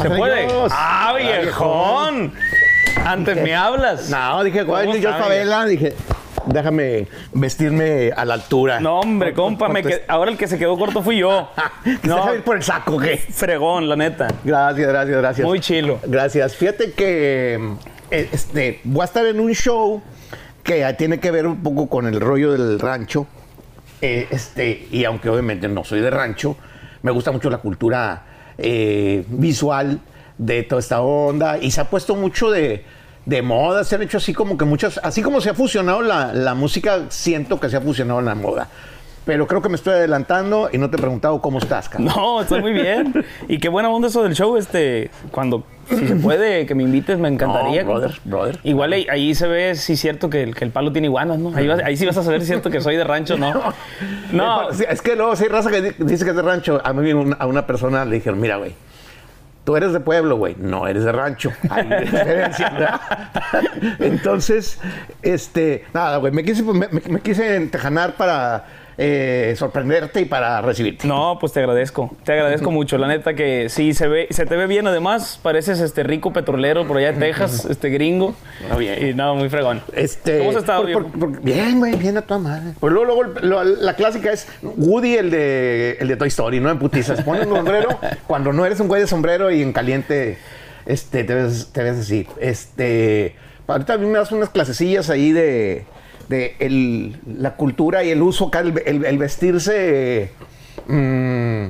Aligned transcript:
¿Se 0.00 0.10
puede? 0.10 0.46
¡Ah, 0.70 1.08
Ah, 1.10 1.14
viejón! 1.16 2.32
Antes 3.04 3.36
me 3.42 3.54
hablas. 3.54 4.08
No, 4.10 4.42
dije, 4.44 4.62
güey, 4.62 4.86
¿Cómo 4.86 4.96
yo 4.96 5.10
sabe? 5.10 5.22
Favela, 5.22 5.64
dije, 5.66 5.94
déjame 6.46 7.06
vestirme 7.32 8.12
a 8.16 8.24
la 8.24 8.34
altura. 8.34 8.80
No, 8.80 9.00
hombre, 9.00 9.34
compa, 9.34 9.68
me 9.68 9.82
¿Cuánto 9.82 9.98
qued- 9.98 10.02
ahora 10.08 10.30
el 10.30 10.38
que 10.38 10.46
se 10.48 10.58
quedó 10.58 10.76
corto 10.78 11.02
fui 11.02 11.18
yo. 11.18 11.50
No. 12.02 12.26
No, 12.26 12.34
ir 12.34 12.42
por 12.42 12.56
el 12.56 12.62
saco, 12.62 12.98
¿qué? 12.98 13.16
fregón, 13.18 13.88
la 13.88 13.96
neta. 13.96 14.28
Gracias, 14.42 14.88
gracias, 14.88 15.16
gracias. 15.18 15.46
Muy 15.46 15.60
chilo. 15.60 15.98
Gracias. 16.06 16.54
Fíjate 16.56 16.92
que 16.92 17.58
eh, 18.10 18.28
este, 18.32 18.80
voy 18.84 19.02
a 19.02 19.04
estar 19.04 19.24
en 19.26 19.38
un 19.40 19.52
show 19.52 20.02
que 20.62 20.84
tiene 20.96 21.20
que 21.20 21.30
ver 21.30 21.46
un 21.46 21.62
poco 21.62 21.88
con 21.88 22.06
el 22.06 22.20
rollo 22.20 22.52
del 22.52 22.78
rancho. 22.78 23.26
Eh, 24.00 24.28
este, 24.30 24.86
y 24.90 25.04
aunque 25.04 25.28
obviamente 25.28 25.68
no 25.68 25.84
soy 25.84 26.00
de 26.00 26.10
rancho, 26.10 26.56
me 27.02 27.10
gusta 27.10 27.32
mucho 27.32 27.50
la 27.50 27.58
cultura 27.58 28.22
eh, 28.58 29.24
visual 29.28 30.00
de 30.38 30.62
toda 30.62 30.80
esta 30.80 31.00
onda. 31.00 31.58
Y 31.58 31.70
se 31.70 31.80
ha 31.80 31.90
puesto 31.90 32.14
mucho 32.16 32.50
de, 32.50 32.84
de 33.26 33.42
moda, 33.42 33.84
se 33.84 33.94
han 33.94 34.02
hecho 34.02 34.18
así 34.18 34.34
como 34.34 34.56
que 34.56 34.64
muchas, 34.64 34.98
así 35.02 35.22
como 35.22 35.40
se 35.40 35.50
ha 35.50 35.54
fusionado 35.54 36.02
la, 36.02 36.32
la 36.32 36.54
música, 36.54 37.06
siento 37.08 37.60
que 37.60 37.68
se 37.68 37.76
ha 37.76 37.80
fusionado 37.80 38.20
la 38.20 38.34
moda. 38.34 38.68
Pero 39.24 39.46
creo 39.46 39.62
que 39.62 39.70
me 39.70 39.76
estoy 39.76 39.94
adelantando 39.94 40.68
y 40.70 40.76
no 40.76 40.90
te 40.90 40.96
he 40.96 40.98
preguntado 40.98 41.40
cómo 41.40 41.58
estás, 41.58 41.88
cabrón. 41.88 42.12
No, 42.14 42.42
estoy 42.42 42.60
muy 42.60 42.72
bien. 42.72 43.24
Y 43.48 43.58
qué 43.58 43.70
buena 43.70 43.88
onda 43.88 44.08
eso 44.08 44.22
del 44.22 44.34
show, 44.34 44.56
este, 44.56 45.10
cuando, 45.30 45.64
si 45.88 46.08
se 46.08 46.16
puede, 46.16 46.66
que 46.66 46.74
me 46.74 46.82
invites, 46.82 47.18
me 47.18 47.28
encantaría. 47.28 47.82
No, 47.84 47.90
brother, 47.92 48.12
brother. 48.24 48.58
Igual 48.64 48.92
ahí, 48.92 49.06
ahí 49.10 49.34
se 49.34 49.46
ve, 49.46 49.74
sí, 49.74 49.96
cierto, 49.96 50.28
que 50.30 50.42
el, 50.42 50.54
que 50.54 50.64
el 50.64 50.70
palo 50.70 50.92
tiene 50.92 51.06
iguanas, 51.08 51.38
¿no? 51.38 51.54
Ahí, 51.56 51.66
vas- 51.66 51.82
ahí 51.84 51.96
sí 51.96 52.06
vas 52.06 52.16
a 52.16 52.22
saber 52.22 52.40
si 52.40 52.44
es 52.44 52.48
cierto 52.48 52.70
que 52.70 52.80
soy 52.80 52.96
de 52.96 53.04
rancho, 53.04 53.36
¿no? 53.38 53.52
No, 54.32 54.70
Es 54.70 55.02
que 55.02 55.16
luego, 55.16 55.36
si 55.36 55.44
hay 55.44 55.48
raza 55.50 55.70
que 55.70 55.82
di- 55.82 55.94
dice 56.04 56.24
que 56.24 56.30
es 56.30 56.36
de 56.36 56.42
rancho, 56.42 56.80
a 56.84 56.92
mí 56.92 57.12
una- 57.12 57.36
a 57.36 57.46
una 57.46 57.66
persona 57.66 58.04
le 58.04 58.16
dijeron, 58.16 58.40
mira, 58.40 58.56
güey, 58.56 58.72
tú 59.64 59.76
eres 59.76 59.92
de 59.92 60.00
pueblo, 60.00 60.36
güey, 60.36 60.56
no 60.58 60.86
eres 60.86 61.04
de 61.04 61.12
rancho. 61.12 61.50
Hay 61.70 61.88
diferencia. 61.88 62.68
¿verdad? 62.70 63.00
Entonces, 64.00 64.78
este, 65.22 65.84
nada, 65.94 66.18
güey, 66.18 66.32
me 66.32 66.44
quise, 66.44 66.62
me, 66.62 66.88
me- 66.88 67.00
me 67.08 67.20
quise 67.20 67.56
entejanar 67.56 68.14
para 68.14 68.64
eh, 68.96 69.54
sorprenderte 69.58 70.20
y 70.20 70.24
para 70.24 70.60
recibirte. 70.62 71.06
No, 71.06 71.36
pues 71.40 71.52
te 71.52 71.60
agradezco. 71.60 72.14
Te 72.24 72.32
agradezco 72.32 72.70
mucho. 72.70 72.96
La 72.98 73.08
neta 73.08 73.34
que 73.34 73.68
sí 73.68 73.92
se 73.94 74.06
ve, 74.08 74.26
se 74.30 74.46
te 74.46 74.56
ve 74.56 74.66
bien 74.66 74.86
además. 74.86 75.38
Pareces 75.42 75.80
este 75.80 76.02
rico 76.02 76.32
petrolero 76.32 76.86
por 76.86 76.96
allá 76.98 77.12
de 77.12 77.18
Texas, 77.18 77.64
este 77.64 77.88
gringo. 77.90 78.34
Ah, 78.70 78.76
bien. 78.76 79.06
Y 79.08 79.14
no, 79.14 79.34
muy 79.34 79.48
fregón. 79.48 79.82
Este, 79.94 80.38
¿Cómo 80.38 80.50
has 80.50 80.56
estado, 80.56 80.80
por- 80.82 80.86
viejo? 80.86 81.02
por- 81.08 81.18
por- 81.32 81.40
bien, 81.42 81.78
güey, 81.78 81.96
bien 81.96 82.16
a 82.16 82.22
toda 82.22 82.38
madre. 82.40 82.72
Pues 82.78 82.92
luego, 82.92 83.22
luego 83.22 83.40
lo- 83.42 83.64
la 83.64 83.94
clásica 83.94 84.32
es 84.32 84.46
Woody, 84.62 85.16
el 85.16 85.30
de, 85.30 85.96
el 86.00 86.08
de 86.08 86.16
Toy 86.16 86.28
Story, 86.28 86.60
¿no? 86.60 86.70
En 86.70 86.78
putizas. 86.78 87.22
Pones 87.22 87.46
un 87.46 87.56
sombrero 87.56 87.88
cuando 88.26 88.52
no 88.52 88.64
eres 88.64 88.78
un 88.80 88.88
güey 88.88 89.00
de 89.00 89.06
sombrero 89.08 89.50
y 89.50 89.62
en 89.62 89.72
caliente 89.72 90.38
este, 90.86 91.24
te, 91.24 91.34
ves, 91.34 91.70
te 91.72 91.82
ves 91.82 91.98
así. 91.98 92.26
Este, 92.40 93.34
ahorita 93.66 93.94
a 93.94 93.98
mí 93.98 94.06
me 94.06 94.18
das 94.18 94.30
unas 94.32 94.50
clasecillas 94.50 95.10
ahí 95.10 95.32
de, 95.32 95.84
de 96.28 96.56
el- 96.58 97.16
la 97.38 97.56
cultura 97.56 98.02
y 98.04 98.10
el 98.10 98.22
uso 98.22 98.50
el, 98.86 99.02
el- 99.04 99.18
vestirse 99.18 100.30
mm, 100.86 101.66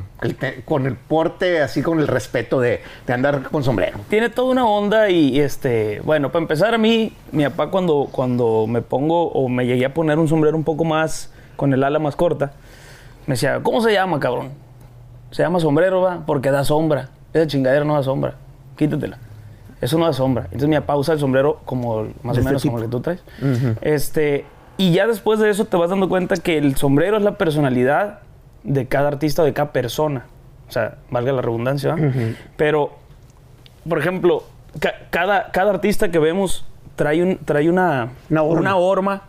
con 0.65 0.87
el 0.87 0.95
porte, 0.97 1.61
así 1.61 1.83
con 1.83 2.01
el 2.01 2.09
respeto 2.09 2.61
de, 2.61 2.81
de 3.07 3.13
andar 3.13 3.43
con 3.51 3.63
sombrero. 3.65 3.99
Tiene 4.09 4.31
toda 4.31 4.51
una 4.53 4.67
onda 4.67 5.11
y, 5.11 5.37
y, 5.37 5.41
este, 5.41 6.01
bueno, 6.05 6.31
para 6.33 6.43
empezar 6.43 6.75
a 6.75 6.79
mí, 6.79 7.13
mi 7.33 7.45
papá 7.45 7.71
cuando, 7.71 8.09
cuando 8.11 8.67
me 8.69 8.83
pongo 8.83 9.29
o 9.31 9.49
me 9.49 9.67
llegué 9.67 9.85
a 9.87 9.95
poner 9.95 10.19
un 10.19 10.29
sombrero 10.29 10.57
un 10.57 10.65
poco 10.65 10.85
más, 10.85 11.31
con 11.57 11.73
el 11.73 11.85
ala 11.85 11.99
más 11.99 12.17
corta, 12.17 12.53
me 13.27 13.35
decía, 13.35 13.61
¿cómo 13.63 13.81
se 13.81 13.93
llama, 13.93 14.19
cabrón? 14.21 14.51
Se 15.31 15.43
llama 15.43 15.59
sombrero, 15.61 16.01
va, 16.03 16.25
porque 16.27 16.51
da 16.51 16.65
sombra. 16.65 17.09
Esa 17.33 17.47
chingadera 17.47 17.85
no 17.85 17.95
da 17.95 18.03
sombra. 18.03 18.35
Quítatela. 18.77 19.19
Eso 19.85 19.99
no 19.99 20.07
da 20.07 20.13
sombra. 20.13 20.45
Entonces 20.47 20.69
mi 20.69 20.77
papá 20.77 20.97
usa 20.97 21.15
el 21.15 21.21
sombrero 21.21 21.61
como 21.65 22.05
más 22.23 22.37
o 22.37 22.41
este 22.41 22.43
menos 22.43 22.63
tipo. 22.63 22.73
como 22.73 22.83
el 22.83 22.89
que 22.89 22.91
tú 22.91 23.01
traes. 23.01 23.23
Este, 23.83 24.45
y 24.77 24.93
ya 24.93 25.07
después 25.07 25.39
de 25.39 25.51
eso 25.51 25.65
te 25.67 25.77
vas 25.77 25.91
dando 25.91 26.09
cuenta 26.09 26.37
que 26.37 26.59
el 26.59 26.77
sombrero 26.77 27.17
es 27.17 27.23
la 27.23 27.37
personalidad 27.39 28.21
de 28.63 28.87
cada 28.87 29.09
artista, 29.09 29.43
de 29.45 29.53
cada 29.53 29.73
persona. 29.73 30.27
O 30.69 30.73
sea, 30.73 30.97
valga 31.11 31.33
la 31.33 31.43
redundancia, 31.43 31.95
¿va? 31.95 32.01
Pero, 32.57 32.93
por 33.89 33.99
ejemplo, 33.99 34.45
ca- 34.81 34.95
cada, 35.11 35.51
cada 35.53 35.71
artista 35.71 36.11
que 36.11 36.19
vemos 36.19 36.65
trae, 36.97 37.23
un, 37.23 37.39
trae 37.45 37.69
una, 37.69 38.09
Una 38.31 38.43
horma. 38.43 38.77
horma 38.77 39.23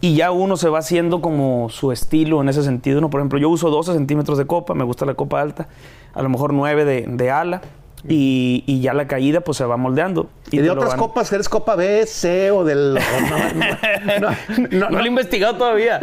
y 0.00 0.14
ya 0.16 0.30
uno 0.32 0.56
se 0.56 0.68
va 0.68 0.80
haciendo 0.80 1.20
como 1.22 1.68
su 1.70 1.92
estilo 1.92 2.40
en 2.42 2.48
ese 2.48 2.62
sentido. 2.62 3.00
¿no? 3.00 3.08
Por 3.08 3.20
ejemplo, 3.20 3.38
yo 3.38 3.48
uso 3.48 3.70
12 3.70 3.92
centímetros 3.94 4.36
de 4.36 4.46
copa, 4.46 4.74
me 4.74 4.84
gusta 4.84 5.06
la 5.06 5.14
copa 5.14 5.40
alta, 5.40 5.68
a 6.12 6.22
lo 6.22 6.28
mejor 6.28 6.52
9 6.52 6.84
de, 6.84 7.04
de 7.08 7.30
ala 7.30 7.62
y, 8.08 8.62
y 8.66 8.80
ya 8.80 8.94
la 8.94 9.06
caída 9.06 9.40
pues 9.40 9.58
se 9.58 9.64
va 9.64 9.76
moldeando. 9.76 10.28
Y, 10.50 10.58
de 10.58 10.70
otras 10.70 10.90
van- 10.90 10.98
copas, 10.98 11.32
¿eres 11.32 11.48
copa 11.48 11.74
B, 11.74 12.06
C 12.06 12.52
o 12.52 12.64
del... 12.64 12.94
no, 14.20 14.20
no, 14.20 14.90
No, 14.90 14.98
lo 14.98 15.04
he 15.04 15.08
investigado 15.08 15.56
todavía. 15.56 16.00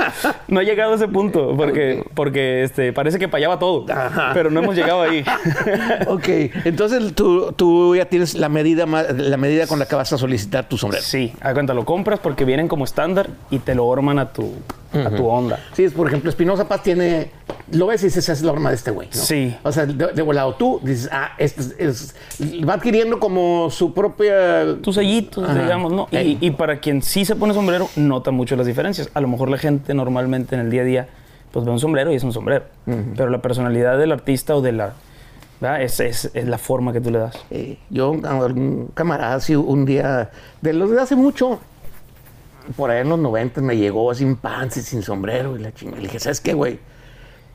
No 0.49 0.59
he 0.59 0.65
llegado 0.65 0.91
a 0.93 0.95
ese 0.95 1.07
punto 1.07 1.55
porque, 1.55 2.05
porque 2.13 2.63
este, 2.63 2.91
parece 2.91 3.19
que 3.19 3.29
payaba 3.29 3.57
todo. 3.57 3.85
Ajá. 3.89 4.31
Pero 4.33 4.49
no 4.49 4.59
hemos 4.61 4.75
llegado 4.75 5.01
ahí. 5.01 5.23
Ok, 6.07 6.27
entonces 6.65 7.13
tú, 7.15 7.53
tú 7.53 7.95
ya 7.95 8.05
tienes 8.05 8.35
la 8.35 8.49
medida, 8.49 8.85
la 8.85 9.37
medida 9.37 9.67
con 9.67 9.79
la 9.79 9.85
que 9.85 9.95
vas 9.95 10.11
a 10.11 10.17
solicitar 10.17 10.67
tu 10.67 10.77
sombrero. 10.77 11.03
Sí, 11.03 11.33
a 11.41 11.53
cuenta 11.53 11.73
lo 11.73 11.85
compras 11.85 12.19
porque 12.19 12.45
vienen 12.45 12.67
como 12.67 12.83
estándar 12.83 13.29
y 13.49 13.59
te 13.59 13.75
lo 13.75 13.85
orman 13.85 14.19
a 14.19 14.31
tu, 14.33 14.53
a 14.93 15.09
tu 15.09 15.27
onda. 15.27 15.59
Sí, 15.73 15.83
es 15.85 15.93
por 15.93 16.07
ejemplo, 16.07 16.29
Espinosa 16.29 16.67
Paz 16.67 16.83
tiene, 16.83 17.31
lo 17.71 17.87
ves 17.87 18.01
y 18.03 18.07
dices, 18.07 18.25
esa 18.25 18.33
es 18.33 18.41
la 18.41 18.51
horma 18.51 18.69
de 18.69 18.75
este 18.75 18.91
güey. 18.91 19.07
¿no? 19.07 19.21
Sí. 19.21 19.55
O 19.63 19.71
sea, 19.71 19.85
de, 19.85 20.07
de 20.07 20.21
volado 20.21 20.55
tú 20.55 20.79
dices, 20.83 21.09
ah, 21.11 21.31
este 21.37 21.61
es, 21.61 21.75
es- 21.79 22.15
va 22.67 22.73
adquiriendo 22.73 23.19
como 23.19 23.69
su 23.69 23.93
propia... 23.93 24.75
Tus 24.81 24.95
sellitos, 24.95 25.43
Ajá. 25.47 25.61
digamos, 25.61 25.91
¿no? 25.93 26.07
Y, 26.11 26.15
Ey. 26.17 26.37
y 26.41 26.51
para 26.51 26.79
quien 26.79 27.01
sí 27.01 27.25
se 27.25 27.35
pone 27.35 27.53
sombrero, 27.53 27.87
nota 27.95 28.31
mucho 28.31 28.55
las 28.55 28.65
diferencias. 28.67 29.09
A 29.13 29.21
lo 29.21 29.27
mejor 29.27 29.49
la 29.49 29.57
gente 29.57 29.93
normalmente 29.93 30.55
en 30.55 30.61
el 30.61 30.69
día 30.69 30.81
a 30.81 30.85
día, 30.85 31.07
pues 31.51 31.65
ve 31.65 31.71
un 31.71 31.79
sombrero 31.79 32.11
y 32.11 32.15
es 32.15 32.23
un 32.23 32.33
sombrero. 32.33 32.65
Pero 33.15 33.29
la 33.29 33.41
personalidad 33.41 33.97
del 33.97 34.11
artista 34.11 34.55
o 34.55 34.61
de 34.61 34.71
la... 34.73 34.93
Es, 35.79 36.01
es, 36.01 36.29
es 36.33 36.45
la 36.45 36.57
forma 36.57 36.91
que 36.91 36.99
tú 36.99 37.09
le 37.09 37.19
das. 37.19 37.37
Eh, 37.49 37.77
yo, 37.89 38.13
a 38.25 38.37
algún 38.37 38.89
camarada, 38.93 39.35
así 39.35 39.55
un 39.55 39.85
día, 39.85 40.29
de 40.61 40.73
los 40.73 40.91
de 40.91 40.99
hace 40.99 41.15
mucho, 41.15 41.61
por 42.75 42.91
ahí 42.91 42.99
en 43.01 43.07
los 43.09 43.19
90 43.19 43.61
me 43.61 43.77
llegó 43.77 44.13
sin 44.13 44.35
pants 44.35 44.75
y 44.75 44.81
sin 44.81 45.01
sombrero 45.03 45.55
y 45.55 45.59
la 45.61 45.73
chingada. 45.73 45.99
Le 46.01 46.07
dije, 46.07 46.19
¿sabes 46.19 46.41
qué, 46.41 46.53
güey? 46.53 46.79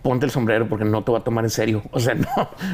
Ponte 0.03 0.25
el 0.26 0.31
sombrero 0.31 0.69
porque 0.69 0.84
no 0.84 1.03
te 1.03 1.10
voy 1.10 1.20
a 1.20 1.25
tomar 1.25 1.44
en 1.44 1.50
serio. 1.50 1.82
O 1.91 1.98
sea, 2.00 2.14
no, 2.14 2.26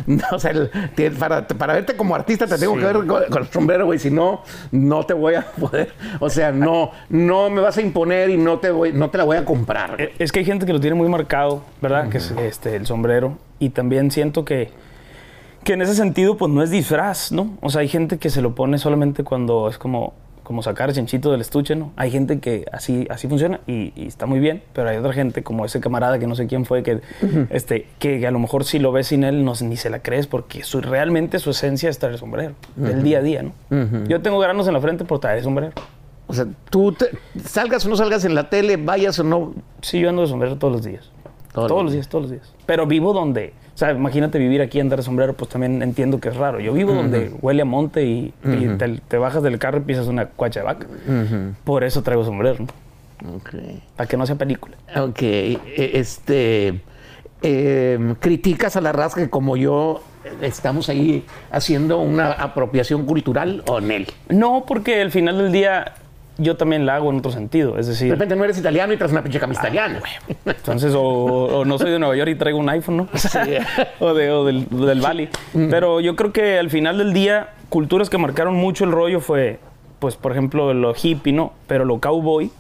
no 0.07 0.23
o 0.33 0.39
sea, 0.39 0.51
el- 0.53 0.71
para, 1.19 1.47
para 1.47 1.73
verte 1.73 1.97
como 1.97 2.15
artista 2.15 2.47
te 2.47 2.59
tengo 2.59 2.75
Sí. 2.75 2.81
que 2.81 2.85
ver 2.87 2.97
con, 3.07 3.25
con 3.31 3.43
el 3.43 3.49
sombrero, 3.51 3.87
güey. 3.87 3.99
Si 3.99 4.11
no, 4.11 4.43
no 4.73 5.05
te 5.07 5.15
voy 5.15 5.35
a 5.35 5.43
poder. 5.43 5.93
O 6.21 6.29
sea, 6.29 6.53
no, 6.53 6.91
no 7.09 7.49
me 7.51 7.61
vas 7.63 7.79
a 7.79 7.81
imponer 7.83 8.31
y 8.31 8.37
no 8.37 8.59
te 8.59 8.71
voy, 8.71 8.93
no 8.93 9.09
te 9.11 9.19
la 9.19 9.25
voy 9.25 9.37
a 9.39 9.45
comprar. 9.45 9.97
güey. 9.97 10.05
Eh, 10.09 10.13
Es 10.19 10.33
que 10.33 10.41
hay 10.41 10.45
gente 10.45 10.67
que 10.67 10.73
lo 10.73 10.81
tiene 10.81 10.97
muy 10.97 11.09
marcado, 11.09 11.63
¿verdad? 11.81 12.09
Que 12.11 12.19
es 12.19 12.31
este, 12.33 12.77
el 12.77 12.87
sombrero. 12.87 13.39
Y 13.59 13.71
también 13.71 14.11
siento 14.11 14.45
que, 14.45 14.71
que 15.65 15.73
en 15.73 15.83
ese 15.83 15.95
sentido, 15.95 16.37
pues 16.37 16.53
no 16.53 16.63
es 16.63 16.71
disfraz, 16.71 17.33
¿no? 17.33 17.57
O 17.63 17.71
sea, 17.71 17.81
hay 17.81 17.89
gente 17.89 18.19
que 18.19 18.29
se 18.29 18.43
lo 18.43 18.55
pone 18.55 18.77
solamente 18.79 19.25
cuando 19.25 19.69
es 19.69 19.79
como, 19.79 20.13
como 20.45 20.63
sacar 20.63 20.93
chanchito 20.93 21.33
del 21.33 21.41
estuche, 21.41 21.75
¿no? 21.75 21.93
Hay 21.97 22.11
gente 22.13 22.39
que 22.39 22.67
así, 22.71 23.07
así 23.11 23.27
funciona 23.27 23.59
y, 23.67 23.93
y 23.97 24.07
está 24.07 24.27
muy 24.27 24.39
bien, 24.39 24.63
pero 24.75 24.89
hay 24.91 24.97
otra 24.99 25.13
gente, 25.13 25.43
como 25.43 25.65
ese 25.65 25.81
camarada 25.81 26.19
que 26.21 26.27
no 26.29 26.37
sé 26.37 26.47
quién 26.47 26.65
fue, 26.67 26.83
que, 26.85 27.01
este, 27.51 27.89
que 27.99 28.25
a 28.27 28.31
lo 28.31 28.39
mejor 28.39 28.65
si 28.65 28.79
lo 28.79 28.93
ves 28.93 29.09
sin 29.09 29.25
él, 29.25 29.45
no, 29.45 29.55
ni 29.63 29.77
se 29.77 29.91
la 29.91 30.01
crees, 30.01 30.27
porque 30.29 30.63
su, 30.63 30.81
realmente 30.81 31.39
su 31.41 31.51
esencia 31.51 31.89
es 31.91 31.99
traer 31.99 32.13
el 32.15 32.19
sombrero, 32.21 32.55
del 32.77 33.03
día 33.03 33.19
a 33.19 33.23
día, 33.23 33.43
¿no? 33.43 33.53
Yo 34.07 34.21
tengo 34.23 34.39
granos 34.39 34.69
en 34.69 34.75
la 34.75 34.81
frente 34.81 35.05
por 35.05 35.19
traer 35.19 35.39
el 35.39 35.45
sombrero. 35.45 35.73
O 36.27 36.33
sea, 36.33 36.47
tú 36.71 36.93
te- 36.93 37.11
salgas 37.45 37.85
o 37.85 37.89
no 37.89 37.97
salgas 37.97 38.25
en 38.25 38.35
la 38.35 38.49
tele, 38.49 38.77
vayas 38.77 39.19
o 39.19 39.25
no. 39.25 39.55
Sí, 39.83 39.99
yo 40.01 40.09
ando 40.11 40.23
de 40.23 40.29
sombrero 40.29 40.57
todos 40.57 40.73
los 40.73 40.85
días. 40.85 41.11
Todos 41.53 41.83
los 41.85 41.93
días, 41.93 42.09
todos 42.09 42.23
los 42.23 42.31
días. 42.31 42.53
Pero 42.67 42.87
vivo 42.87 43.13
donde, 43.13 43.53
o 43.75 43.77
sea, 43.77 43.91
imagínate 43.91 44.39
vivir 44.39 44.63
aquí 44.63 44.79
y 44.79 44.81
andar 44.81 44.99
de 44.99 45.03
sombrero, 45.03 45.33
pues 45.35 45.51
también 45.51 45.83
entiendo 45.83 46.21
que 46.21 46.29
es 46.29 46.37
raro. 46.37 46.61
Yo 46.61 46.73
vivo 46.73 46.93
donde 46.93 47.33
huele 47.43 47.63
a 47.63 47.65
monte 47.65 48.05
y, 48.05 48.33
y 48.45 48.69
te, 48.79 49.01
te 49.09 49.19
bajas 49.19 49.43
del 49.43 49.59
carro 49.59 49.79
y 49.79 49.81
pisas 49.81 50.07
una 50.07 50.27
cuacha 50.27 50.61
de 50.61 50.67
vaca. 50.67 50.87
Por 51.65 51.83
eso 51.85 52.03
traigo 52.03 52.25
sombrero, 52.25 52.57
¿no? 52.61 53.35
Ok. 53.37 53.51
Para 53.97 54.09
que 54.09 54.17
no 54.17 54.27
sea 54.27 54.37
película. 54.37 54.77
Ok, 54.97 55.23
e- 55.23 55.59
este. 55.95 56.81
eh, 57.43 58.15
criticas 58.21 58.77
a 58.77 58.81
la 58.81 58.93
raza 58.93 59.21
que 59.21 59.29
como 59.31 59.57
yo 59.57 60.03
estamos 60.41 60.89
ahí 60.89 61.25
haciendo 61.51 61.99
una 62.01 62.33
apropiación 62.33 63.05
cultural 63.07 63.63
o 63.67 63.79
en 63.79 63.91
él. 63.91 64.07
No, 64.29 64.65
porque 64.67 65.01
al 65.03 65.11
final 65.11 65.37
del 65.39 65.53
día 65.53 65.95
yo 66.37 66.57
también 66.57 66.85
la 66.87 66.97
hago 66.97 67.11
en 67.11 67.19
otro 67.19 67.31
sentido. 67.31 67.79
Es 67.79 67.87
De 67.87 67.93
decir, 67.93 68.11
repente 68.11 68.35
no 68.37 68.45
eres 68.45 68.59
italiano 68.59 68.93
y 68.93 68.97
traes 68.97 69.13
una 69.13 69.23
pinche 69.23 69.39
camisa 69.39 69.61
italiana. 69.61 70.01
entonces, 70.45 70.93
o, 70.95 71.03
o 71.03 71.65
no 71.65 71.79
soy 71.79 71.91
de 71.93 71.99
Nueva 71.99 72.17
York 72.17 72.31
y 72.31 72.35
traigo 72.35 72.59
un 72.59 72.69
iPhone, 72.69 72.97
¿no? 72.97 73.09
o, 74.01 74.15
de, 74.15 74.31
o 74.31 74.45
del, 74.45 74.67
del 74.69 75.01
Bali. 75.01 75.29
Pero 75.53 76.01
yo 76.01 76.17
creo 76.17 76.33
que 76.33 76.59
al 76.59 76.71
final 76.71 76.99
del 76.99 77.13
día, 77.13 77.51
culturas 77.69 78.11
que 78.11 78.19
marcaron 78.19 78.55
mucho 78.57 78.85
el 78.85 78.93
rollo 78.93 79.21
fue, 79.21 79.61
pues, 80.01 80.17
por 80.17 80.33
ejemplo, 80.33 80.75
lo 80.75 80.93
hippie, 81.01 81.33
¿no? 81.33 81.53
Pero 81.67 81.85
lo 81.85 81.99
cowboy 82.01 82.51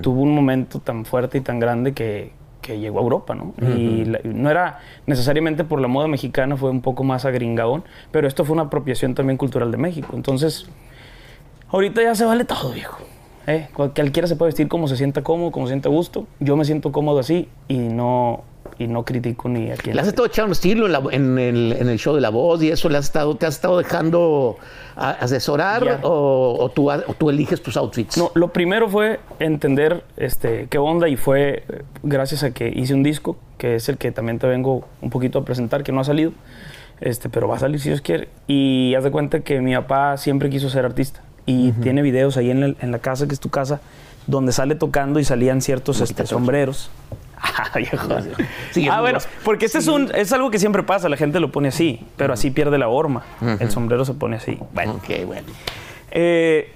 tuvo 0.00 0.22
un 0.22 0.34
momento 0.34 0.80
tan 0.80 1.04
fuerte 1.04 1.38
y 1.38 1.40
tan 1.40 1.60
grande 1.60 1.92
que, 1.92 2.32
que 2.60 2.78
llegó 2.80 2.98
a 2.98 3.02
Europa, 3.02 3.34
¿no? 3.34 3.54
Y 3.76 4.04
la- 4.06 4.18
no 4.24 4.50
era 4.50 4.80
necesariamente 5.06 5.62
por 5.64 5.80
la 5.80 5.86
moda 5.88 6.08
mexicana, 6.08 6.56
fue 6.56 6.70
un 6.70 6.80
poco 6.82 7.04
más 7.04 7.24
agringadón, 7.24 7.84
pero 8.10 8.26
esto 8.26 8.44
fue 8.44 8.54
una 8.54 8.62
apropiación 8.64 9.14
también 9.14 9.36
cultural 9.36 9.70
de 9.70 9.76
México. 9.76 10.14
Entonces, 10.14 10.66
ahorita 11.72 12.02
ya 12.02 12.14
se 12.14 12.24
vale 12.24 12.44
todo, 12.44 12.72
viejo. 12.72 12.98
¿eh? 13.46 13.68
Cual- 13.74 13.92
Cualquiera 13.94 14.28
se 14.28 14.36
puede 14.36 14.50
vestir 14.50 14.68
como 14.68 14.86
se 14.88 14.96
sienta 14.96 15.22
cómodo, 15.22 15.50
como 15.50 15.66
se 15.66 15.72
sienta 15.72 15.88
a 15.88 15.92
gusto. 15.92 16.26
Yo 16.40 16.56
me 16.56 16.64
siento 16.64 16.92
cómodo 16.92 17.18
así 17.18 17.48
y 17.66 17.78
no, 17.78 18.44
y 18.78 18.86
no 18.86 19.04
critico 19.04 19.48
ni 19.48 19.70
a 19.70 19.76
quien. 19.76 19.96
Le 19.96 20.02
has 20.02 20.08
estado 20.08 20.26
echando 20.26 20.52
estilo 20.52 20.86
en, 20.86 20.92
la- 20.92 21.02
en 21.10 21.38
el, 21.38 21.72
en 21.78 21.88
el 21.88 21.98
show 21.98 22.14
de 22.14 22.20
la 22.20 22.30
voz 22.30 22.62
y 22.62 22.70
eso, 22.70 22.88
le 22.88 22.98
has 22.98 23.06
estado, 23.06 23.34
¿te 23.36 23.46
has 23.46 23.54
estado 23.56 23.78
dejando 23.78 24.56
a- 24.96 25.10
asesorar 25.10 26.00
o, 26.04 26.56
o 26.60 26.68
tú, 26.70 26.88
o 26.90 27.14
tú 27.18 27.30
eliges 27.30 27.60
tus 27.62 27.76
outfits? 27.76 28.16
No, 28.16 28.30
lo 28.34 28.52
primero 28.52 28.88
fue 28.88 29.18
entender 29.40 30.04
este, 30.16 30.68
qué 30.68 30.78
onda 30.78 31.08
y 31.08 31.16
fue 31.16 31.64
eh, 31.68 31.82
gracias 32.04 32.44
a 32.44 32.52
que 32.52 32.68
hice 32.68 32.94
un 32.94 33.02
disco, 33.02 33.36
que 33.58 33.74
es 33.76 33.88
el 33.88 33.98
que 33.98 34.12
también 34.12 34.38
te 34.38 34.46
vengo 34.46 34.84
un 35.00 35.10
poquito 35.10 35.40
a 35.40 35.44
presentar, 35.44 35.82
que 35.82 35.90
no 35.92 36.00
ha 36.00 36.04
salido, 36.04 36.32
este, 37.00 37.28
pero 37.28 37.48
va 37.48 37.56
a 37.56 37.58
salir 37.58 37.80
si 37.80 37.88
Dios 37.88 38.00
quiere. 38.00 38.28
Y 38.46 38.94
haz 38.94 39.02
de 39.02 39.10
cuenta 39.10 39.40
que 39.40 39.60
mi 39.60 39.74
papá 39.74 40.16
siempre 40.16 40.48
quiso 40.48 40.68
ser 40.70 40.84
artista 40.84 41.22
y 41.46 41.72
tiene 41.72 42.02
videos 42.02 42.36
ahí 42.36 42.50
en, 42.50 42.92
la 42.92 42.98
casa, 42.98 43.26
que 43.26 43.34
es 43.34 43.40
tu 43.40 43.50
casa, 43.50 43.80
donde 44.26 44.52
sale 44.52 44.74
tocando 44.74 45.18
y 45.18 45.24
salían 45.24 45.60
ciertos 45.60 46.00
este, 46.00 46.26
sombreros. 46.26 46.90
Ah, 47.44 47.76
viejo. 47.76 48.06
Sí, 48.70 48.88
ah, 48.88 49.00
bueno, 49.00 49.18
porque 49.44 49.66
este 49.66 49.78
es, 49.78 49.88
un, 49.88 50.12
es 50.14 50.32
algo 50.32 50.52
que 50.52 50.60
siempre 50.60 50.84
pasa, 50.84 51.08
la 51.08 51.16
gente 51.16 51.40
lo 51.40 51.50
pone 51.50 51.68
así, 51.68 52.06
pero 52.16 52.32
así 52.32 52.52
pierde 52.52 52.78
la 52.78 52.86
horma. 52.86 53.24
El 53.58 53.68
sombrero 53.68 54.04
se 54.04 54.14
pone 54.14 54.36
así. 54.36 54.60
Bueno. 54.72 54.92
Ok, 54.92 55.26
bueno. 55.26 55.48
Eh, 56.12 56.72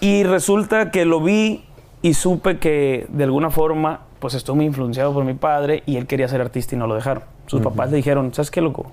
y 0.00 0.24
resulta 0.24 0.90
que 0.90 1.06
lo 1.06 1.22
vi 1.22 1.64
y 2.02 2.14
supe 2.14 2.58
que 2.58 3.06
de 3.08 3.24
alguna 3.24 3.50
forma, 3.50 4.00
pues 4.18 4.34
estoy 4.34 4.56
muy 4.56 4.66
influenciado 4.66 5.14
por 5.14 5.24
mi 5.24 5.34
padre 5.34 5.82
y 5.86 5.96
él 5.96 6.06
quería 6.06 6.28
ser 6.28 6.42
artista 6.42 6.74
y 6.74 6.78
no 6.78 6.86
lo 6.86 6.94
dejaron. 6.94 7.22
Sus 7.46 7.62
papás 7.62 7.90
le 7.90 7.96
dijeron, 7.96 8.34
¿sabes 8.34 8.50
qué, 8.50 8.60
loco? 8.60 8.92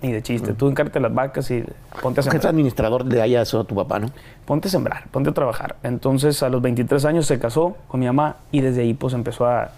Ni 0.00 0.12
de 0.12 0.22
chiste, 0.22 0.54
tú 0.54 0.68
encárgate 0.68 1.00
las 1.00 1.12
vacas 1.12 1.50
y 1.50 1.64
ponte 2.00 2.20
a 2.20 2.22
sembrar. 2.22 2.46
administrador 2.46 3.04
de 3.04 3.20
allá, 3.20 3.42
eso 3.42 3.64
tu 3.64 3.74
papá, 3.74 3.98
¿no? 3.98 4.10
Ponte 4.44 4.68
a 4.68 4.70
sembrar, 4.70 5.08
ponte 5.10 5.30
a 5.30 5.34
trabajar. 5.34 5.74
Entonces 5.82 6.42
a 6.44 6.48
los 6.48 6.62
23 6.62 7.04
años 7.04 7.26
se 7.26 7.40
casó 7.40 7.76
con 7.88 7.98
mi 7.98 8.06
mamá 8.06 8.36
y 8.52 8.60
desde 8.60 8.82
ahí 8.82 8.94
pues 8.94 9.14
empezó 9.14 9.46
a... 9.46 9.72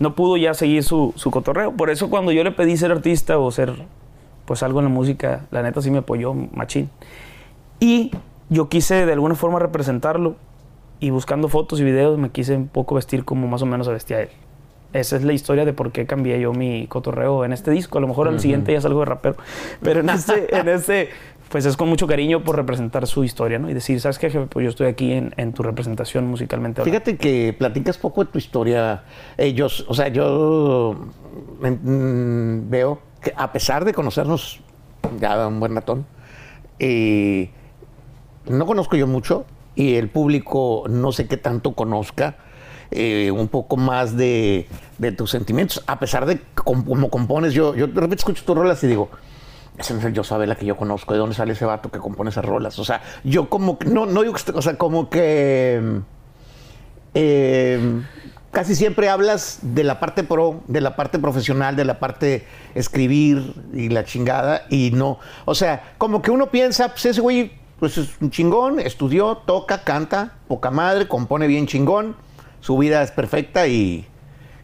No 0.00 0.16
pudo 0.16 0.36
ya 0.36 0.54
seguir 0.54 0.82
su, 0.82 1.12
su 1.14 1.30
cotorreo. 1.30 1.72
Por 1.72 1.90
eso 1.90 2.10
cuando 2.10 2.32
yo 2.32 2.42
le 2.42 2.50
pedí 2.50 2.76
ser 2.76 2.90
artista 2.90 3.38
o 3.38 3.48
ser 3.52 3.84
pues 4.44 4.64
algo 4.64 4.80
en 4.80 4.86
la 4.86 4.90
música, 4.90 5.42
la 5.52 5.62
neta 5.62 5.80
sí 5.80 5.90
me 5.92 5.98
apoyó 5.98 6.34
machín. 6.34 6.90
Y 7.78 8.10
yo 8.48 8.68
quise 8.68 9.06
de 9.06 9.12
alguna 9.12 9.36
forma 9.36 9.60
representarlo 9.60 10.34
y 10.98 11.10
buscando 11.10 11.48
fotos 11.48 11.80
y 11.80 11.84
videos 11.84 12.18
me 12.18 12.30
quise 12.30 12.56
un 12.56 12.68
poco 12.68 12.94
vestir 12.96 13.24
como 13.24 13.46
más 13.46 13.62
o 13.62 13.66
menos 13.66 13.86
se 13.86 13.92
vestía 13.92 14.20
él. 14.22 14.30
Esa 14.94 15.16
es 15.16 15.24
la 15.24 15.32
historia 15.32 15.64
de 15.64 15.72
por 15.72 15.90
qué 15.90 16.06
cambié 16.06 16.40
yo 16.40 16.52
mi 16.52 16.86
cotorreo 16.86 17.44
en 17.44 17.52
este 17.52 17.72
disco. 17.72 17.98
A 17.98 18.00
lo 18.00 18.06
mejor 18.06 18.28
al 18.28 18.38
siguiente 18.38 18.72
ya 18.72 18.80
salgo 18.80 19.00
de 19.00 19.06
rapero. 19.06 19.36
Pero 19.82 20.00
en 20.00 20.08
este, 20.08 20.56
en 20.56 20.68
este, 20.68 21.08
pues 21.48 21.66
es 21.66 21.76
con 21.76 21.88
mucho 21.88 22.06
cariño 22.06 22.44
por 22.44 22.54
representar 22.54 23.08
su 23.08 23.24
historia, 23.24 23.58
¿no? 23.58 23.68
Y 23.68 23.74
decir, 23.74 24.00
¿sabes 24.00 24.20
qué, 24.20 24.30
jefe? 24.30 24.46
Pues 24.46 24.62
yo 24.62 24.70
estoy 24.70 24.86
aquí 24.86 25.12
en, 25.12 25.34
en 25.36 25.52
tu 25.52 25.64
representación 25.64 26.28
musicalmente. 26.28 26.80
hablando". 26.80 27.00
Fíjate 27.00 27.18
que 27.18 27.52
platicas 27.58 27.98
poco 27.98 28.24
de 28.24 28.30
tu 28.30 28.38
historia. 28.38 29.02
Ellos, 29.36 29.84
o 29.88 29.94
sea, 29.94 30.06
yo 30.06 30.96
mm, 31.60 32.70
veo 32.70 33.00
que 33.20 33.32
a 33.36 33.50
pesar 33.50 33.84
de 33.84 33.92
conocernos 33.92 34.60
ya 35.20 35.48
un 35.48 35.58
buen 35.58 35.74
ratón, 35.74 36.06
eh, 36.78 37.50
no 38.46 38.64
conozco 38.64 38.94
yo 38.94 39.08
mucho 39.08 39.44
y 39.74 39.96
el 39.96 40.08
público 40.08 40.84
no 40.88 41.10
sé 41.10 41.26
qué 41.26 41.36
tanto 41.36 41.72
conozca 41.72 42.36
eh, 42.94 43.30
un 43.30 43.48
poco 43.48 43.76
más 43.76 44.16
de, 44.16 44.68
de 44.98 45.12
tus 45.12 45.30
sentimientos, 45.30 45.82
a 45.86 45.98
pesar 45.98 46.26
de 46.26 46.40
cómo 46.54 47.10
compones. 47.10 47.52
Yo, 47.52 47.74
yo 47.74 47.86
de 47.86 47.94
repente 47.94 48.16
escucho 48.16 48.44
tus 48.44 48.56
rolas 48.56 48.82
y 48.84 48.86
digo, 48.86 49.10
ese 49.76 49.92
no 49.94 50.00
es 50.00 50.56
que 50.56 50.66
yo 50.66 50.76
conozco, 50.76 51.12
¿de 51.14 51.18
dónde 51.18 51.34
sale 51.34 51.52
ese 51.52 51.64
vato 51.64 51.90
que 51.90 51.98
compone 51.98 52.30
esas 52.30 52.44
rolas? 52.44 52.78
O 52.78 52.84
sea, 52.84 53.02
yo 53.24 53.48
como 53.48 53.78
que, 53.78 53.88
no, 53.88 54.06
no 54.06 54.22
digo 54.22 54.34
que, 54.34 54.52
o 54.52 54.62
sea, 54.62 54.78
como 54.78 55.10
que 55.10 56.00
eh, 57.14 58.02
casi 58.52 58.76
siempre 58.76 59.08
hablas 59.08 59.58
de 59.62 59.82
la 59.82 59.98
parte 59.98 60.22
pro, 60.22 60.62
de 60.68 60.80
la 60.80 60.94
parte 60.94 61.18
profesional, 61.18 61.74
de 61.74 61.84
la 61.84 61.98
parte 61.98 62.46
escribir 62.76 63.54
y 63.72 63.88
la 63.88 64.04
chingada, 64.04 64.62
y 64.70 64.92
no, 64.92 65.18
o 65.44 65.56
sea, 65.56 65.94
como 65.98 66.22
que 66.22 66.30
uno 66.30 66.50
piensa, 66.50 66.90
pues 66.90 67.06
ese 67.06 67.20
güey, 67.20 67.50
pues 67.80 67.98
es 67.98 68.10
un 68.20 68.30
chingón, 68.30 68.78
estudió, 68.78 69.38
toca, 69.38 69.82
canta, 69.82 70.34
poca 70.46 70.70
madre, 70.70 71.08
compone 71.08 71.48
bien 71.48 71.66
chingón, 71.66 72.14
su 72.64 72.78
vida 72.78 73.02
es 73.02 73.10
perfecta 73.10 73.66
y, 73.66 74.06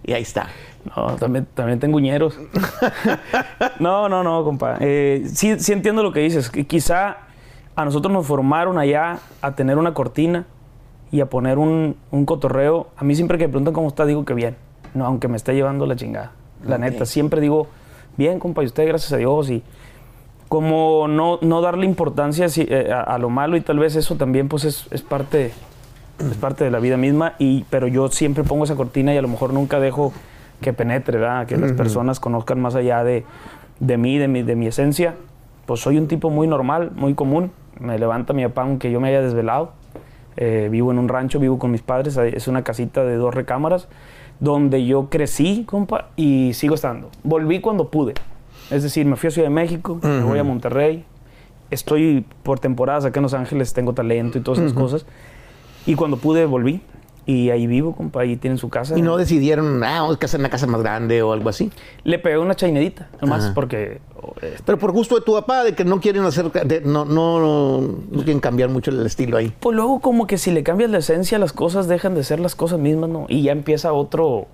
y 0.02 0.12
ahí 0.14 0.22
está. 0.22 0.48
No, 0.96 1.16
también, 1.16 1.46
también 1.52 1.78
tengo 1.78 1.98
uñeros. 1.98 2.34
no, 3.78 4.08
no, 4.08 4.24
no, 4.24 4.42
compa. 4.42 4.78
Eh, 4.80 5.24
sí, 5.26 5.60
sí 5.60 5.74
entiendo 5.74 6.02
lo 6.02 6.10
que 6.10 6.20
dices. 6.20 6.48
que 6.48 6.66
Quizá 6.66 7.18
a 7.76 7.84
nosotros 7.84 8.10
nos 8.10 8.26
formaron 8.26 8.78
allá 8.78 9.18
a 9.42 9.54
tener 9.54 9.76
una 9.76 9.92
cortina 9.92 10.46
y 11.12 11.20
a 11.20 11.26
poner 11.26 11.58
un, 11.58 11.94
un 12.10 12.24
cotorreo. 12.24 12.88
A 12.96 13.04
mí 13.04 13.14
siempre 13.14 13.36
que 13.36 13.44
me 13.44 13.50
preguntan 13.50 13.74
cómo 13.74 13.88
está, 13.88 14.06
digo 14.06 14.24
que 14.24 14.32
bien. 14.32 14.56
No, 14.94 15.04
aunque 15.04 15.28
me 15.28 15.36
esté 15.36 15.52
llevando 15.52 15.84
la 15.84 15.94
chingada. 15.94 16.32
La 16.64 16.78
neta, 16.78 17.04
siempre 17.04 17.42
digo, 17.42 17.66
bien, 18.16 18.38
compa, 18.38 18.62
y 18.62 18.66
usted, 18.66 18.88
gracias 18.88 19.12
a 19.12 19.18
Dios. 19.18 19.50
Y 19.50 19.62
como 20.48 21.06
no, 21.06 21.38
no 21.42 21.60
darle 21.60 21.84
importancia 21.84 22.46
eh, 22.56 22.90
a, 22.90 23.02
a 23.02 23.18
lo 23.18 23.28
malo 23.28 23.58
y 23.58 23.60
tal 23.60 23.78
vez 23.78 23.94
eso 23.94 24.16
también 24.16 24.48
pues 24.48 24.64
es, 24.64 24.86
es 24.90 25.02
parte 25.02 25.52
es 26.28 26.36
parte 26.36 26.64
de 26.64 26.70
la 26.70 26.78
vida 26.78 26.96
misma 26.96 27.34
y 27.38 27.64
pero 27.70 27.86
yo 27.86 28.08
siempre 28.08 28.44
pongo 28.44 28.64
esa 28.64 28.76
cortina 28.76 29.14
y 29.14 29.16
a 29.16 29.22
lo 29.22 29.28
mejor 29.28 29.52
nunca 29.52 29.80
dejo 29.80 30.12
que 30.60 30.72
penetre 30.72 31.18
¿verdad? 31.18 31.46
que 31.46 31.56
las 31.56 31.72
personas 31.72 32.20
conozcan 32.20 32.60
más 32.60 32.74
allá 32.74 33.02
de, 33.02 33.24
de 33.78 33.96
mí 33.96 34.18
de 34.18 34.28
mi 34.28 34.42
de 34.42 34.56
mi 34.56 34.66
esencia. 34.66 35.14
Pues 35.66 35.80
soy 35.80 35.98
un 35.98 36.08
tipo 36.08 36.30
muy 36.30 36.46
normal 36.46 36.92
muy 36.94 37.14
común. 37.14 37.50
Me 37.78 37.98
levanta 37.98 38.32
mi 38.32 38.44
papá 38.44 38.62
aunque 38.62 38.90
yo 38.90 39.00
me 39.00 39.08
haya 39.08 39.22
desvelado. 39.22 39.72
Eh, 40.36 40.68
vivo 40.70 40.90
en 40.90 40.98
un 40.98 41.08
rancho 41.08 41.38
vivo 41.38 41.58
con 41.58 41.70
mis 41.70 41.82
padres. 41.82 42.16
Es 42.16 42.48
una 42.48 42.62
casita 42.62 43.04
de 43.04 43.16
dos 43.16 43.34
recámaras 43.34 43.88
donde 44.38 44.84
yo 44.86 45.08
crecí 45.10 45.64
compa 45.66 46.08
y 46.16 46.52
sigo 46.54 46.74
estando. 46.74 47.10
Volví 47.22 47.60
cuando 47.60 47.88
pude. 47.88 48.14
Es 48.70 48.82
decir 48.82 49.06
me 49.06 49.16
fui 49.16 49.28
a 49.28 49.30
Ciudad 49.30 49.48
de 49.48 49.54
México 49.54 49.98
me 50.02 50.22
voy 50.22 50.38
a 50.38 50.44
Monterrey. 50.44 51.04
Estoy 51.70 52.26
por 52.42 52.58
temporadas 52.58 53.04
acá 53.04 53.20
en 53.20 53.22
Los 53.22 53.34
Ángeles, 53.34 53.72
tengo 53.72 53.92
talento 53.92 54.38
y 54.38 54.40
todas 54.40 54.58
esas 54.58 54.72
cosas. 54.72 55.06
Y 55.86 55.94
cuando 55.94 56.16
pude, 56.16 56.44
volví. 56.46 56.80
Y 57.26 57.50
ahí 57.50 57.66
vivo, 57.68 57.94
compa, 57.94 58.22
ahí 58.22 58.36
tienen 58.36 58.58
su 58.58 58.70
casa. 58.70 58.98
Y 58.98 59.02
no 59.02 59.16
decidieron, 59.16 59.84
ah, 59.84 60.00
vamos 60.00 60.18
a 60.20 60.24
hacer 60.24 60.40
una 60.40 60.48
casa 60.50 60.66
más 60.66 60.80
grande 60.82 61.22
o 61.22 61.32
algo 61.32 61.48
así. 61.48 61.70
Le 62.02 62.18
pegué 62.18 62.38
una 62.38 62.56
chainedita, 62.56 63.08
nomás 63.20 63.44
Ajá. 63.44 63.54
porque... 63.54 64.00
este, 64.42 64.62
Pero 64.64 64.78
por 64.78 64.90
gusto 64.90 65.14
de 65.14 65.20
tu 65.20 65.34
papá, 65.34 65.62
de 65.62 65.74
que 65.74 65.84
no 65.84 66.00
quieren 66.00 66.24
hacer, 66.24 66.50
de- 66.50 66.80
no, 66.80 67.04
no, 67.04 67.80
no 67.80 68.16
quieren 68.24 68.40
cambiar 68.40 68.70
mucho 68.70 68.90
el 68.90 69.04
estilo 69.06 69.36
ahí. 69.36 69.52
Pues 69.60 69.76
luego 69.76 70.00
como 70.00 70.26
que 70.26 70.38
si 70.38 70.50
le 70.50 70.64
cambias 70.64 70.90
la 70.90 70.98
esencia, 70.98 71.38
las 71.38 71.52
cosas 71.52 71.86
dejan 71.86 72.14
de 72.16 72.24
ser 72.24 72.40
las 72.40 72.56
cosas 72.56 72.80
mismas, 72.80 73.10
¿no? 73.10 73.26
Y 73.28 73.42
ya 73.42 73.52
empieza 73.52 73.92
otro... 73.92 74.48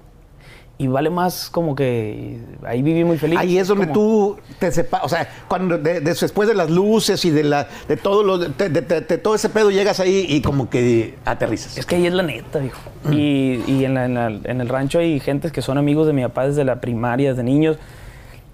Y 0.78 0.88
vale 0.88 1.08
más 1.08 1.48
como 1.48 1.74
que... 1.74 2.38
Ahí 2.66 2.82
viví 2.82 3.02
muy 3.02 3.16
feliz. 3.16 3.38
Ahí 3.38 3.56
es 3.56 3.66
donde 3.68 3.86
como- 3.88 3.94
tú 3.94 4.36
te 4.58 4.70
separas, 4.70 5.06
o 5.06 5.08
sea, 5.08 5.26
cuando 5.48 5.78
de- 5.78 6.00
de- 6.00 6.12
después 6.12 6.46
de 6.48 6.54
las 6.54 6.68
luces 6.70 7.24
y 7.24 7.30
de 7.30 7.44
la 7.44 7.66
de 7.88 7.96
todo 7.96 8.22
lo 8.22 8.36
de, 8.36 8.48
de- 8.68 8.82
todo 9.18 9.34
ese 9.34 9.48
pedo 9.48 9.70
llegas 9.70 10.00
ahí 10.00 10.26
y 10.28 10.42
como 10.42 10.68
que 10.68 11.14
aterrizas. 11.24 11.78
Es 11.78 11.86
que 11.86 11.96
ahí 11.96 12.06
es 12.06 12.12
la 12.12 12.22
neta, 12.22 12.62
hijo. 12.62 12.78
Y, 13.10 13.62
y 13.66 13.86
en, 13.86 13.94
la- 13.94 14.04
en 14.04 14.14
la- 14.14 14.26
en 14.44 14.60
el 14.60 14.68
rancho 14.68 14.98
hay 14.98 15.18
gentes 15.18 15.50
que 15.50 15.62
son 15.62 15.78
amigos 15.78 16.06
de 16.06 16.12
mi 16.12 16.22
papá 16.22 16.46
desde 16.46 16.62
la 16.64 16.78
primaria, 16.78 17.30
desde 17.30 17.42
niños. 17.42 17.78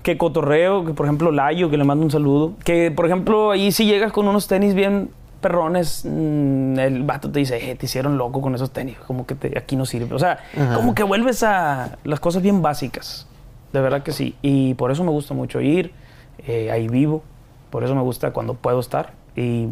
Que 0.04 0.16
cotorreo, 0.16 0.84
que 0.84 0.94
por 0.94 1.06
ejemplo 1.06 1.32
Layo, 1.32 1.70
que 1.70 1.76
le 1.76 1.82
mando 1.84 2.04
un 2.04 2.10
saludo. 2.12 2.52
Que 2.64 2.92
por 2.92 3.06
ejemplo 3.06 3.50
ahí 3.50 3.72
si 3.72 3.84
llegas 3.86 4.12
con 4.12 4.28
unos 4.28 4.46
tenis 4.46 4.74
bien 4.74 5.10
perrones, 5.42 6.06
mm, 6.06 6.78
el 6.78 7.02
vato 7.02 7.30
te 7.30 7.40
dice, 7.40 7.70
eh, 7.70 7.74
te 7.74 7.84
hicieron 7.84 8.16
loco 8.16 8.40
con 8.40 8.54
esos 8.54 8.70
tenis, 8.70 8.96
como 9.06 9.26
que 9.26 9.34
te- 9.34 9.58
aquí 9.58 9.76
no 9.76 9.84
sirve. 9.84 10.14
O 10.14 10.18
sea, 10.18 10.38
Ajá. 10.56 10.76
como 10.76 10.94
que 10.94 11.02
vuelves 11.02 11.42
a 11.42 11.98
las 12.04 12.18
cosas 12.20 12.40
bien 12.42 12.62
básicas. 12.62 13.26
De 13.74 13.80
verdad 13.82 14.02
que 14.02 14.12
sí. 14.12 14.34
Y 14.40 14.72
por 14.74 14.90
eso 14.90 15.04
me 15.04 15.10
gusta 15.10 15.34
mucho 15.34 15.60
ir, 15.60 15.92
eh, 16.46 16.70
ahí 16.70 16.88
vivo. 16.88 17.22
Por 17.68 17.84
eso 17.84 17.94
me 17.94 18.00
gusta 18.02 18.30
cuando 18.30 18.54
puedo 18.54 18.80
estar. 18.80 19.12
Y 19.36 19.68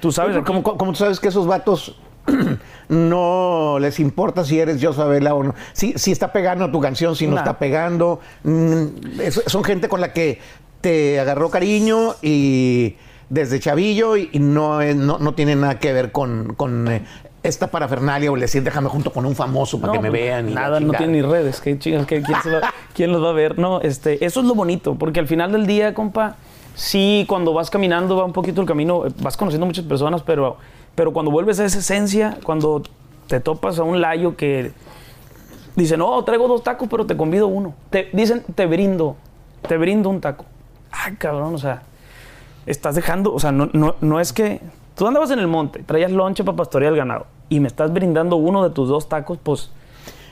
tú 0.00 0.10
sabes, 0.10 0.36
como, 0.44 0.62
como 0.64 0.90
tú 0.92 0.98
sabes 0.98 1.20
que 1.20 1.28
esos 1.28 1.46
vatos 1.46 1.96
no 2.88 3.78
les 3.80 3.98
importa 4.00 4.44
si 4.44 4.58
eres 4.60 4.80
yo 4.80 4.92
Sabela 4.92 5.34
o 5.34 5.42
no. 5.42 5.54
Si, 5.72 5.94
si 5.96 6.12
está 6.12 6.32
pegando 6.32 6.70
tu 6.70 6.80
canción, 6.80 7.16
si 7.16 7.26
no 7.26 7.34
Nah. 7.34 7.40
está 7.40 7.58
pegando. 7.58 8.20
Mm, 8.44 8.84
es- 9.20 9.42
son 9.46 9.64
gente 9.64 9.88
con 9.88 10.00
la 10.00 10.12
que 10.12 10.38
te 10.80 11.18
agarró 11.20 11.50
cariño 11.50 12.14
y 12.22 12.96
desde 13.30 13.58
chavillo 13.60 14.16
y, 14.18 14.28
no, 14.38 14.82
es- 14.82 14.96
no, 14.96 15.18
no 15.18 15.32
tiene 15.34 15.56
nada 15.56 15.78
que 15.78 15.92
ver 15.94 16.12
con, 16.12 16.54
con, 16.54 16.86
eh, 16.88 17.02
esta 17.42 17.68
parafernalia 17.70 18.30
o 18.30 18.34
el 18.34 18.40
decir 18.42 18.62
déjame 18.62 18.88
junto 18.90 19.12
con 19.12 19.24
un 19.24 19.34
famoso 19.34 19.80
para 19.80 19.94
No, 19.94 19.98
que 19.98 20.02
me 20.02 20.10
pues, 20.10 20.20
vean. 20.22 20.48
y 20.50 20.52
Nada, 20.52 20.78
no 20.78 20.92
tiene 20.92 21.14
ni 21.14 21.22
redes. 21.22 21.60
¿Qué 21.62 21.78
chingas? 21.78 22.04
¿Qué- 22.06 22.20
quién, 22.22 22.42
se 22.42 22.50
va- 22.50 22.60
quién 22.94 23.12
los 23.12 23.24
va 23.24 23.30
a 23.30 23.32
ver? 23.32 23.58
No, 23.58 23.80
este, 23.80 24.22
eso 24.24 24.40
es 24.40 24.46
lo 24.46 24.54
bonito, 24.54 24.96
porque 24.96 25.20
al 25.20 25.26
final 25.26 25.50
del 25.52 25.66
día, 25.66 25.94
compa, 25.94 26.36
sí, 26.74 27.24
cuando 27.28 27.54
vas 27.54 27.70
caminando, 27.70 28.16
va 28.16 28.24
un 28.26 28.32
poquito 28.34 28.60
el 28.60 28.66
camino, 28.66 29.06
eh, 29.06 29.10
vas 29.22 29.38
conociendo 29.38 29.64
muchas 29.64 29.86
personas, 29.86 30.22
pero, 30.22 30.58
pero 30.94 31.12
cuando 31.14 31.30
vuelves 31.30 31.58
a 31.60 31.64
esa 31.64 31.78
esencia, 31.78 32.36
cuando 32.44 32.82
te 33.26 33.40
topas 33.40 33.78
a 33.78 33.84
un 33.84 34.00
layo 34.00 34.36
que 34.36 34.72
Dicen, 35.76 36.00
no, 36.00 36.22
traigo 36.24 36.48
dos 36.48 36.62
tacos, 36.64 36.88
pero 36.90 37.06
te 37.06 37.16
convido 37.16 37.46
uno. 37.46 37.74
Te, 37.90 38.10
dicen, 38.12 38.42
te 38.54 38.66
brindo, 38.66 39.16
te 39.66 39.76
brindo 39.78 40.10
un 40.10 40.20
taco. 40.20 40.44
Ay, 40.90 41.14
cabrón, 41.14 41.54
o 41.54 41.58
sea, 41.58 41.84
estás 42.66 42.94
dejando, 42.94 43.32
o 43.32 43.38
sea, 43.40 43.52
no, 43.52 43.68
no, 43.72 43.94
no 44.00 44.20
es 44.20 44.32
que 44.32 44.60
tú 44.96 45.06
andabas 45.06 45.30
en 45.30 45.38
el 45.38 45.46
monte, 45.48 45.82
traías 45.82 46.10
lonche 46.12 46.44
para 46.44 46.56
pastorear 46.56 46.92
el 46.92 46.98
ganado 46.98 47.26
y 47.48 47.60
me 47.60 47.68
estás 47.68 47.92
brindando 47.92 48.36
uno 48.36 48.62
de 48.62 48.70
tus 48.70 48.88
dos 48.88 49.08
tacos, 49.08 49.38
pues 49.42 49.70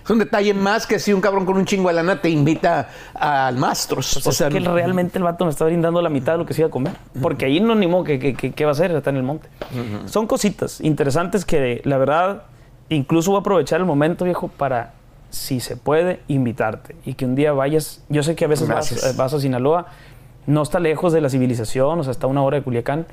Es 0.05 0.11
un 0.11 0.19
detalle 0.21 0.55
más 0.55 0.87
que 0.87 0.99
si 0.99 1.13
un 1.13 1.21
cabrón 1.21 1.45
con 1.45 1.57
un 1.59 1.67
chingo 1.67 1.89
de 1.89 1.95
lana 1.95 2.19
te 2.23 2.31
invita 2.31 2.89
al 3.15 3.57
Mastros. 3.59 4.17
O 4.17 4.21
sea, 4.33 4.47
es 4.49 4.53
que 4.55 4.59
realmente 4.75 5.19
el 5.19 5.25
vato 5.25 5.45
me 5.45 5.51
está 5.51 5.67
brindando 5.67 6.01
la 6.01 6.09
mitad 6.09 6.33
de 6.33 6.39
lo 6.39 6.47
que 6.47 6.55
se 6.55 6.63
iba 6.63 6.69
a 6.69 6.71
comer. 6.71 6.95
Porque 7.21 7.45
ahí 7.45 7.61
no 7.61 7.75
ni 7.75 7.87
modo 7.87 8.05
que, 8.05 8.19
que- 8.19 8.33
que- 8.35 8.53
¿qué 8.53 8.65
va 8.65 8.71
a 8.71 8.73
hacer, 8.73 8.91
está 8.93 9.11
en 9.11 9.17
el 9.17 9.23
monte. 9.23 9.51
Son 10.07 10.27
cositas 10.27 10.81
interesantes 10.81 11.45
que 11.45 11.83
la 11.85 11.99
verdad, 11.99 12.45
incluso 12.89 13.33
voy 13.33 13.39
a 13.39 13.41
aprovechar 13.41 13.81
el 13.81 13.87
momento, 13.87 14.25
viejo, 14.25 14.49
para, 14.49 14.95
si 15.29 15.61
se 15.61 15.77
puede, 15.77 16.21
invitarte. 16.29 16.97
Y 17.05 17.13
que 17.13 17.27
un 17.27 17.35
día 17.35 17.53
vayas, 17.53 18.03
yo 18.09 18.23
sé 18.23 18.35
que 18.35 18.47
a 18.47 18.49
veces 18.49 18.67
vas, 18.67 19.15
vas 19.17 19.35
a 19.35 19.41
Sinaloa, 19.41 19.89
no 20.49 20.62
está 20.62 20.81
lejos 20.81 21.12
de 21.12 21.21
la 21.21 21.28
civilización, 21.28 22.00
o 22.00 22.02
sea, 22.02 22.11
está 22.11 22.26
a 22.26 22.31
una 22.31 22.43
hora 22.43 22.57
de 22.59 22.62
Culiacán. 22.64 23.07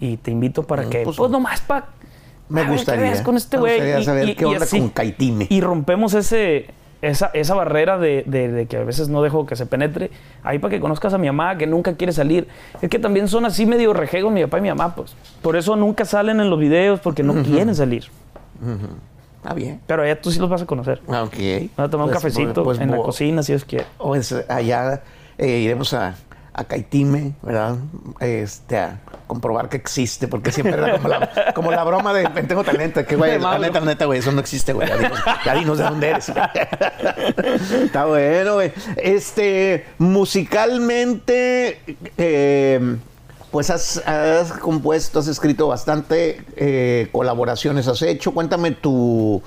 Y 0.00 0.16
te 0.16 0.30
invito 0.30 0.62
para 0.64 0.88
que, 0.88 1.02
pues, 1.04 1.16
pues, 1.16 1.30
nomás 1.30 1.60
para... 1.60 1.86
me 2.48 2.64
gustaría. 2.64 3.22
con 3.24 3.36
este 3.36 3.56
Me 3.56 3.60
güey. 3.60 4.04
saber 4.04 4.28
y- 4.28 4.34
qué 4.36 4.42
y 4.44 4.46
onda 4.46 4.64
así. 4.64 4.78
con 4.78 4.90
Caitime. 4.90 5.46
Y 5.50 5.60
rompemos 5.60 6.14
ese, 6.14 6.66
esa, 7.02 7.30
esa 7.34 7.54
barrera 7.54 7.98
de, 7.98 8.22
de- 8.26 8.48
de 8.52 8.66
que 8.66 8.76
a 8.76 8.84
veces 8.84 9.08
no 9.08 9.22
dejo 9.22 9.44
que 9.44 9.56
se 9.56 9.66
penetre. 9.66 10.10
Ahí 10.44 10.58
para 10.60 10.70
que 10.70 10.80
conozcas 10.80 11.14
a 11.14 11.18
mi 11.18 11.26
mamá, 11.26 11.58
que 11.58 11.66
nunca 11.66 11.94
quiere 11.94 12.12
salir. 12.12 12.46
Es 12.80 12.88
que 12.88 12.98
también 13.00 13.26
son 13.28 13.44
así 13.44 13.66
medio 13.66 13.92
rejegos 13.92 14.32
mi 14.32 14.42
papá 14.44 14.58
y 14.58 14.60
mi 14.62 14.68
mamá, 14.68 14.94
pues. 14.94 15.16
Por 15.42 15.56
eso 15.56 15.74
nunca 15.74 16.04
salen 16.04 16.38
en 16.40 16.48
los 16.48 16.58
videos, 16.60 17.00
porque 17.00 17.22
no 17.24 17.34
quieren 17.42 17.74
salir. 17.74 18.04
Está 19.36 19.54
bien. 19.54 19.80
Pero 19.86 20.02
allá 20.02 20.20
tú 20.20 20.30
sí 20.30 20.38
los 20.38 20.48
vas 20.50 20.62
a 20.62 20.66
conocer. 20.66 21.00
Ah, 21.08 21.22
Ok. 21.24 21.34
Vas 21.76 21.86
a 21.88 21.90
tomar 21.90 22.06
un 22.06 22.12
Pues, 22.12 22.22
cafecito 22.22 22.62
pues, 22.64 22.80
en 22.80 22.90
la 22.90 22.96
bo- 22.98 23.04
cocina, 23.04 23.42
si 23.42 23.52
Dios 23.52 23.64
quiere. 23.64 23.84
Pues 23.98 24.32
allá 24.48 25.02
eh, 25.38 25.58
iremos 25.58 25.92
a, 25.94 26.14
a 26.58 26.64
Caitime, 26.64 27.34
¿verdad? 27.40 27.76
Este, 28.18 28.78
a 28.78 28.98
comprobar 29.28 29.68
que 29.68 29.76
existe, 29.76 30.26
porque 30.26 30.50
siempre 30.50 30.74
era 30.74 30.96
como 30.96 31.08
la, 31.08 31.52
como 31.54 31.70
la 31.70 31.84
broma 31.84 32.12
de 32.12 32.28
tengo 32.42 32.64
talento, 32.64 33.06
que 33.06 33.14
güey, 33.14 33.38
la 33.40 33.60
neta, 33.60 33.78
la 33.78 33.86
neta, 33.86 34.06
güey, 34.06 34.18
eso 34.18 34.32
no 34.32 34.40
existe, 34.40 34.72
güey. 34.72 34.88
Ya 34.88 34.96
dinos, 34.96 35.18
ya 35.44 35.54
dinos 35.54 35.78
de 35.78 35.84
dónde 35.84 36.08
eres. 36.08 36.28
Está 37.84 38.06
bueno, 38.06 38.54
güey. 38.54 38.72
Este, 38.96 39.86
musicalmente, 39.98 41.80
eh, 42.16 42.96
pues 43.52 43.70
has, 43.70 44.02
has 44.04 44.50
compuesto, 44.54 45.20
has 45.20 45.28
escrito 45.28 45.68
bastante 45.68 46.42
eh, 46.56 47.08
colaboraciones, 47.12 47.86
has 47.86 48.02
hecho. 48.02 48.32
Cuéntame 48.32 48.72
tu. 48.72 49.40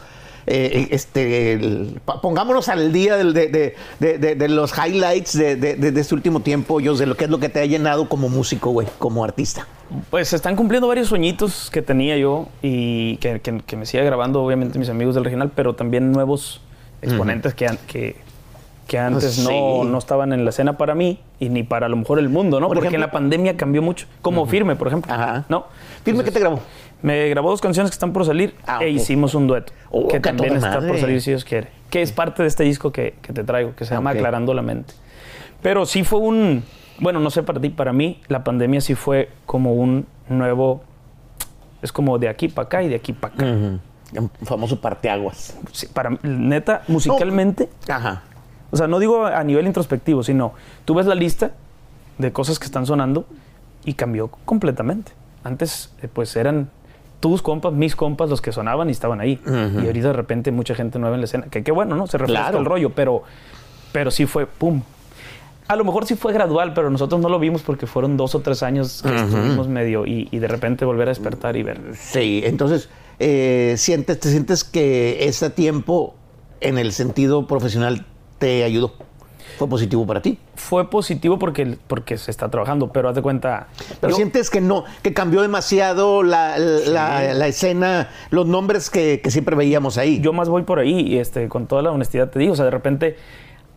Eh, 0.54 0.88
este, 0.92 1.54
el- 1.54 2.00
pa- 2.04 2.20
pongámonos 2.22 2.68
al 2.70 2.92
día 2.92 3.16
del- 3.16 3.34
de, 3.34 3.48
de- 3.48 4.36
de- 4.36 4.50
los 4.50 4.74
highlights 4.78 5.38
de, 5.38 5.56
este 6.00 6.14
último 6.16 6.42
tiempo, 6.42 6.80
yo 6.80 6.96
de 6.96 7.06
lo 7.06 7.16
que 7.16 7.26
es 7.26 7.30
lo 7.30 7.40
que 7.40 7.50
te 7.50 7.60
ha 7.62 7.66
llenado 7.66 8.10
como 8.10 8.28
músico, 8.30 8.72
güey, 8.72 8.88
como 9.00 9.24
artista. 9.24 9.66
Pues 10.10 10.30
se 10.30 10.36
están 10.36 10.56
cumpliendo 10.56 10.88
varios 10.88 11.08
sueñitos 11.10 11.70
que 11.72 11.82
tenía 11.82 12.18
yo 12.18 12.48
y 12.62 13.18
que, 13.18 13.40
que- 13.42 13.62
que 13.66 13.76
me 13.78 13.86
sigue 13.86 14.04
grabando, 14.04 14.42
obviamente, 14.44 14.78
mis 14.80 14.90
amigos 14.90 15.16
del 15.16 15.24
regional, 15.24 15.52
pero 15.56 15.74
también 15.76 16.12
nuevos 16.12 16.62
exponentes 17.02 17.54
que, 17.56 17.68
que, 17.88 18.16
que 18.92 19.00
antes 19.00 19.24
Pues 19.24 19.40
no, 19.48 19.86
no 19.86 19.98
estaban 19.98 20.34
en 20.34 20.44
la 20.44 20.50
escena 20.50 20.78
para 20.78 20.96
mí 20.96 21.18
y 21.40 21.48
ni 21.48 21.64
para 21.64 21.86
a 21.86 21.90
lo 21.90 21.96
mejor 21.96 22.20
el 22.20 22.28
mundo, 22.28 22.60
¿no? 22.60 22.68
Por 22.68 22.76
Porque 22.76 22.90
ejemplo- 22.90 23.06
en 23.06 23.08
la 23.08 23.12
pandemia 23.12 23.56
cambió 23.56 23.82
mucho. 23.82 24.06
Como 24.22 24.46
Firme, 24.46 24.76
por 24.76 24.88
ejemplo. 24.90 25.14
Ajá. 25.14 25.46
¿No? 25.48 25.68
Firme, 26.04 26.26
¿qué 26.26 26.32
te 26.32 26.42
grabó? 26.42 26.60
Me 27.02 27.30
grabó 27.30 27.52
dos 27.52 27.62
canciones 27.62 27.90
que 27.90 27.94
están 27.96 28.12
por 28.12 28.26
salir 28.26 28.54
Ah, 28.68 28.80
e 28.84 28.90
hicimos 28.90 29.34
un 29.34 29.48
dueto. 29.48 29.72
Oh, 29.92 30.10
que 30.10 30.20
también 30.20 30.58
está 30.58 30.82
por 30.86 31.00
salir 31.00 31.22
si 31.22 31.32
Dios 31.32 31.46
quiere. 31.46 31.70
Que 31.90 32.02
es 32.02 32.12
parte 32.12 32.42
de 32.42 32.50
este 32.50 32.66
disco 32.66 32.92
que, 32.92 33.16
que 33.22 33.32
te 33.32 33.46
traigo, 33.46 33.74
que 33.78 33.86
se 33.86 33.94
llama 33.96 34.10
Ok. 34.12 34.18
Aclarando 34.18 34.54
la 34.54 34.62
Mente. 34.62 34.94
Pero 35.62 35.86
sí 35.86 36.04
fue 36.04 36.20
un. 36.20 36.62
Bueno, 37.00 37.22
no 37.22 37.30
sé 37.30 37.44
para 37.44 37.62
ti, 37.62 37.70
para 37.70 37.94
mí, 37.94 38.20
la 38.28 38.44
pandemia 38.44 38.82
sí 38.82 38.96
fue 38.96 39.30
como 39.46 39.74
un 39.74 40.06
nuevo. 40.28 40.84
Es 41.82 41.94
como 41.94 42.20
de 42.20 42.28
aquí 42.28 42.50
para 42.50 42.66
acá 42.66 42.84
y 42.84 42.90
de 42.90 42.96
aquí 42.96 43.14
para 43.14 43.36
acá. 43.36 43.46
Un 43.46 44.30
famoso 44.44 44.82
parteaguas. 44.82 45.58
Sí, 45.72 45.88
para 45.88 46.10
neta, 46.24 46.82
musicalmente, 46.90 47.70
Ajá. 47.88 48.24
O 48.72 48.78
sea, 48.78 48.88
no 48.88 49.00
digo 49.00 49.26
a 49.26 49.44
nivel 49.44 49.68
introspectivo, 49.68 50.24
sino 50.24 50.54
tú 50.86 50.94
ves 50.96 51.06
la 51.06 51.16
lista 51.16 51.52
de 52.18 52.32
cosas 52.32 52.58
que 52.60 52.66
están 52.66 52.86
sonando 52.86 53.26
y 53.86 53.94
cambió 53.94 54.30
completamente. 54.46 55.12
Antes, 55.44 55.92
eh, 56.02 56.08
pues 56.12 56.36
eran 56.36 56.70
tus 57.20 57.42
compas, 57.42 57.74
mis 57.74 57.96
compas, 57.96 58.30
los 58.30 58.42
que 58.42 58.52
sonaban 58.52 58.90
y 58.90 58.92
estaban 58.92 59.20
ahí. 59.22 59.40
Y 59.46 59.86
ahorita 59.86 60.08
de 60.08 60.14
repente 60.14 60.52
mucha 60.52 60.74
gente 60.76 60.98
nueva 61.00 61.16
en 61.16 61.22
la 61.22 61.26
escena. 61.26 61.46
Que 61.50 61.64
qué 61.64 61.72
bueno, 61.72 61.96
¿no? 61.96 62.08
Se 62.08 62.18
refresca 62.18 62.44
Claro. 62.46 62.60
el 62.60 62.66
rollo, 62.66 62.90
pero, 62.92 63.24
pero 63.92 64.10
sí 64.12 64.26
fue 64.26 64.46
pum. 64.48 64.82
A 65.68 65.76
lo 65.76 65.84
mejor 65.86 66.06
sí 66.06 66.16
fue 66.16 66.34
gradual, 66.34 66.74
pero 66.74 66.90
nosotros 66.90 67.22
no 67.22 67.30
lo 67.30 67.40
vimos 67.40 67.62
porque 67.62 67.88
fueron 67.88 68.18
dos 68.18 68.36
o 68.36 68.40
tres 68.42 68.62
años 68.64 69.02
que 69.04 69.16
estuvimos 69.16 69.68
medio 69.68 70.06
y, 70.06 70.28
y 70.32 70.40
de 70.40 70.48
repente 70.48 70.84
volver 70.84 71.08
a 71.08 71.12
despertar 71.12 71.56
y 71.56 71.64
ver. 71.64 71.80
Sí, 71.96 72.42
entonces, 72.44 72.90
eh, 73.20 73.76
sientes, 73.78 74.20
¿te 74.20 74.30
sientes 74.30 74.64
que 74.64 75.26
ese 75.28 75.50
tiempo 75.50 76.16
en 76.60 76.78
el 76.78 76.92
sentido 76.92 77.48
profesional 77.48 78.06
te 78.42 78.64
ayudó? 78.66 78.92
¿Fue 79.58 79.70
positivo 79.70 80.08
para 80.08 80.22
ti? 80.24 80.40
Fue 80.56 80.90
positivo 80.90 81.38
porque, 81.38 81.78
porque 81.86 82.18
se 82.18 82.32
está 82.32 82.50
trabajando, 82.50 82.92
pero 82.92 83.10
haz 83.10 83.16
de 83.16 83.22
cuenta. 83.22 83.68
Pero 84.00 84.16
sientes 84.16 84.50
que 84.50 84.60
no, 84.60 84.86
que 85.04 85.14
cambió 85.14 85.44
demasiado 85.44 86.24
la, 86.24 86.58
la- 86.58 87.34
la 87.36 87.48
escena, 87.48 88.10
los 88.32 88.48
nombres 88.48 88.90
que, 88.90 89.22
que 89.22 89.30
siempre 89.30 89.56
veíamos 89.56 90.00
ahí. 90.00 90.20
yo 90.20 90.34
más 90.34 90.50
voy 90.50 90.64
por 90.64 90.80
ahí, 90.80 91.02
y 91.02 91.20
este, 91.20 91.48
con 91.48 91.68
toda 91.68 91.84
la 91.84 91.92
honestidad 91.92 92.30
te 92.32 92.40
digo. 92.40 92.54
O 92.54 92.56
sea, 92.56 92.66
de 92.66 92.72
repente, 92.72 93.18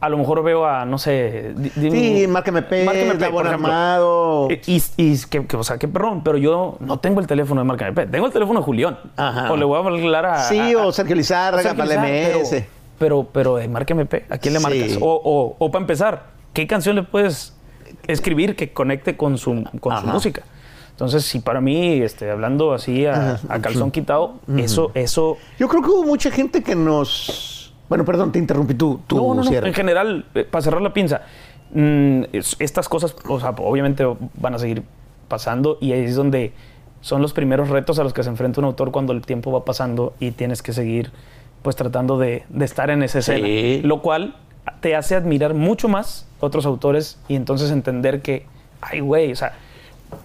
a 0.00 0.08
lo 0.08 0.16
mejor 0.16 0.42
veo 0.42 0.64
a, 0.64 0.86
no 0.86 0.96
sé. 0.96 1.54
sí, 1.74 2.26
Márqueme 2.28 2.62
P, 2.62 2.84
Márcame 2.86 3.14
P, 3.16 3.20
Labor 3.20 3.44
por. 3.44 3.52
Armado. 3.52 4.48
Y, 4.66 4.82
y 4.96 5.18
que, 5.28 5.44
que, 5.46 5.56
o 5.58 5.64
sea, 5.64 5.76
qué 5.76 5.88
perrón, 5.88 6.22
pero 6.24 6.38
yo 6.38 6.78
no 6.80 6.98
tengo 6.98 7.20
el 7.20 7.26
teléfono 7.26 7.60
de 7.60 7.66
Marca 7.66 7.86
MP, 7.88 8.06
tengo 8.06 8.24
el 8.26 8.32
teléfono 8.32 8.60
de 8.60 8.64
Julián. 8.64 8.98
Ajá. 9.16 9.52
O 9.52 9.56
le 9.58 9.66
voy 9.66 9.76
a 9.76 9.80
hablar 9.86 10.24
a. 10.24 10.44
Sí, 10.44 10.58
a- 10.72 10.78
o 10.86 10.92
Sergio 10.92 11.14
Lizárraga 11.14 11.74
para 11.74 11.84
Lizárraga, 11.84 12.08
MS. 12.38 12.48
Pero, 12.50 12.66
pero, 13.04 13.28
pero 13.30 13.56
de 13.56 13.68
Marca 13.68 13.92
MP, 13.92 14.24
¿a 14.30 14.38
quién 14.38 14.54
le 14.54 14.60
Sí. 14.60 14.64
marcas? 14.66 14.98
O, 15.02 15.20
o, 15.22 15.56
o 15.58 15.70
para 15.70 15.82
empezar, 15.82 16.22
¿qué 16.54 16.66
canción 16.66 16.96
le 16.96 17.02
puedes 17.02 17.52
escribir 18.06 18.56
que 18.56 18.72
conecte 18.72 19.14
con 19.14 19.36
su, 19.36 19.62
con 19.78 20.00
su 20.00 20.06
música? 20.06 20.42
Entonces, 20.92 21.22
si 21.24 21.40
para 21.40 21.60
mí, 21.60 22.00
este, 22.00 22.30
hablando 22.30 22.72
así 22.72 23.04
a, 23.04 23.38
a 23.50 23.58
calzón 23.60 23.90
quitado, 23.90 24.36
eso, 24.56 24.90
eso 24.94 25.36
Yo 25.58 25.68
creo 25.68 25.82
que 25.82 25.90
hubo 25.90 26.04
mucha 26.04 26.30
gente 26.30 26.62
que 26.62 26.74
nos... 26.74 27.74
Bueno, 27.90 28.06
perdón, 28.06 28.32
te 28.32 28.38
interrumpí 28.38 28.72
tú. 28.72 29.00
tú 29.06 29.16
no, 29.16 29.34
no, 29.34 29.44
no. 29.44 29.66
En 29.66 29.74
general, 29.74 30.24
eh, 30.34 30.44
para 30.50 30.62
cerrar 30.62 30.80
la 30.80 30.94
pinza, 30.94 31.20
mm, 31.74 32.22
es- 32.32 32.56
estas 32.58 32.88
cosas, 32.88 33.14
o 33.28 33.38
sea, 33.38 33.50
obviamente 33.50 34.06
van 34.40 34.54
a 34.54 34.58
seguir 34.58 34.82
pasando 35.28 35.76
y 35.82 35.92
ahí 35.92 36.04
es 36.04 36.14
donde 36.16 36.52
son 37.02 37.20
los 37.20 37.34
primeros 37.34 37.68
retos 37.68 37.98
a 37.98 38.02
los 38.04 38.14
que 38.14 38.22
se 38.22 38.30
enfrenta 38.30 38.60
un 38.60 38.64
autor 38.64 38.90
cuando 38.90 39.12
el 39.12 39.20
tiempo 39.20 39.52
va 39.52 39.66
pasando 39.66 40.14
y 40.20 40.30
tienes 40.30 40.62
que 40.62 40.72
seguir, 40.72 41.10
pues, 41.64 41.74
tratando 41.74 42.16
de, 42.16 42.44
de 42.48 42.64
estar 42.64 42.90
en 42.90 43.02
esa 43.02 43.18
escena. 43.18 43.44
Sí. 43.44 43.80
Lo 43.82 44.02
cual 44.02 44.36
te 44.80 44.94
hace 44.94 45.16
admirar 45.16 45.54
mucho 45.54 45.88
más 45.88 46.28
a 46.40 46.46
otros 46.46 46.64
autores 46.64 47.18
y 47.26 47.34
entonces 47.34 47.72
entender 47.72 48.22
que, 48.22 48.46
ay, 48.80 49.00
güey, 49.00 49.32
o 49.32 49.36
sea, 49.36 49.54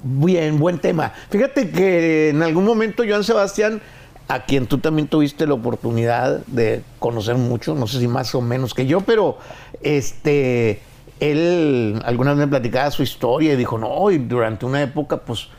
Bien, 0.03 0.60
buen 0.60 0.79
tema. 0.79 1.13
Fíjate 1.29 1.69
que 1.72 2.29
en 2.29 2.41
algún 2.43 2.65
momento 2.65 3.03
Joan 3.08 3.24
Sebastián, 3.24 3.81
a 4.27 4.46
quien 4.46 4.67
tú 4.67 4.77
también 4.77 5.08
tuviste 5.08 5.48
la 5.48 5.53
oportunidad 5.53 6.46
de 6.48 6.84
conocer 7.00 7.36
mucho, 7.36 7.75
no 7.75 7.88
sé 7.88 8.00
si 8.00 8.08
más 8.08 8.34
o 8.36 8.41
menos 8.41 8.74
que 8.74 8.86
yo, 8.86 9.01
pero 9.01 9.38
este, 9.81 10.81
él 11.19 12.01
alguna 12.05 12.31
vez 12.31 12.39
me 12.39 12.48
platicaba 12.48 12.91
su 12.91 13.03
historia 13.03 13.53
y 13.53 13.55
dijo, 13.55 13.77
no, 13.77 14.12
y 14.12 14.17
durante 14.19 14.65
una 14.65 14.81
época, 14.81 15.17
pues, 15.17 15.50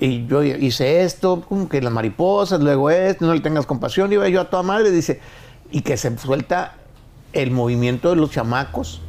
y- 0.00 0.26
yo 0.26 0.42
hice 0.42 1.02
esto, 1.04 1.42
como 1.48 1.68
que 1.68 1.80
las 1.80 1.92
mariposas, 1.92 2.60
luego 2.60 2.90
esto, 2.90 3.26
no 3.26 3.34
le 3.34 3.40
tengas 3.40 3.66
compasión, 3.66 4.12
iba 4.12 4.28
yo 4.28 4.40
a 4.40 4.50
toda 4.50 4.62
madre, 4.62 4.90
dice, 4.90 5.20
y 5.70 5.82
que 5.82 5.96
se 5.96 6.16
suelta 6.18 6.74
el 7.32 7.50
movimiento 7.50 8.10
de 8.10 8.16
los 8.16 8.30
chamacos, 8.30 9.00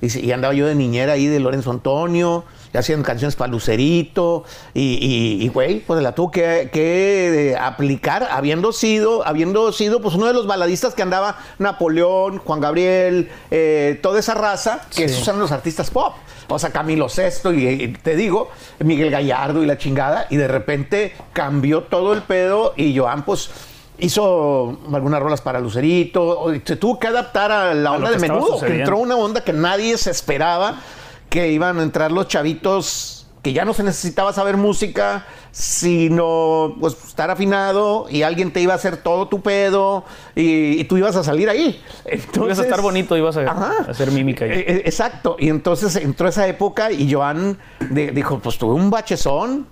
y 0.00 0.30
andaba 0.30 0.54
yo 0.54 0.66
de 0.66 0.74
niñera 0.74 1.14
ahí 1.14 1.26
de 1.26 1.40
Lorenzo 1.40 1.70
Antonio, 1.70 2.44
hacían 2.74 3.02
canciones 3.02 3.36
para 3.36 3.50
Lucerito, 3.50 4.44
y, 4.74 5.48
güey, 5.54 5.80
pues 5.80 6.02
la 6.02 6.14
tuvo 6.14 6.30
que, 6.30 6.68
que, 6.72 7.52
eh, 7.52 7.56
aplicar, 7.56 8.28
habiendo 8.30 8.72
sido, 8.72 9.26
habiendo 9.26 9.72
sido, 9.72 10.02
pues 10.02 10.14
uno 10.14 10.26
de 10.26 10.34
los 10.34 10.46
baladistas 10.46 10.94
que 10.94 11.02
andaba 11.02 11.38
Napoleón, 11.58 12.38
Juan 12.38 12.60
Gabriel, 12.60 13.30
eh, 13.50 13.98
toda 14.02 14.20
esa 14.20 14.34
raza, 14.34 14.82
que 14.90 15.08
Sí. 15.08 15.14
esos 15.14 15.26
eran 15.28 15.40
los 15.40 15.52
artistas 15.52 15.90
pop. 15.90 16.14
O 16.48 16.58
sea, 16.58 16.70
Camilo 16.70 17.08
Sesto, 17.08 17.52
y, 17.52 17.66
y 17.66 17.88
te 17.88 18.16
digo, 18.16 18.50
Miguel 18.80 19.10
Gallardo 19.10 19.62
y 19.62 19.66
la 19.66 19.78
chingada, 19.78 20.26
y 20.30 20.36
de 20.36 20.48
repente 20.48 21.14
cambió 21.32 21.82
todo 21.84 22.12
el 22.14 22.22
pedo, 22.22 22.72
y 22.76 22.96
Joan, 22.96 23.24
pues, 23.24 23.50
hizo 23.98 24.78
algunas 24.92 25.20
rolas 25.20 25.40
para 25.40 25.60
Lucerito, 25.60 26.52
se 26.64 26.76
tuvo 26.76 26.98
que 26.98 27.08
adaptar 27.08 27.50
a 27.52 27.74
la 27.74 27.92
onda 27.92 28.10
de 28.10 28.18
menudo, 28.18 28.60
que 28.60 28.78
entró 28.80 28.98
una 28.98 29.16
onda 29.16 29.42
que 29.42 29.52
nadie 29.52 29.98
se 29.98 30.10
esperaba 30.10 30.80
que 31.28 31.50
iban 31.52 31.78
a 31.78 31.82
entrar 31.82 32.10
los 32.12 32.28
chavitos 32.28 33.14
que 33.42 33.52
ya 33.52 33.64
no 33.64 33.72
se 33.72 33.84
necesitaba 33.84 34.32
saber 34.32 34.56
música, 34.56 35.24
sino 35.52 36.76
pues 36.80 36.96
estar 37.06 37.30
afinado 37.30 38.06
y 38.10 38.22
alguien 38.22 38.52
te 38.52 38.60
iba 38.60 38.72
a 38.72 38.76
hacer 38.76 38.96
todo 38.96 39.28
tu 39.28 39.40
pedo 39.42 40.04
y, 40.34 40.80
y 40.80 40.84
tú 40.84 40.96
ibas 40.96 41.14
a 41.14 41.22
salir 41.22 41.48
ahí. 41.48 41.80
Entonces, 42.04 42.44
ibas 42.44 42.58
a 42.58 42.62
estar 42.62 42.80
bonito, 42.82 43.16
ibas 43.16 43.36
a, 43.36 43.42
Ajá. 43.42 43.72
a 43.86 43.90
hacer 43.92 44.10
mímica. 44.10 44.44
ahí. 44.44 44.50
Eh, 44.50 44.64
eh, 44.66 44.82
Exacto. 44.86 45.36
Y 45.38 45.50
entonces 45.50 45.94
entró 45.96 46.28
esa 46.28 46.48
época 46.48 46.90
y 46.90 47.12
Joan 47.12 47.58
de- 47.90 48.10
dijo, 48.10 48.40
pues 48.40 48.58
tuve 48.58 48.74
un 48.74 48.90
bachezón 48.90 49.68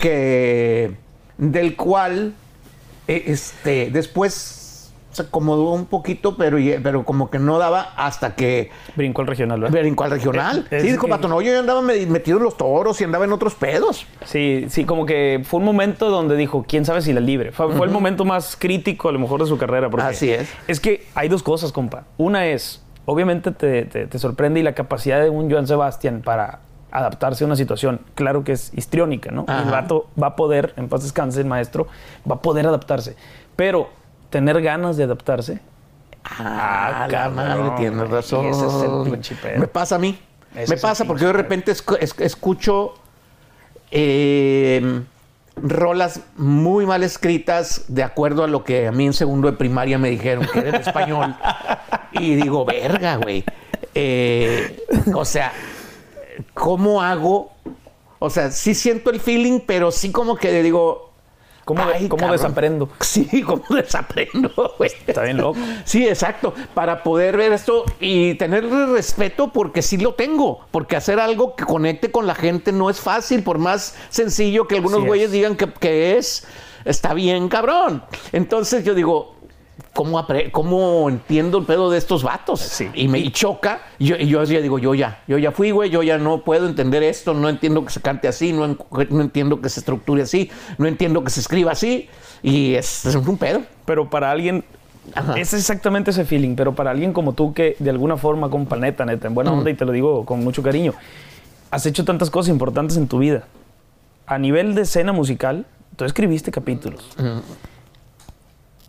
que 0.00 0.96
del 1.38 1.76
cual 1.76 2.32
eh, 3.06 3.24
este 3.26 3.90
después 3.92 4.63
se 5.14 5.22
acomodó 5.22 5.70
un 5.70 5.86
poquito, 5.86 6.36
pero, 6.36 6.58
pero 6.82 7.04
como 7.04 7.30
que 7.30 7.38
no 7.38 7.58
daba 7.58 7.92
hasta 7.96 8.34
que 8.34 8.70
Brincó 8.96 9.22
al 9.22 9.28
regional, 9.28 9.60
¿verdad? 9.60 9.80
brincó 9.80 10.04
al 10.04 10.10
regional. 10.10 10.66
Eh, 10.70 10.80
sí, 10.80 10.90
dijo 10.90 11.08
Pato, 11.08 11.28
no, 11.28 11.40
yo 11.40 11.58
andaba 11.58 11.80
me- 11.82 12.04
metido 12.06 12.38
en 12.38 12.44
los 12.44 12.56
toros 12.56 13.00
y 13.00 13.04
andaba 13.04 13.24
en 13.24 13.32
otros 13.32 13.54
pedos. 13.54 14.06
Sí, 14.24 14.66
sí, 14.68 14.84
como 14.84 15.06
que 15.06 15.42
fue 15.44 15.60
un 15.60 15.66
momento 15.66 16.10
donde 16.10 16.36
dijo, 16.36 16.64
quién 16.68 16.84
sabe 16.84 17.00
si 17.02 17.12
la 17.12 17.20
libre. 17.20 17.52
Fue, 17.52 17.66
el 17.66 17.90
momento 17.90 18.24
más 18.24 18.56
crítico 18.56 19.08
a 19.08 19.12
lo 19.12 19.18
mejor 19.18 19.40
de 19.40 19.46
su 19.46 19.56
carrera. 19.58 19.88
Porque 19.90 20.06
Así 20.06 20.30
es. 20.30 20.48
Es 20.68 20.80
que 20.80 21.06
hay 21.14 21.28
dos 21.28 21.42
cosas, 21.42 21.72
compa. 21.72 22.04
Una 22.16 22.46
es, 22.46 22.82
obviamente 23.04 23.50
te, 23.52 23.84
te- 23.84 24.06
te 24.06 24.18
sorprende 24.18 24.60
y 24.60 24.62
la 24.62 24.74
capacidad 24.74 25.20
de 25.22 25.30
un 25.30 25.50
Joan 25.50 25.66
Sebastián 25.66 26.22
para 26.24 26.60
adaptarse 26.90 27.42
a 27.42 27.46
una 27.48 27.56
situación, 27.56 28.00
claro 28.14 28.44
que 28.44 28.52
es 28.52 28.70
histriónica, 28.74 29.32
¿no? 29.32 29.44
Y 29.48 29.50
el 29.50 29.56
Ajá. 29.58 29.70
vato 29.70 30.06
va 30.20 30.28
a 30.28 30.36
poder, 30.36 30.74
en 30.76 30.88
paz 30.88 31.02
descanse 31.02 31.40
el 31.40 31.46
maestro, 31.46 31.88
va 32.30 32.36
a 32.36 32.40
poder 32.42 32.66
adaptarse. 32.68 33.16
Pero 33.56 33.88
tener 34.34 34.60
ganas 34.62 34.96
de 34.96 35.04
adaptarse, 35.04 35.60
Ah, 36.24 37.06
la 37.08 37.08
cabrón. 37.08 37.34
madre, 37.36 37.70
tienes 37.76 38.10
razón. 38.10 38.46
Y 38.46 38.48
ese 38.48 38.66
es 38.66 38.72
el 38.82 39.10
pinche 39.12 39.36
pedo. 39.36 39.60
Me 39.60 39.68
pasa 39.68 39.94
a 39.94 39.98
mí. 40.00 40.18
Ese 40.56 40.74
me 40.74 40.80
pasa 40.80 41.04
porque 41.04 41.22
yo 41.22 41.28
de 41.28 41.34
repente 41.34 41.70
escu- 41.70 41.96
es- 42.00 42.18
escucho 42.18 42.94
eh, 43.92 45.02
rolas 45.56 46.20
muy 46.36 46.84
mal 46.84 47.04
escritas 47.04 47.84
de 47.86 48.02
acuerdo 48.02 48.42
a 48.42 48.48
lo 48.48 48.64
que 48.64 48.88
a 48.88 48.92
mí 48.92 49.06
en 49.06 49.12
segundo 49.12 49.48
de 49.48 49.56
primaria 49.56 49.98
me 49.98 50.10
dijeron 50.10 50.46
que 50.52 50.58
era 50.58 50.68
en 50.70 50.74
español. 50.82 51.36
y 52.12 52.34
digo, 52.34 52.64
verga, 52.64 53.16
güey. 53.16 53.44
Eh, 53.94 54.84
o 55.14 55.24
sea, 55.24 55.52
¿cómo 56.54 57.02
hago? 57.02 57.52
O 58.18 58.30
sea, 58.30 58.50
sí 58.50 58.74
siento 58.74 59.10
el 59.10 59.20
feeling, 59.20 59.60
pero 59.64 59.92
sí 59.92 60.10
como 60.10 60.34
que 60.36 60.60
digo... 60.62 61.13
¿cómo, 61.64 61.82
"Ay, 61.82 62.08
cómo 62.08 62.20
cabrón". 62.20 62.36
desaprendo? 62.38 62.88
Sí, 63.00 63.42
como 63.42 63.62
desaprendo, 63.70 64.74
güey. 64.78 64.90
Está 65.06 65.22
bien 65.22 65.36
loco. 65.38 65.58
Sí, 65.84 66.06
exacto. 66.06 66.54
Para 66.74 67.02
poder 67.02 67.36
ver 67.36 67.52
esto 67.52 67.84
y 68.00 68.34
tenerle 68.34 68.86
respeto 68.86 69.52
porque 69.52 69.82
sí 69.82 69.96
lo 69.96 70.14
tengo. 70.14 70.60
Porque 70.70 70.96
hacer 70.96 71.20
algo 71.20 71.54
que 71.56 71.64
conecte 71.64 72.10
con 72.10 72.26
la 72.26 72.34
gente 72.34 72.72
no 72.72 72.90
es 72.90 73.00
fácil, 73.00 73.42
por 73.42 73.58
más 73.58 73.96
sencillo 74.10 74.66
que 74.66 74.76
algunos 74.76 74.98
Así 75.00 75.06
güeyes 75.06 75.26
es. 75.26 75.32
digan 75.32 75.56
que, 75.56 75.72
que 75.72 76.16
es, 76.16 76.46
está 76.84 77.14
bien 77.14 77.48
cabrón. 77.48 78.02
Entonces 78.32 78.84
yo 78.84 78.94
digo, 78.94 79.33
¿cómo, 79.92 80.26
cómo 80.52 81.08
entiendo 81.08 81.58
el 81.58 81.64
pedo 81.64 81.90
de 81.90 81.98
estos 81.98 82.22
vatos? 82.22 82.60
Sí. 82.60 82.88
Y 82.94 83.08
me 83.08 83.18
y 83.18 83.30
choca. 83.30 83.82
Y 83.98 84.06
yo, 84.06 84.16
y 84.16 84.26
yo 84.26 84.40
así 84.40 84.56
digo, 84.58 84.78
yo 84.78 84.94
ya, 84.94 85.22
yo 85.26 85.38
ya 85.38 85.50
fui, 85.52 85.70
güey, 85.70 85.90
yo 85.90 86.02
ya 86.02 86.18
no 86.18 86.42
puedo 86.42 86.66
entender 86.66 87.02
esto, 87.02 87.34
no 87.34 87.48
entiendo 87.48 87.84
que 87.84 87.92
se 87.92 88.00
cante 88.00 88.28
así, 88.28 88.52
no, 88.52 88.66
no 88.66 89.20
entiendo 89.20 89.60
que 89.60 89.68
se 89.68 89.80
estructure 89.80 90.22
así, 90.22 90.50
no 90.78 90.86
entiendo 90.86 91.24
que 91.24 91.30
se 91.30 91.40
escriba 91.40 91.72
así. 91.72 92.08
Y 92.42 92.74
es, 92.74 93.06
es 93.06 93.14
un 93.14 93.38
pedo. 93.38 93.62
Pero 93.84 94.10
para 94.10 94.30
alguien, 94.30 94.64
Ajá. 95.14 95.34
es 95.34 95.54
exactamente 95.54 96.10
ese 96.10 96.24
feeling, 96.24 96.56
pero 96.56 96.74
para 96.74 96.90
alguien 96.90 97.12
como 97.12 97.32
tú 97.32 97.54
que 97.54 97.76
de 97.78 97.90
alguna 97.90 98.16
forma, 98.16 98.50
compa, 98.50 98.76
neta, 98.76 99.04
neta, 99.04 99.28
en 99.28 99.34
buena 99.34 99.52
onda, 99.52 99.70
y 99.70 99.74
te 99.74 99.84
lo 99.84 99.92
digo 99.92 100.24
con 100.24 100.42
mucho 100.42 100.62
cariño, 100.62 100.94
has 101.70 101.86
hecho 101.86 102.04
tantas 102.04 102.30
cosas 102.30 102.50
importantes 102.50 102.96
en 102.96 103.08
tu 103.08 103.18
vida. 103.18 103.44
A 104.26 104.38
nivel 104.38 104.74
de 104.74 104.82
escena 104.82 105.12
musical, 105.12 105.66
tú 105.96 106.04
escribiste 106.04 106.50
capítulos. 106.50 107.10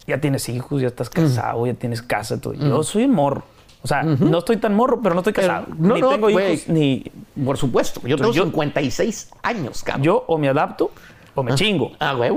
Ya 0.08 0.20
tienes 0.22 0.48
hijos, 0.50 0.82
ya 0.82 0.88
estás 0.88 1.10
casado, 1.10 1.66
ya 1.66 1.74
tienes 1.74 2.02
casa, 2.02 2.40
todo. 2.40 2.54
Yo 2.54 2.84
soy 2.84 3.08
morro. 3.08 3.44
O 3.82 3.88
sea, 3.88 4.02
no 4.04 4.40
estoy 4.40 4.58
tan 4.58 4.74
morro, 4.74 5.00
pero 5.02 5.14
no 5.14 5.22
estoy 5.22 5.34
casado. 5.34 5.68
no, 5.78 5.94
ni 5.96 6.02
no, 6.02 6.10
tengo 6.10 6.30
hijos, 6.30 6.68
ni... 6.68 7.04
Por 7.44 7.58
supuesto. 7.58 8.02
Yo 8.08 8.18
tengo 8.18 8.32
yo- 8.34 8.44
56 8.46 9.30
años, 9.44 9.84
cabrón. 9.84 10.04
Yo 10.04 10.24
o 10.28 10.38
me 10.40 10.50
adapto 10.50 10.90
o 11.36 11.44
me 11.44 11.54
chingo. 11.56 11.92
Ah, 12.00 12.14
güey. 12.14 12.32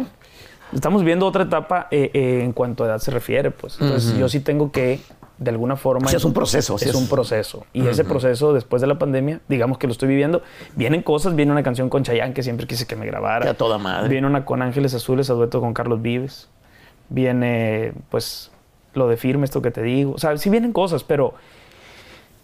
Estamos 0.75 1.03
viendo 1.03 1.25
otra 1.27 1.45
etapa 1.45 1.89
eh, 1.91 2.11
eh, 2.13 2.43
en 2.45 2.53
cuanto 2.53 2.85
a 2.85 2.89
edad 2.89 2.99
se 2.99 3.11
refiere, 3.11 3.51
pues. 3.51 3.79
Entonces, 3.81 4.15
yo 4.19 4.29
sí 4.29 4.41
tengo 4.41 4.71
que, 4.71 5.01
de 5.39 5.51
alguna 5.51 5.77
forma. 5.77 6.09
Sí, 6.11 6.17
es 6.17 6.25
un 6.25 6.35
proceso, 6.35 6.77
sí 6.77 6.85
Es, 6.85 6.91
es- 6.91 6.97
un 6.97 7.09
proceso. 7.09 7.65
Y 7.73 7.87
ese 7.87 8.05
proceso, 8.05 8.53
después 8.53 8.83
de 8.83 8.89
la 8.89 8.99
pandemia, 8.99 9.41
digamos 9.49 9.79
que 9.79 9.87
lo 9.87 9.93
estoy 9.95 10.09
viviendo. 10.11 10.43
Vienen 10.77 11.01
cosas, 11.03 11.35
viene 11.35 11.53
una 11.53 11.63
canción 11.63 11.89
con 11.89 12.03
Chayanne 12.03 12.35
que 12.35 12.43
siempre 12.43 12.67
quise 12.67 12.87
que 12.87 12.97
me 12.97 13.07
grabara. 13.07 13.45
Que 13.45 13.51
a 13.51 13.55
toda 13.55 13.79
madre. 13.79 14.11
Viene 14.11 14.27
una 14.27 14.45
con 14.45 14.61
Ángeles 14.61 14.93
Azules 14.93 15.31
a 15.31 15.33
dueto 15.33 15.61
con 15.63 15.73
Carlos 15.73 16.03
Vives. 16.03 16.51
Viene, 17.09 17.93
pues, 18.11 18.51
lo 18.95 19.09
de 19.09 19.17
firme, 19.17 19.45
esto 19.45 19.63
que 19.63 19.71
te 19.71 19.83
digo. 19.83 20.13
O 20.13 20.19
sea, 20.19 20.37
sí 20.37 20.51
vienen 20.51 20.73
cosas, 20.73 21.05
pero. 21.05 21.35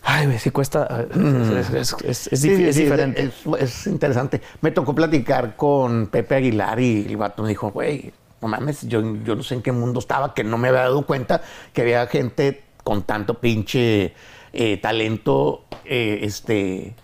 Ay, 0.02 0.38
sí 0.38 0.50
cuesta. 0.50 1.06
eh, 1.14 1.60
Es, 1.60 1.70
es- 1.70 1.96
es- 2.04 2.26
es 2.32 2.40
Sí, 2.40 2.50
es 2.52 2.76
sí, 2.76 2.82
diferente. 2.82 3.22
Es, 3.22 3.34
es 3.60 3.86
interesante. 3.86 4.40
Me 4.60 4.70
tocó 4.70 4.94
platicar 4.94 5.56
con 5.56 6.08
Pepe 6.08 6.34
Aguilar 6.36 6.78
y 6.80 7.06
el 7.08 7.16
vato 7.16 7.42
me 7.42 7.48
dijo, 7.48 7.70
güey, 7.70 8.12
no 8.42 8.48
mames, 8.48 8.86
yo, 8.86 9.00
yo 9.24 9.34
no 9.34 9.42
sé 9.42 9.54
en 9.54 9.62
qué 9.62 9.72
mundo 9.72 10.00
estaba, 10.00 10.34
que 10.34 10.44
no 10.44 10.58
me 10.58 10.68
había 10.68 10.80
dado 10.82 11.06
cuenta 11.06 11.40
que 11.72 11.80
había 11.80 12.06
gente 12.06 12.62
con 12.82 13.02
tanto 13.04 13.40
pinche 13.40 14.12
eh, 14.52 14.76
talento, 14.76 15.64
eh, 15.86 16.18
este, 16.22 16.94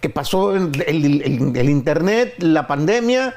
que 0.00 0.08
pasó 0.08 0.56
el, 0.56 0.70
el- 0.86 1.22
el- 1.22 1.56
el 1.56 1.68
internet, 1.68 2.34
la 2.38 2.66
pandemia 2.66 3.34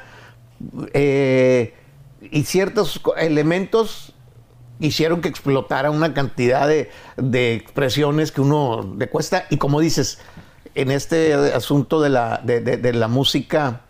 eh, 0.94 1.74
y 2.22 2.44
ciertos 2.44 3.00
elementos 3.18 4.12
hicieron 4.80 5.20
que 5.20 5.28
explotara 5.28 5.90
una 5.90 6.14
cantidad 6.14 6.66
de, 6.66 6.90
de 7.16 7.54
expresiones 7.54 8.32
que 8.32 8.40
uno 8.40 8.94
le 8.98 9.08
cuesta. 9.08 9.44
Y 9.50 9.56
como 9.58 9.80
dices, 9.80 10.18
en 10.74 10.90
este 10.90 11.34
asunto 11.34 12.00
de 12.00 12.08
la, 12.08 12.40
de, 12.42 12.60
de- 12.60 12.76
de 12.78 12.92
la 12.94 13.08
música, 13.08 13.82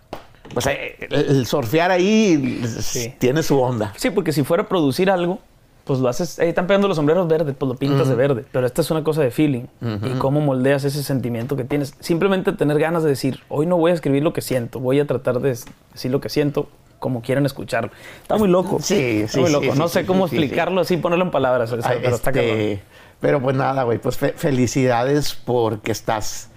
pues 0.53 0.66
eh, 0.66 0.97
el, 1.11 1.47
surfear 1.47 1.90
ahí 1.93 2.61
Sí. 2.81 3.14
tiene 3.19 3.43
su 3.43 3.61
onda. 3.61 3.93
Sí, 3.97 4.11
porque 4.11 4.33
si 4.33 4.43
fuera 4.43 4.64
a 4.64 4.69
producir 4.69 5.11
algo, 5.11 5.38
pues 5.85 6.01
lo 6.01 6.09
haces, 6.09 6.38
ahí 6.40 6.49
están 6.49 6.66
pegando 6.66 6.88
los 6.88 6.97
sombreros 6.97 7.27
verdes, 7.29 7.55
pues 7.59 7.69
lo 7.69 7.77
pintas 7.77 8.09
de 8.09 8.14
verde. 8.14 8.45
Pero 8.51 8.66
esta 8.66 8.81
es 8.81 8.90
una 8.90 9.03
cosa 9.05 9.23
de 9.23 9.31
feeling. 9.31 9.64
Y 9.81 10.19
cómo 10.19 10.40
moldeas 10.40 10.85
ese 10.85 11.03
sentimiento 11.05 11.55
que 11.57 11.64
tienes. 11.64 11.95
Simplemente 12.01 12.53
tener 12.53 12.79
ganas 12.81 13.03
de 13.05 13.11
decir, 13.11 13.40
hoy 13.49 13.66
no 13.66 13.77
voy 13.77 13.93
a 13.93 13.95
escribir 13.95 14.23
lo 14.25 14.33
que 14.33 14.40
siento, 14.40 14.81
voy 14.81 14.99
a 15.01 15.07
tratar 15.07 15.40
de 15.40 15.51
decir 15.93 16.11
lo 16.11 16.21
que 16.21 16.29
siento 16.29 16.69
como 17.00 17.20
quieran 17.22 17.44
escucharlo. 17.46 17.90
Está 18.22 18.36
muy 18.36 18.46
loco. 18.48 18.78
Sí, 18.80 19.22
Está 19.22 19.32
sí, 19.32 19.40
muy 19.40 19.50
loco. 19.50 19.72
sí, 19.72 19.78
no 19.78 19.88
sí, 19.88 19.94
sé 19.94 20.06
cómo 20.06 20.28
sí, 20.28 20.36
explicarlo 20.36 20.82
así, 20.82 20.96
ponerlo 20.98 21.24
en 21.24 21.30
palabras. 21.32 21.72
o 21.72 21.82
sea, 21.82 21.96
pero 22.00 22.14
está 22.14 22.30
este, 22.30 22.82
pero 23.18 23.40
pues 23.42 23.56
nada, 23.56 23.82
güey, 23.82 23.98
pues 23.98 24.16
fe- 24.16 24.34
felicidades 24.36 25.34
porque 25.34 25.90
estás 25.90 26.50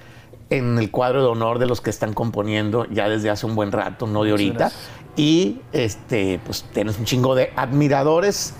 en 0.51 0.77
el 0.77 0.91
cuadro 0.91 1.21
de 1.23 1.29
honor 1.29 1.58
de 1.58 1.65
los 1.65 1.82
que 1.82 1.89
están 1.89 2.13
componiendo 2.13 2.86
ya 2.91 3.10
desde 3.10 3.32
hace 3.32 3.47
un 3.47 3.56
buen 3.56 3.71
rato, 3.71 4.06
no 4.06 4.23
de 4.23 4.32
ahorita. 4.32 4.71
Y 5.15 5.62
este, 5.71 6.39
pues 6.45 6.63
tienes 6.73 6.99
un 6.99 7.06
chingo 7.06 7.34
de 7.36 7.51
admiradores. 7.56 8.53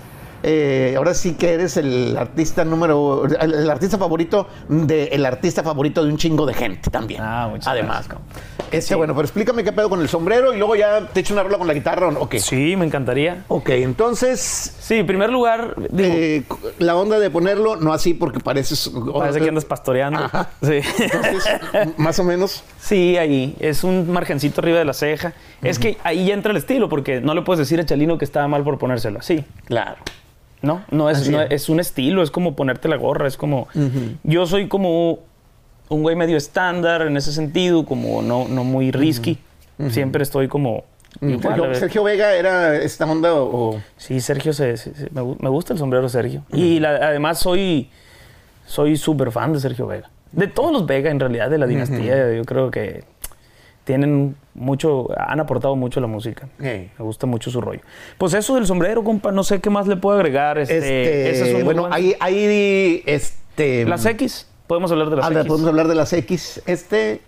Eh, 0.46 0.92
ahora 0.98 1.14
sí 1.14 1.34
que 1.34 1.54
eres 1.54 1.78
el 1.78 2.16
artista 2.18 2.64
número, 2.66 3.24
el, 3.24 3.54
el 3.54 3.70
artista 3.70 3.96
favorito 3.96 4.46
de 4.68 5.04
el 5.04 5.24
artista 5.24 5.62
favorito 5.62 6.04
de 6.04 6.10
un 6.10 6.18
chingo 6.18 6.44
de 6.44 6.52
gente 6.52 6.90
también. 6.90 7.22
Ah, 7.22 7.48
muchas 7.50 7.66
Además, 7.66 8.06
gracias. 8.06 8.20
este, 8.70 8.94
bueno, 8.94 9.14
pero 9.14 9.24
explícame 9.24 9.64
qué 9.64 9.72
pedo 9.72 9.88
con 9.88 10.00
el 10.02 10.08
sombrero 10.08 10.52
y 10.52 10.58
luego 10.58 10.76
ya 10.76 11.06
te 11.08 11.20
echo 11.20 11.32
una 11.32 11.42
rola 11.44 11.56
con 11.56 11.66
la 11.66 11.72
guitarra. 11.72 12.10
Sí, 12.38 12.76
me 12.76 12.84
encantaría. 12.84 13.44
Ok, 13.48 13.70
entonces 13.70 14.76
Sí, 14.80 14.96
en 14.96 15.06
primer 15.06 15.30
lugar, 15.30 15.74
digo, 15.90 16.14
eh, 16.14 16.42
la 16.78 16.94
onda 16.94 17.18
de 17.18 17.30
ponerlo, 17.30 17.76
no 17.76 17.94
así 17.94 18.12
porque 18.12 18.38
pareces. 18.40 18.90
parece 19.18 19.40
que 19.40 19.48
andas 19.48 19.64
pastoreando. 19.64 20.20
Ajá. 20.24 20.50
Sí. 20.62 20.80
Entonces, 20.98 21.44
más 21.96 22.18
o 22.18 22.24
menos. 22.24 22.64
Sí, 22.78 23.16
ahí. 23.16 23.56
Es 23.60 23.82
un 23.82 24.12
margencito 24.12 24.60
arriba 24.60 24.78
de 24.78 24.84
la 24.84 24.92
ceja. 24.92 25.32
Es 25.62 25.78
que 25.78 25.96
ahí 26.04 26.26
ya 26.26 26.34
entra 26.34 26.50
el 26.50 26.58
estilo, 26.58 26.90
porque 26.90 27.22
no 27.22 27.32
le 27.34 27.40
puedes 27.40 27.60
decir 27.60 27.80
a 27.80 27.86
Chalino 27.86 28.18
que 28.18 28.26
estaba 28.26 28.46
mal 28.46 28.62
por 28.62 28.78
ponérselo 28.78 29.20
así. 29.20 29.42
Claro. 29.64 29.96
No, 30.64 30.82
no 30.90 31.10
es, 31.10 31.28
no 31.28 31.40
es. 31.42 31.50
es 31.52 31.68
un 31.68 31.78
estilo, 31.80 32.22
es 32.22 32.30
como 32.30 32.54
ponerte 32.56 32.88
la 32.88 32.96
gorra, 32.96 33.28
es 33.28 33.36
como... 33.36 33.68
Yo 34.22 34.46
soy 34.46 34.68
como 34.68 35.18
un 35.88 36.02
güey 36.02 36.16
medio 36.16 36.36
estándar 36.36 37.02
en 37.02 37.16
ese 37.16 37.32
sentido, 37.32 37.84
como 37.84 38.22
no, 38.22 38.48
no 38.48 38.64
muy 38.64 38.90
risky. 38.90 39.38
Siempre 39.90 40.22
estoy 40.22 40.48
como... 40.48 40.84
igual, 41.20 41.76
Sergio, 41.76 42.02
Vega 42.02 42.34
era 42.34 42.74
esta 42.76 43.04
onda 43.06 43.32
o. 43.34 43.80
Sí, 43.96 44.20
Sergio, 44.20 44.52
se, 44.52 44.76
se- 44.76 44.94
se- 44.94 45.10
me, 45.10 45.20
gu- 45.20 45.36
me 45.40 45.48
gusta 45.48 45.72
el 45.72 45.78
sombrero 45.78 46.08
Sergio. 46.08 46.42
Y 46.52 46.80
la- 46.80 46.96
además 46.96 47.38
soy 47.38 47.88
soy 48.66 48.96
súper 48.96 49.30
fan 49.30 49.52
de 49.52 49.60
Sergio 49.60 49.86
Vega. 49.86 50.10
De 50.32 50.48
todos 50.48 50.72
los 50.72 50.86
Vega, 50.86 51.10
en 51.10 51.20
realidad, 51.20 51.50
de 51.50 51.58
la 51.58 51.66
dinastía, 51.66 52.32
yo 52.34 52.44
creo 52.44 52.70
que 52.70 53.04
tienen 53.84 54.36
mucho, 54.54 55.08
han 55.16 55.40
aportado 55.40 55.76
mucho 55.76 56.00
a 56.00 56.02
la 56.02 56.06
música. 56.06 56.48
Me 56.58 56.90
gusta 56.98 57.26
mucho 57.26 57.50
su 57.50 57.60
rollo. 57.60 57.80
Pues 58.18 58.34
eso 58.34 58.54
del 58.54 58.66
sombrero, 58.66 59.04
compa, 59.04 59.30
no 59.32 59.44
sé 59.44 59.60
qué 59.60 59.70
más 59.70 59.86
le 59.86 59.96
puedo 59.96 60.16
agregar. 60.16 60.58
Este, 60.58 60.78
Este, 60.78 61.30
ese 61.30 61.48
es 61.50 61.54
un 61.56 61.64
bueno, 61.64 61.82
buen- 61.82 61.92
ahí, 61.92 62.14
ahí, 62.20 63.02
este. 63.06 63.84
Las 63.84 64.04
X, 64.06 64.48
podemos 64.66 64.90
hablar 64.90 65.10
de 65.10 65.16
las 65.16 65.30
X. 65.30 65.44
podemos 65.46 65.68
hablar 65.68 65.88
de 65.88 65.94
las 65.94 66.12
X. 66.12 66.62
Este 66.66 67.20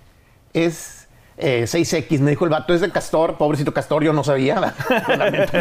es 0.54 1.06
eh, 1.38 1.64
6X, 1.66 2.20
me 2.20 2.30
dijo 2.30 2.44
el 2.46 2.50
vato, 2.50 2.72
es 2.72 2.80
de 2.80 2.90
Castor, 2.90 3.36
pobrecito 3.36 3.74
Castor, 3.74 4.02
yo 4.02 4.14
no 4.14 4.24
sabía, 4.24 4.72
lo 5.08 5.16
lamento, 5.16 5.52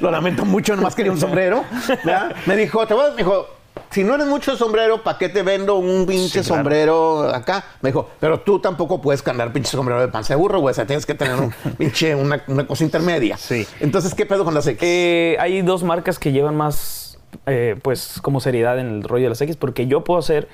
lo 0.00 0.10
lamento 0.10 0.44
mucho, 0.44 0.74
nomás 0.74 0.96
quería 0.96 1.12
un 1.12 1.20
sombrero, 1.20 1.62
¿verdad? 2.04 2.34
Me 2.46 2.56
dijo, 2.56 2.84
te 2.88 2.94
voy 2.94 3.06
a- 3.06 3.10
me 3.12 3.16
dijo, 3.18 3.46
si 3.90 4.04
no 4.04 4.14
eres 4.14 4.26
mucho 4.28 4.52
de 4.52 4.56
sombrero, 4.58 5.02
¿para 5.02 5.18
qué 5.18 5.28
te 5.28 5.42
vendo 5.42 5.76
un 5.76 6.06
pinche 6.06 6.42
Sí, 6.42 6.48
claro. 6.48 6.62
sombrero 6.62 7.34
acá? 7.34 7.64
Me 7.82 7.90
dijo, 7.90 8.08
pero 8.20 8.40
tú 8.40 8.60
tampoco 8.60 9.00
puedes 9.00 9.22
ganar 9.24 9.52
pinche 9.52 9.70
sombrero 9.70 10.00
de 10.00 10.08
panza 10.08 10.34
de 10.34 10.38
burro, 10.38 10.60
güey, 10.60 10.70
o 10.72 10.74
sea, 10.74 10.86
tienes 10.86 11.06
que 11.06 11.14
tener 11.14 11.34
un 11.40 11.52
pinche, 11.78 12.14
una, 12.14 12.42
una 12.46 12.66
cosa 12.66 12.84
intermedia. 12.84 13.36
Sí. 13.36 13.66
Entonces, 13.80 14.14
¿qué 14.14 14.26
pedo 14.26 14.44
con 14.44 14.54
las 14.54 14.66
X? 14.66 14.78
Eh, 14.82 15.36
hay 15.40 15.62
dos 15.62 15.82
marcas 15.82 16.18
que 16.18 16.30
llevan 16.32 16.56
más, 16.56 17.18
eh, 17.46 17.76
pues, 17.82 18.20
como 18.22 18.40
seriedad 18.40 18.78
en 18.78 18.86
el 18.88 19.02
rollo 19.02 19.24
de 19.24 19.30
las 19.30 19.40
X, 19.40 19.56
porque 19.56 19.86
yo 19.86 20.04
puedo 20.04 20.20
hacer. 20.20 20.48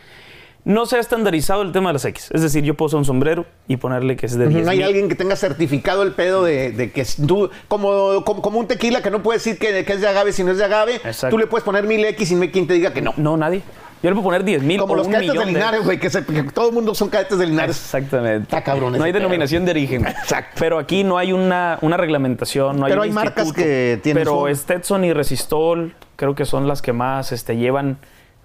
No 0.66 0.84
se 0.84 0.96
ha 0.96 0.98
estandarizado 0.98 1.62
el 1.62 1.70
tema 1.70 1.90
de 1.90 1.92
las 1.94 2.04
X. 2.04 2.28
Es 2.34 2.42
decir, 2.42 2.64
yo 2.64 2.74
puedo 2.74 2.88
hacer 2.88 2.98
un 2.98 3.04
sombrero 3.04 3.46
y 3.68 3.76
ponerle 3.76 4.16
que 4.16 4.26
es 4.26 4.36
de 4.36 4.48
10 4.48 4.64
No 4.64 4.70
hay 4.72 4.78
mil. 4.78 4.86
alguien 4.86 5.08
que 5.08 5.14
tenga 5.14 5.36
certificado 5.36 6.02
el 6.02 6.10
pedo 6.10 6.42
de, 6.42 6.72
de 6.72 6.90
que 6.90 7.06
tú, 7.24 7.50
como, 7.68 8.24
como, 8.24 8.42
como 8.42 8.58
un 8.58 8.66
tequila 8.66 9.00
que 9.00 9.12
no 9.12 9.22
puedes 9.22 9.44
decir 9.44 9.60
que, 9.60 9.84
que 9.84 9.92
es 9.92 10.00
de 10.00 10.08
agave 10.08 10.32
si 10.32 10.42
no 10.42 10.50
es 10.50 10.58
de 10.58 10.64
agave, 10.64 10.96
Exacto. 10.96 11.28
tú 11.28 11.38
le 11.38 11.46
puedes 11.46 11.62
poner 11.64 11.84
mil 11.84 12.04
X 12.04 12.28
sin 12.28 12.40
quien 12.48 12.66
te 12.66 12.74
diga 12.74 12.92
que 12.92 13.00
no. 13.00 13.14
No, 13.16 13.36
nadie. 13.36 13.62
Yo 14.02 14.10
le 14.10 14.14
puedo 14.16 14.24
poner 14.24 14.42
10 14.42 14.62
mil 14.64 14.80
Como 14.80 14.94
o 14.94 14.96
los 14.96 15.06
un 15.06 15.12
cadetes 15.12 15.32
de 15.32 15.38
millón 15.38 15.54
de- 15.54 15.58
Linares, 15.60 15.84
güey, 15.84 16.00
que, 16.00 16.10
que 16.10 16.42
todo 16.52 16.68
el 16.68 16.74
mundo 16.74 16.96
son 16.96 17.10
cadetes 17.10 17.38
de 17.38 17.46
Linares. 17.46 17.76
Exactamente. 17.76 18.42
Está 18.42 18.62
cabrón 18.64 18.92
No 18.98 19.04
hay 19.04 19.12
pedo. 19.12 19.20
denominación 19.20 19.64
de 19.64 19.70
origen. 19.70 20.04
Exacto. 20.04 20.56
Pero 20.58 20.78
aquí 20.80 21.04
no 21.04 21.16
hay 21.16 21.32
una, 21.32 21.78
una 21.80 21.96
reglamentación, 21.96 22.78
no 22.80 22.86
hay 22.86 22.90
Pero 22.90 23.02
un 23.02 23.08
hay 23.08 23.12
marcas 23.14 23.52
que 23.52 24.00
tienen 24.02 24.24
Pero 24.24 24.52
Stetson 24.52 25.04
y 25.04 25.12
Resistol 25.12 25.94
creo 26.16 26.34
que 26.34 26.44
son 26.44 26.66
las 26.66 26.82
que 26.82 26.92
más 26.92 27.30
este, 27.30 27.56
llevan 27.56 27.98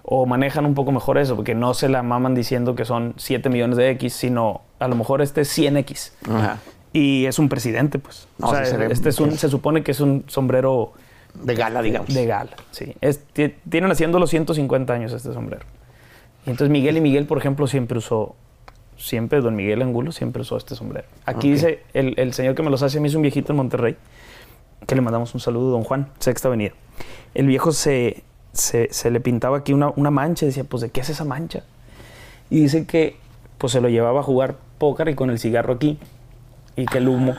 o 0.04 0.26
manejan 0.26 0.66
un 0.66 0.74
poco 0.74 0.92
mejor 0.92 1.18
eso, 1.18 1.36
porque 1.36 1.54
no 1.54 1.74
se 1.74 1.88
la 1.88 2.02
maman 2.02 2.34
diciendo 2.34 2.74
que 2.74 2.84
son 2.84 3.14
7 3.16 3.48
millones 3.48 3.76
de 3.76 3.90
X, 3.90 4.12
sino 4.14 4.62
a 4.78 4.88
lo 4.88 4.96
mejor 4.96 5.22
este 5.22 5.42
es 5.42 5.56
100X. 5.56 6.12
Ajá. 6.28 6.58
Y 6.92 7.24
es 7.26 7.38
un 7.38 7.48
presidente, 7.48 7.98
pues. 7.98 8.28
No, 8.38 8.48
o 8.48 8.50
sea, 8.54 8.64
sí 8.64 8.76
se 8.76 8.86
este 8.92 9.08
es 9.08 9.20
un, 9.20 9.32
se 9.38 9.48
supone 9.48 9.82
que 9.82 9.92
es 9.92 10.00
un 10.00 10.24
sombrero 10.26 10.92
De 11.34 11.54
gala, 11.54 11.80
digamos. 11.82 12.12
de 12.12 12.26
gala. 12.26 12.50
Sí. 12.72 12.94
Es- 13.00 13.24
tienen 13.68 13.90
haciendo 13.90 14.18
los 14.18 14.28
150 14.30 14.92
años 14.92 15.12
este 15.12 15.32
sombrero. 15.32 15.64
Y 16.46 16.50
entonces 16.50 16.70
Miguel 16.70 16.96
y 16.96 17.00
Miguel, 17.00 17.24
por 17.26 17.38
ejemplo, 17.38 17.66
siempre 17.68 17.96
usó, 17.98 18.34
siempre, 18.98 19.40
don 19.40 19.54
Miguel 19.56 19.80
Angulo 19.80 20.10
siempre 20.12 20.42
usó 20.42 20.56
este 20.56 20.74
sombrero. 20.74 21.06
Aquí 21.24 21.50
dice, 21.52 21.82
el, 21.94 22.14
el 22.18 22.32
señor 22.34 22.54
que 22.56 22.62
me 22.62 22.68
los 22.70 22.82
hace 22.82 22.98
a 22.98 23.00
mí 23.00 23.08
es 23.08 23.14
un 23.14 23.22
viejito 23.22 23.52
en 23.52 23.56
Monterrey, 23.56 23.96
que 24.86 24.94
le 24.96 25.00
mandamos 25.00 25.32
un 25.34 25.40
saludo, 25.40 25.70
don 25.70 25.84
Juan, 25.84 26.08
Sexta 26.18 26.48
Avenida. 26.48 26.72
El 27.34 27.46
viejo 27.46 27.70
se, 27.72 28.24
se, 28.52 28.88
se 28.92 29.10
le 29.10 29.20
pintaba 29.20 29.58
aquí 29.58 29.72
una, 29.72 29.92
una 29.96 30.10
mancha 30.10 30.44
y 30.44 30.48
decía, 30.48 30.64
pues, 30.64 30.80
¿de 30.82 30.90
qué 30.90 31.00
es 31.00 31.08
esa 31.10 31.24
mancha? 31.24 31.62
Y 32.50 32.60
dice 32.60 32.86
que, 32.86 33.16
pues, 33.58 33.72
se 33.72 33.80
lo 33.80 33.88
llevaba 33.88 34.20
a 34.20 34.22
jugar 34.22 34.56
póker 34.78 35.08
y 35.08 35.14
con 35.14 35.30
el 35.30 35.38
cigarro 35.38 35.74
aquí, 35.74 35.98
y 36.76 36.86
que 36.86 36.98
el 36.98 37.08
humo 37.08 37.34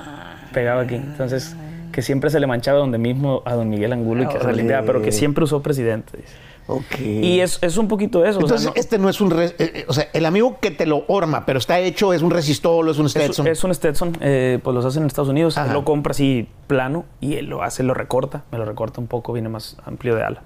pegaba 0.54 0.82
aquí. 0.82 0.95
Entonces, 0.95 1.56
que 1.91 2.02
siempre 2.02 2.30
se 2.30 2.39
le 2.39 2.47
manchaba 2.47 2.80
donde 2.80 2.97
mismo 2.97 3.41
a 3.45 3.54
don 3.54 3.69
Miguel 3.69 3.93
Angulo 3.93 4.23
y 4.23 4.28
que 4.28 4.39
se 4.39 4.54
limpiaba, 4.54 4.86
pero 4.86 5.02
que 5.02 5.12
siempre 5.12 5.43
usó 5.43 5.62
presidente. 5.62 6.17
dice. 6.17 6.34
Ok. 6.65 6.99
Y 7.02 7.41
es, 7.41 7.60
es 7.62 7.78
un 7.78 7.89
poquito 7.89 8.23
eso. 8.26 8.39
o 8.39 8.47
sea, 8.47 8.56
Entonces, 8.56 8.67
no- 8.67 8.73
este 8.76 8.97
no 8.97 9.10
es 9.10 9.19
un... 9.19 9.32
re- 9.32 9.47
eh, 9.47 9.54
eh, 9.60 9.86
o 9.89 9.93
sea, 9.93 10.08
el 10.13 10.26
amigo 10.26 10.60
que 10.62 10.71
te 10.71 10.86
lo 10.86 11.04
horma, 11.10 11.45
pero 11.45 11.60
está 11.60 11.78
hecho, 11.80 12.13
es 12.13 12.21
un 12.21 12.32
resistol, 12.32 12.88
es 12.89 12.97
un 12.99 13.08
es, 13.08 13.12
Stetson. 13.12 13.47
es 13.47 13.63
un 13.65 13.76
Stetson, 13.76 14.17
eh, 14.21 14.60
pues 14.63 14.73
los 14.73 14.86
hacen 14.86 15.04
en 15.04 15.08
Estados 15.08 15.28
Unidos. 15.30 15.58
Él 15.58 15.73
lo 15.73 15.84
compra 15.84 16.12
así 16.12 16.47
plano 16.67 17.04
y 17.19 17.36
él 17.36 17.47
lo 17.47 17.63
hace, 17.63 17.84
lo 17.84 17.93
recorta. 17.93 18.43
Me 18.52 18.58
lo 18.58 18.63
recorta 18.65 19.02
un 19.02 19.08
poco, 19.08 19.34
viene 19.34 19.49
más 19.49 19.76
amplio 19.86 20.15
de 20.15 20.23
ala. 20.23 20.43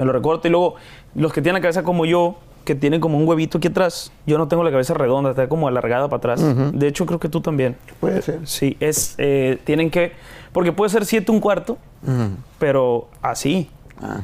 Me 0.00 0.06
lo 0.06 0.12
recorta 0.12 0.48
y 0.48 0.50
luego 0.50 0.74
los 1.14 1.32
que 1.32 1.42
tienen 1.42 1.60
la 1.60 1.62
cabeza 1.62 1.82
como 1.82 2.06
yo, 2.06 2.36
que 2.64 2.74
tienen 2.74 3.00
como 3.00 3.16
un 3.18 3.26
huevito 3.28 3.58
aquí 3.58 3.68
atrás, 3.68 4.12
yo 4.26 4.38
no 4.38 4.48
tengo 4.48 4.62
la 4.64 4.70
cabeza 4.70 4.94
redonda, 4.94 5.30
está 5.30 5.48
como 5.48 5.68
alargada 5.68 6.08
para 6.08 6.18
atrás. 6.18 6.42
De 6.72 6.88
hecho, 6.88 7.06
creo 7.06 7.18
que 7.20 7.28
tú 7.28 7.40
también. 7.40 7.76
Puede 8.00 8.20
ser. 8.22 8.40
Sí, 8.46 8.76
es, 8.80 9.14
eh, 9.18 9.58
tienen 9.64 9.90
que, 9.90 10.12
porque 10.52 10.72
puede 10.72 10.90
ser 10.90 11.04
siete 11.06 11.30
un 11.32 11.40
cuarto, 11.40 11.78
pero 12.58 13.08
así. 13.22 13.70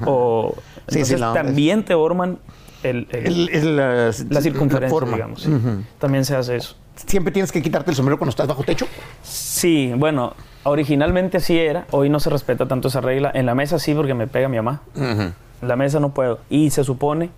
O, 0.07 0.55
Sí, 0.57 0.63
sí, 0.89 0.99
entonces 1.15 1.21
no, 1.21 1.33
también 1.35 1.85
te 1.85 1.95
orman 1.95 2.39
el, 2.83 3.09
el- 3.11 3.27
El- 3.27 3.49
el, 3.51 3.77
la, 3.77 4.07
la 4.31 4.41
circunferencia, 4.41 4.89
forma. 4.89 5.13
digamos. 5.15 5.43
sí. 5.43 5.51
También 5.99 6.25
se 6.25 6.37
hace 6.37 6.57
eso. 6.57 6.77
Siempre 6.95 7.33
tienes 7.33 7.53
que 7.53 7.61
quitarte 7.61 7.91
el 7.91 7.97
sombrero 7.97 8.19
cuando 8.19 8.31
estás 8.31 8.47
bajo 8.47 8.63
techo. 8.63 8.87
Sí, 9.23 9.93
bueno, 9.97 10.33
originalmente 10.63 11.37
así 11.39 11.59
era. 11.59 11.87
Hoy 11.91 12.09
no 12.09 12.21
se 12.21 12.31
respeta 12.31 12.67
tanto 12.69 12.89
esa 12.89 13.01
regla. 13.03 13.31
En 13.35 13.45
la 13.45 13.55
mesa 13.55 13.79
sí, 13.79 13.93
porque 13.95 14.15
me 14.15 14.27
pega 14.27 14.49
mi 14.49 14.57
mamá. 14.57 14.81
En 14.95 15.35
la 15.63 15.77
mesa 15.77 16.01
no 16.01 16.11
puedo. 16.11 16.39
Y 16.51 16.71
se 16.71 16.85
supone 16.85 17.31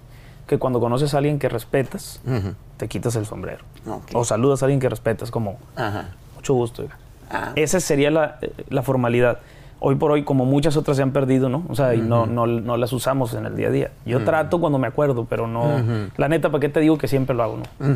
que 0.46 0.58
cuando 0.58 0.80
conoces 0.80 1.14
a 1.14 1.18
alguien 1.18 1.38
que 1.38 1.48
respetas, 1.48 2.20
te 2.76 2.88
quitas 2.88 3.16
el 3.16 3.26
sombrero. 3.26 3.64
O 4.14 4.24
saludas 4.24 4.62
a 4.62 4.66
alguien 4.66 4.80
que 4.80 4.88
respetas, 4.88 5.30
como 5.30 5.58
Ajá. 5.76 6.10
mucho 6.34 6.54
gusto. 6.54 6.82
oiga". 6.82 6.96
Ah. 7.30 7.52
Esa 7.56 7.80
sería 7.80 8.10
la, 8.10 8.38
la 8.70 8.82
formalidad. 8.82 9.40
Hoy 9.80 9.94
por 9.94 10.10
hoy, 10.10 10.24
como 10.24 10.44
muchas 10.44 10.76
otras 10.76 10.96
se 10.96 11.02
han 11.04 11.12
perdido, 11.12 11.48
¿no? 11.48 11.64
O 11.68 11.74
sea, 11.76 11.94
y 11.94 12.00
no, 12.00 12.26
no, 12.26 12.46
no 12.46 12.76
las 12.76 12.92
usamos 12.92 13.34
en 13.34 13.46
el 13.46 13.54
día 13.54 13.68
a 13.68 13.70
día. 13.70 13.90
Yo 14.06 14.24
trato 14.24 14.58
cuando 14.58 14.78
me 14.78 14.88
acuerdo, 14.88 15.26
pero 15.28 15.46
no. 15.46 16.08
La 16.16 16.28
neta, 16.28 16.50
¿para 16.50 16.60
qué 16.60 16.68
te 16.68 16.80
digo 16.80 16.98
que 16.98 17.06
siempre 17.06 17.36
lo 17.36 17.42
hago, 17.44 17.58
no? 17.58 17.86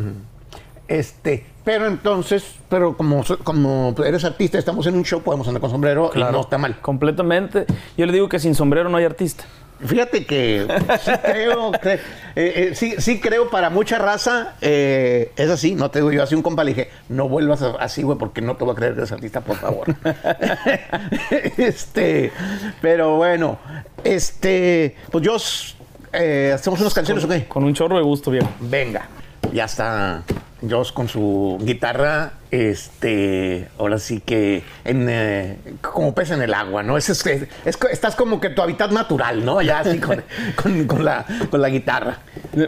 Este, 0.87 1.45
pero 1.63 1.87
entonces, 1.87 2.55
pero 2.69 2.95
como, 2.97 3.23
como 3.43 3.95
eres 4.05 4.23
artista, 4.25 4.57
estamos 4.59 4.85
en 4.85 4.95
un 4.95 5.03
show, 5.03 5.21
podemos 5.21 5.47
andar 5.47 5.61
con 5.61 5.69
sombrero 5.71 6.11
y 6.13 6.19
no 6.19 6.41
está 6.41 6.57
mal. 6.57 6.79
Completamente. 6.81 7.65
Yo 7.97 8.05
le 8.05 8.11
digo 8.13 8.29
que 8.29 8.37
sin 8.39 8.53
sombrero 8.53 8.89
no 8.89 8.97
hay 8.97 9.05
artista. 9.05 9.43
Fíjate 9.85 10.25
que 10.25 10.65
sí 11.03 11.11
creo, 11.23 11.71
cre- 11.73 11.99
eh, 12.35 12.53
eh, 12.55 12.71
sí, 12.75 12.95
sí 12.99 13.19
creo 13.19 13.49
para 13.49 13.69
mucha 13.69 13.97
raza, 13.99 14.55
eh, 14.61 15.31
es 15.35 15.49
así, 15.49 15.75
no 15.75 15.91
te 15.91 15.99
digo 15.99 16.11
yo, 16.11 16.23
así 16.23 16.35
un 16.35 16.41
compa 16.41 16.63
le 16.63 16.71
dije, 16.73 16.89
no 17.09 17.27
vuelvas 17.29 17.61
a- 17.61 17.75
así, 17.79 18.01
güey, 18.03 18.17
porque 18.17 18.41
no 18.41 18.55
te 18.55 18.63
voy 18.63 18.73
a 18.73 18.75
creer 18.75 18.93
que 18.93 18.99
eres 18.99 19.11
artista, 19.11 19.41
por 19.41 19.57
favor. 19.57 19.87
este, 21.57 22.31
pero 22.81 23.17
bueno, 23.17 23.59
este, 24.03 24.95
pues 25.11 25.23
yo, 25.23 25.37
eh, 26.13 26.51
¿hacemos 26.53 26.79
unas 26.79 26.93
canciones 26.93 27.23
o 27.23 27.27
qué? 27.27 27.45
Con 27.45 27.63
un 27.63 27.73
chorro 27.73 27.97
de 27.97 28.03
gusto, 28.03 28.31
viejo. 28.31 28.49
Venga, 28.59 29.07
ya 29.53 29.65
está 29.65 30.23
Joss 30.69 30.91
con 30.91 31.07
su 31.07 31.57
guitarra, 31.61 32.33
este, 32.51 33.67
ahora 33.77 33.99
sí 33.99 34.21
que 34.21 34.63
en, 34.85 35.07
eh, 35.09 35.57
como 35.81 36.15
pez 36.15 36.31
en 36.31 36.41
el 36.41 36.53
agua, 36.53 36.83
¿no? 36.83 36.97
Es, 36.97 37.09
es- 37.09 37.25
es- 37.25 37.47
es- 37.65 37.77
estás 37.91 38.15
como 38.15 38.39
que 38.39 38.49
tu 38.49 38.61
hábitat 38.61 38.91
natural, 38.91 39.43
¿no? 39.45 39.61
Ya 39.61 39.79
así 39.79 39.99
con, 39.99 40.23
con- 40.61 40.85
con 40.87 41.05
la, 41.05 41.25
con 41.49 41.61
la 41.61 41.69
guitarra. 41.69 42.19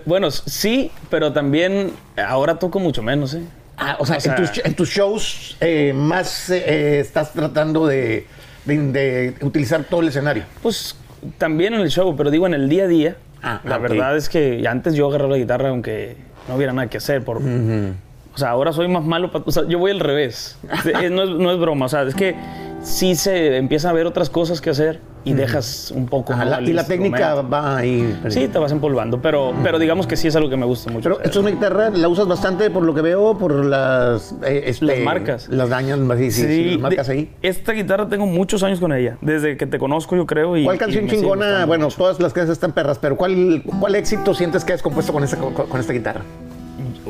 Bueno, 0.05 0.29
sí, 0.31 0.91
pero 1.09 1.31
también 1.33 1.91
ahora 2.17 2.59
toco 2.59 2.79
mucho 2.79 3.01
menos, 3.01 3.33
¿eh? 3.33 3.43
Ah, 3.77 3.97
o 3.99 4.05
sea, 4.05 4.17
O 4.17 4.19
sea- 4.21 4.35
en, 4.35 4.45
tus, 4.45 4.65
en 4.65 4.73
tus 4.75 4.89
shows 4.89 5.57
eh, 5.61 5.93
más 5.95 6.49
eh, 6.49 6.99
estás 6.99 7.33
tratando 7.33 7.87
de, 7.87 8.27
de- 8.65 8.91
de 8.91 9.35
utilizar 9.41 9.83
todo 9.85 10.01
el 10.01 10.09
escenario. 10.09 10.43
Pues 10.61 10.95
también 11.37 11.73
en 11.73 11.81
el 11.81 11.89
show, 11.89 12.15
pero 12.15 12.29
digo 12.29 12.45
en 12.47 12.53
el 12.53 12.69
día 12.69 12.83
a 12.83 12.87
día. 12.87 13.15
Ah, 13.45 13.61
la 13.63 13.77
verdad 13.77 14.17
es 14.17 14.27
que 14.27 14.65
antes 14.67 14.95
yo 14.95 15.07
agarraba 15.07 15.31
la 15.33 15.37
guitarra 15.37 15.69
aunque 15.69 16.17
no 16.49 16.55
hubiera 16.55 16.73
nada 16.73 16.89
que 16.89 16.97
hacer. 16.97 17.23
Por, 17.23 17.37
O 17.37 18.37
sea, 18.37 18.49
ahora 18.49 18.73
soy 18.73 18.87
más 18.87 19.03
malo. 19.05 19.31
pa- 19.31 19.43
o 19.45 19.51
sea, 19.51 19.63
yo 19.67 19.79
voy 19.79 19.91
al 19.91 19.99
revés. 19.99 20.57
Eh, 21.01 21.09
no, 21.09 21.23
es, 21.23 21.29
no 21.29 21.51
es 21.51 21.59
broma. 21.59 21.85
O 21.85 21.89
sea, 21.89 22.01
es 22.03 22.15
que 22.15 22.35
sí 22.85 23.15
se 23.15 23.57
empiezan 23.57 23.91
a 23.91 23.93
ver 23.93 24.05
otras 24.05 24.29
cosas 24.29 24.61
que 24.61 24.69
hacer 24.69 24.99
y 25.23 25.33
dejas 25.33 25.89
un 25.89 26.05
poco. 26.05 26.33
Ajá, 26.33 26.45
la- 26.45 26.61
y 26.61 26.71
la 26.71 26.85
técnica 26.85 27.33
va 27.41 27.77
ahí. 27.77 28.15
Sí, 28.29 28.47
te 28.47 28.59
vas 28.59 28.71
empolvando, 28.71 29.19
pero, 29.23 29.53
pero 29.63 29.79
digamos 29.79 30.05
que 30.05 30.15
sí 30.15 30.27
es 30.27 30.35
algo 30.35 30.51
que 30.51 30.55
me 30.57 30.67
gusta 30.67 30.91
mucho. 30.91 31.01
Pero 31.03 31.15
esto 31.17 31.39
es 31.39 31.43
una 31.45 31.49
guitarra, 31.49 31.89
la 31.89 32.07
usas 32.07 32.27
bastante 32.27 32.69
por 32.69 32.83
lo 32.83 32.93
que 32.93 33.01
veo, 33.01 33.35
por 33.35 33.65
las... 33.65 34.35
eh, 34.45 34.65
este, 34.67 34.85
Las 34.85 34.99
marcas. 34.99 35.49
Las 35.49 35.69
dañas, 35.69 35.97
sí, 36.17 36.29
sí, 36.31 36.41
sí, 36.43 36.63
las 36.73 36.79
marcas 36.79 37.07
de- 37.07 37.13
ahí. 37.13 37.31
Esta 37.41 37.71
guitarra 37.71 38.07
tengo 38.07 38.27
muchos 38.27 38.61
años 38.61 38.79
con 38.79 38.93
ella, 38.93 39.17
desde 39.21 39.57
que 39.57 39.65
te 39.65 39.79
conozco 39.79 40.15
yo 40.15 40.27
creo. 40.27 40.55
Y, 40.55 40.63
¿Cuál 40.65 40.75
y 40.75 40.79
canción 40.79 41.05
sigue 41.05 41.17
chingona? 41.17 41.65
Bueno, 41.65 41.85
mucho. 41.85 41.97
todas 41.97 42.19
las 42.19 42.31
canciones 42.31 42.57
están 42.57 42.73
perras, 42.73 42.99
pero 42.99 43.17
¿cuál, 43.17 43.63
cuál 43.79 43.95
éxito 43.95 44.35
sientes 44.35 44.63
que 44.63 44.73
has 44.73 44.83
compuesto 44.83 45.11
con 45.11 45.23
esta, 45.23 45.37
con, 45.37 45.53
con 45.53 45.79
esta 45.79 45.91
guitarra? 45.91 46.21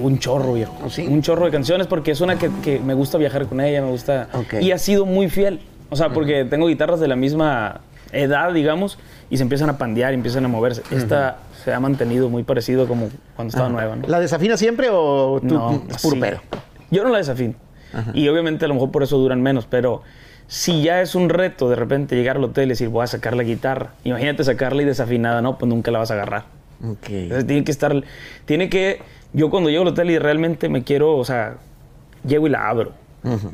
Un 0.05 0.19
chorro, 0.19 0.53
viejo. 0.53 0.77
¿Oh, 0.85 0.89
sí? 0.89 1.07
Un 1.07 1.21
chorro 1.21 1.45
de 1.45 1.51
canciones 1.51 1.87
porque 1.87 2.11
es 2.11 2.21
una 2.21 2.37
que, 2.37 2.49
que 2.63 2.79
me 2.79 2.93
gusta 2.93 3.17
viajar 3.17 3.47
con 3.47 3.59
ella, 3.59 3.81
me 3.81 3.89
gusta. 3.89 4.27
Y 4.61 4.71
ha 4.71 4.77
sido 4.77 5.05
muy 5.05 5.29
fiel. 5.29 5.61
O 5.89 5.95
sea, 5.95 6.09
porque 6.09 6.45
tengo 6.45 6.67
guitarras 6.67 6.99
de 6.99 7.07
la 7.07 7.15
misma 7.15 7.81
edad, 8.11 8.53
digamos, 8.53 8.97
y 9.29 9.37
se 9.37 9.43
empiezan 9.43 9.69
a 9.69 9.77
pandear, 9.77 10.11
y 10.13 10.15
empiezan 10.15 10.45
a 10.45 10.47
moverse. 10.47 10.83
Esta 10.91 11.37
se 11.63 11.73
ha 11.73 11.79
mantenido 11.79 12.29
muy 12.29 12.43
parecido 12.43 12.87
como 12.87 13.09
cuando 13.35 13.49
estaba 13.49 13.69
nueva, 13.69 13.95
¿no? 13.95 14.07
¿La 14.07 14.19
desafina 14.19 14.57
siempre 14.57 14.89
o 14.91 15.39
tú, 15.41 15.53
No, 15.55 15.83
es 15.89 16.01
puro 16.01 16.15
sí. 16.15 16.21
pedo? 16.21 16.39
Yo 16.91 17.03
no 17.03 17.09
la 17.09 17.17
desafino. 17.17 17.55
Y 18.13 18.27
obviamente 18.27 18.65
a 18.65 18.67
lo 18.67 18.73
mejor 18.73 18.91
por 18.91 19.03
eso 19.03 19.17
duran 19.17 19.41
menos, 19.41 19.65
pero 19.65 20.03
si 20.47 20.83
ya 20.83 21.01
es 21.01 21.15
un 21.15 21.29
reto 21.29 21.69
de 21.69 21.75
repente 21.75 22.15
llegar 22.15 22.37
al 22.37 22.43
hotel 22.43 22.65
y 22.65 22.69
decir, 22.69 22.89
voy 22.89 23.03
a 23.03 23.07
sacar 23.07 23.35
la 23.35 23.43
guitarra, 23.43 23.93
imagínate 24.03 24.43
sacarla 24.43 24.81
y 24.81 24.85
desafinada, 24.85 25.41
no, 25.41 25.57
pues 25.57 25.67
nunca 25.69 25.89
la 25.91 25.99
vas 25.99 26.11
a 26.11 26.13
agarrar. 26.15 26.43
Ok. 26.83 27.09
Entonces 27.09 27.47
tiene 27.47 27.63
que 27.63 27.71
estar, 27.71 28.03
tiene 28.45 28.69
que, 28.69 29.01
yo 29.35 29.49
cuando 29.49 29.69
llego 29.69 29.83
al 29.83 29.89
hotel 29.89 30.09
y 30.11 30.17
realmente 30.19 30.69
me 30.69 30.83
quiero, 30.83 31.15
o 31.17 31.25
sea, 31.25 31.55
llego 32.25 32.47
y 32.47 32.49
la 32.49 32.69
abro. 32.69 32.91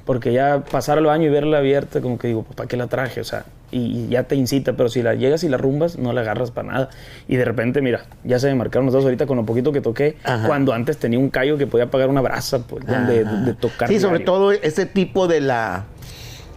Porque 0.04 0.34
ya 0.34 0.66
pasar 0.70 0.98
al 0.98 1.06
baño 1.06 1.28
y 1.28 1.30
verla 1.30 1.60
abierta, 1.60 2.02
como 2.02 2.20
que 2.20 2.28
digo, 2.28 2.44
¿para 2.44 2.68
qué 2.68 2.76
la 2.76 2.88
traje? 2.88 3.22
O 3.22 3.24
sea, 3.24 3.46
y, 3.72 3.78
y 3.80 4.08
ya 4.10 4.24
te 4.24 4.36
incita, 4.36 4.74
pero 4.74 4.90
si 4.90 5.02
la 5.02 5.16
llegas 5.16 5.46
y 5.46 5.48
la 5.50 5.56
rumbas, 5.56 5.98
no 5.98 6.12
la 6.12 6.20
agarras 6.22 6.52
para 6.52 6.68
nada. 6.74 6.90
Y 7.30 7.38
de 7.38 7.46
repente, 7.46 7.82
mira, 7.82 8.02
ya 8.26 8.38
se 8.38 8.48
me 8.50 8.56
marcaron 8.56 8.88
los 8.88 8.94
dos 8.94 9.06
ahorita 9.06 9.26
con 9.28 9.38
lo 9.38 9.46
poquito 9.46 9.72
que 9.72 9.80
toqué, 9.80 10.18
Ajá. 10.26 10.46
cuando 10.46 10.74
antes 10.74 10.98
tenía 10.98 11.18
un 11.20 11.30
callo 11.30 11.58
que 11.58 11.68
podía 11.68 11.90
pagar 11.90 12.10
una 12.10 12.20
brasa, 12.20 12.60
pues, 12.68 12.86
donde, 12.86 13.22
Ajá. 13.26 13.32
de 13.46 13.54
tocar. 13.54 13.88
Sí, 13.88 13.98
sobre 14.02 14.18
diario. 14.18 14.26
todo 14.34 14.52
ese 14.52 14.86
tipo 14.88 15.30
de 15.30 15.40
la, 15.40 15.86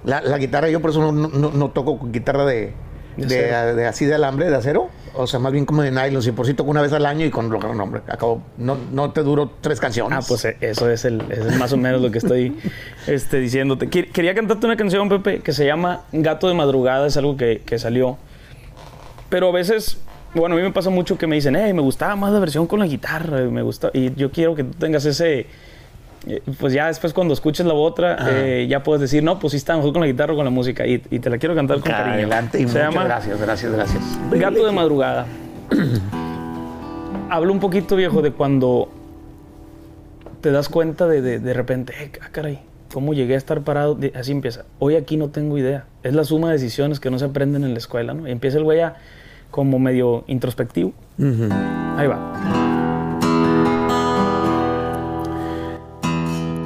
la, 0.05 0.21
la 0.21 0.37
guitarra. 0.39 0.69
Yo 0.69 0.81
por 0.81 0.91
eso 0.91 1.13
no, 1.13 1.29
no- 1.29 1.53
no 1.53 1.71
toco 1.71 2.01
con 2.01 2.11
guitarra 2.11 2.45
de, 2.47 2.73
De 3.16 3.74
de, 3.74 3.87
así 3.87 4.07
de 4.07 4.14
alambre, 4.14 4.50
de 4.50 4.57
acero. 4.57 4.90
O 5.14 5.27
sea, 5.27 5.38
más 5.38 5.53
bien 5.53 5.64
como 5.64 5.83
de 5.83 5.90
nylon. 5.90 6.22
Si 6.22 6.33
por 6.33 6.46
sí 6.46 6.55
toco 6.55 6.70
una 6.70 6.83
vez 6.83 6.92
al 6.92 7.07
año 7.07 7.24
y 7.24 7.31
con 7.31 7.48
lo 7.48 7.59
que 7.61 7.68
no, 7.68 7.83
hombre, 7.83 8.03
acabo, 8.09 8.42
no, 8.57 8.77
no 8.92 9.12
te 9.12 9.22
duro 9.22 9.50
tres 9.61 9.79
canciones. 9.79 10.18
Ah, 10.18 10.24
pues 10.27 10.44
eh, 10.44 10.57
eso 10.61 10.90
es, 10.90 11.05
el, 11.05 11.20
eso 11.31 11.48
es 11.48 11.59
más 11.59 11.72
o 11.72 11.77
menos 11.77 12.00
lo 12.00 12.11
que 12.11 12.18
estoy 12.18 12.57
este, 13.07 13.38
diciéndote. 13.38 13.88
Quería 13.88 14.35
cantarte 14.35 14.66
una 14.66 14.77
canción, 14.77 15.09
Pepe, 15.09 15.40
que 15.40 15.53
se 15.53 15.66
llama 15.66 16.03
Gato 16.12 16.48
de 16.48 16.55
Madrugada, 16.55 17.07
es 17.07 17.16
algo 17.16 17.37
que, 17.37 17.62
que 17.64 17.79
salió. 17.79 18.18
Pero 19.29 19.48
a 19.48 19.53
veces, 19.53 19.98
bueno, 20.35 20.55
a 20.55 20.59
mí 20.59 20.64
me 20.64 20.72
pasa 20.72 20.90
mucho 20.90 21.16
que 21.16 21.27
me 21.27 21.37
dicen, 21.37 21.57
hey, 21.57 21.72
me 21.72 21.83
gustaba 21.83 22.16
más 22.16 22.33
la 22.33 22.40
versión 22.40 22.66
con 22.66 22.81
la 22.81 22.87
guitarra, 22.87 23.38
me 23.42 23.62
gusta, 23.62 23.90
y 23.92 24.14
yo 24.14 24.31
quiero 24.31 24.55
que 24.55 24.64
tú 24.64 24.79
tengas 24.79 25.05
ese... 25.05 25.46
Pues 26.59 26.73
ya 26.73 26.87
después 26.87 27.13
cuando 27.13 27.35
escuches 27.35 27.67
la 27.67 27.75
otra, 27.75 28.17
eh, 28.31 28.67
ya 28.69 28.83
puedes 28.83 29.01
decir, 29.01 29.23
no, 29.23 29.39
pues 29.39 29.51
sí 29.53 29.57
está 29.59 29.77
mejor 29.77 29.93
con 29.93 30.01
la 30.01 30.07
guitarra 30.07 30.33
o 30.33 30.37
con 30.37 30.45
la 30.45 30.51
música. 30.51 30.87
Y, 30.87 31.03
y 31.11 31.19
te 31.19 31.29
la 31.31 31.39
quiero 31.39 31.55
cantar 31.55 31.81
con 31.81 31.91
cariño. 31.91 32.15
Adelante 32.15 32.61
y 32.61 32.69
Se 32.69 32.79
llama 32.79 33.05
gracias, 33.05 33.41
gracias, 33.41 33.73
gracias. 33.73 34.03
Gato 34.31 34.65
de 34.65 34.73
madrugada. 34.73 35.27
Hablo 37.31 37.53
un 37.53 37.61
poquito, 37.61 37.97
viejo, 37.97 38.23
de 38.23 38.33
cuando 38.33 38.89
te 40.41 40.51
das 40.51 40.69
cuenta 40.69 41.07
de, 41.07 41.23
de, 41.23 41.39
de 41.39 41.53
repente, 41.55 41.95
eh, 41.99 42.13
ah, 42.23 42.29
caray, 42.31 42.61
¿cómo 42.93 43.15
llegué 43.15 43.35
a 43.35 43.39
estar 43.39 43.63
parado? 43.63 43.95
De- 43.95 44.13
así 44.15 44.33
empieza. 44.33 44.65
Hoy 44.79 44.97
aquí 44.97 45.17
no 45.17 45.29
tengo 45.31 45.57
idea. 45.59 45.87
Es 46.03 46.15
la 46.15 46.25
suma 46.25 46.49
de 46.49 46.55
decisiones 46.55 47.01
que 47.01 47.11
no 47.11 47.19
se 47.19 47.25
aprenden 47.25 47.65
en 47.65 47.73
la 47.73 47.79
escuela, 47.79 48.15
¿no? 48.15 48.29
Y 48.29 48.31
empieza 48.31 48.59
el 48.59 48.65
güey 48.65 48.81
a 48.81 48.97
como 49.51 49.79
medio 49.79 50.25
introspectivo. 50.27 50.93
Ahí 51.97 52.07
va. 52.07 52.84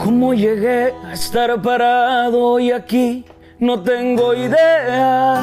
¿Cómo 0.09 0.33
llegué 0.33 0.94
a 1.05 1.12
estar 1.12 1.61
parado 1.61 2.40
hoy 2.42 2.73
aquí? 2.73 3.27
No 3.59 3.79
tengo 3.83 4.33
idea. 4.33 5.38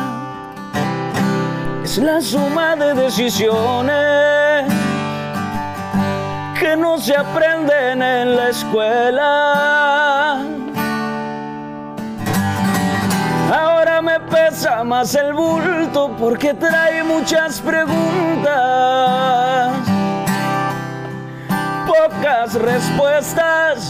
Es 1.84 2.00
la 2.00 2.20
suma 2.20 2.76
de 2.76 2.96
decisiones 2.96 4.66
que 6.60 6.76
no 6.76 6.98
se 6.98 7.16
aprenden 7.16 8.02
en 8.02 8.36
la 8.36 8.50
escuela. 8.50 10.42
Ahora 13.54 14.02
me 14.02 14.20
pesa 14.20 14.84
más 14.84 15.14
el 15.14 15.32
bulto 15.34 16.16
porque 16.20 16.56
trae 16.56 17.04
muchas 17.04 17.62
preguntas, 17.62 18.50
pocas 21.96 22.54
respuestas 22.56 23.90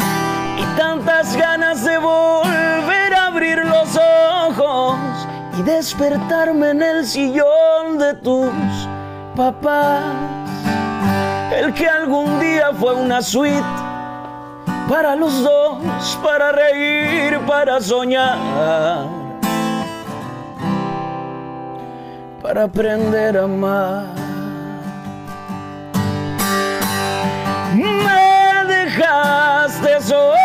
y 0.57 0.77
tantas 0.77 1.35
ganas 1.35 1.83
de 1.83 1.97
volver 1.97 3.13
a 3.13 3.27
abrir 3.27 3.63
los 3.65 3.97
ojos 3.97 4.97
y 5.57 5.61
despertarme 5.63 6.71
en 6.71 6.81
el 6.81 7.05
sillón 7.05 7.97
de 7.97 8.13
tus 8.15 8.51
papás. 9.35 10.03
El 11.53 11.73
que 11.73 11.87
algún 11.87 12.39
día 12.39 12.71
fue 12.73 12.93
una 12.93 13.21
suite 13.21 13.63
para 14.89 15.15
los 15.15 15.41
dos, 15.41 16.19
para 16.23 16.51
reír, 16.51 17.39
para 17.47 17.81
soñar, 17.81 19.07
para 22.41 22.63
aprender 22.63 23.37
a 23.37 23.43
amar. 23.43 24.24
Dejaste 28.95 30.01
solo 30.01 30.44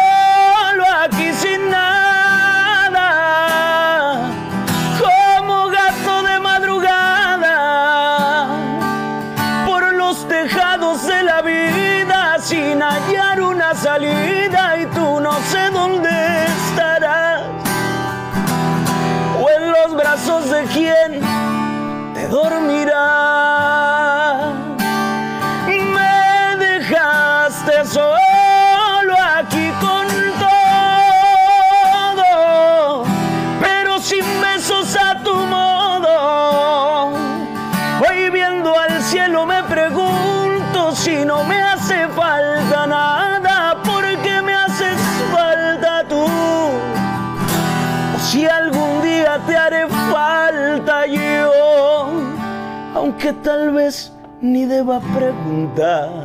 tal 53.42 53.72
vez 53.72 54.12
ni 54.40 54.66
deba 54.66 55.00
preguntar 55.00 56.24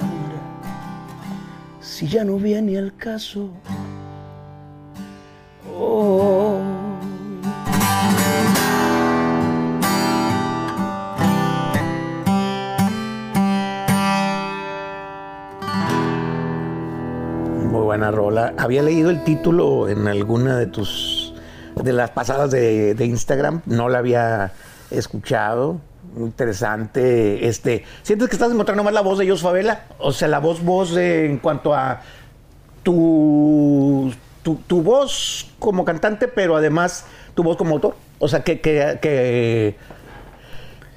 si 1.79 2.07
ya 2.07 2.23
no 2.23 2.37
viene 2.37 2.75
el 2.75 2.95
caso. 2.95 3.49
Oh. 5.77 6.59
Muy 17.69 17.81
buena 17.81 18.11
rola. 18.11 18.53
Había 18.57 18.81
leído 18.81 19.09
el 19.09 19.23
título 19.23 19.87
en 19.89 20.07
alguna 20.07 20.57
de 20.57 20.67
tus 20.67 21.33
de 21.81 21.93
las 21.93 22.09
pasadas 22.11 22.51
de 22.51 22.95
Instagram. 22.99 23.61
No 23.65 23.89
la 23.89 23.99
había 23.99 24.51
escuchado. 24.91 25.79
Muy 26.13 26.25
interesante. 26.27 27.47
Este, 27.47 27.83
¿sientes 28.03 28.29
que 28.29 28.35
estás 28.35 28.51
encontrando 28.51 28.83
más 28.83 28.93
la 28.93 29.01
voz 29.01 29.17
de 29.19 29.27
Jos 29.29 29.41
Favela? 29.41 29.85
O 29.99 30.11
sea, 30.11 30.27
la 30.27 30.39
voz 30.39 30.63
voz 30.63 30.93
de- 30.95 31.25
en 31.25 31.37
cuanto 31.39 31.73
a 31.73 32.01
tu, 32.83 34.13
tu, 34.43 34.55
tu 34.67 34.81
voz 34.81 35.51
como 35.59 35.83
cantante, 35.85 36.27
pero 36.27 36.55
además 36.55 37.05
tu 37.33 37.43
voz 37.43 37.57
como 37.57 37.75
autor. 37.75 37.95
O 38.19 38.27
sea, 38.27 38.43
que, 38.43 38.61
que, 38.61 38.99
que, 39.01 39.75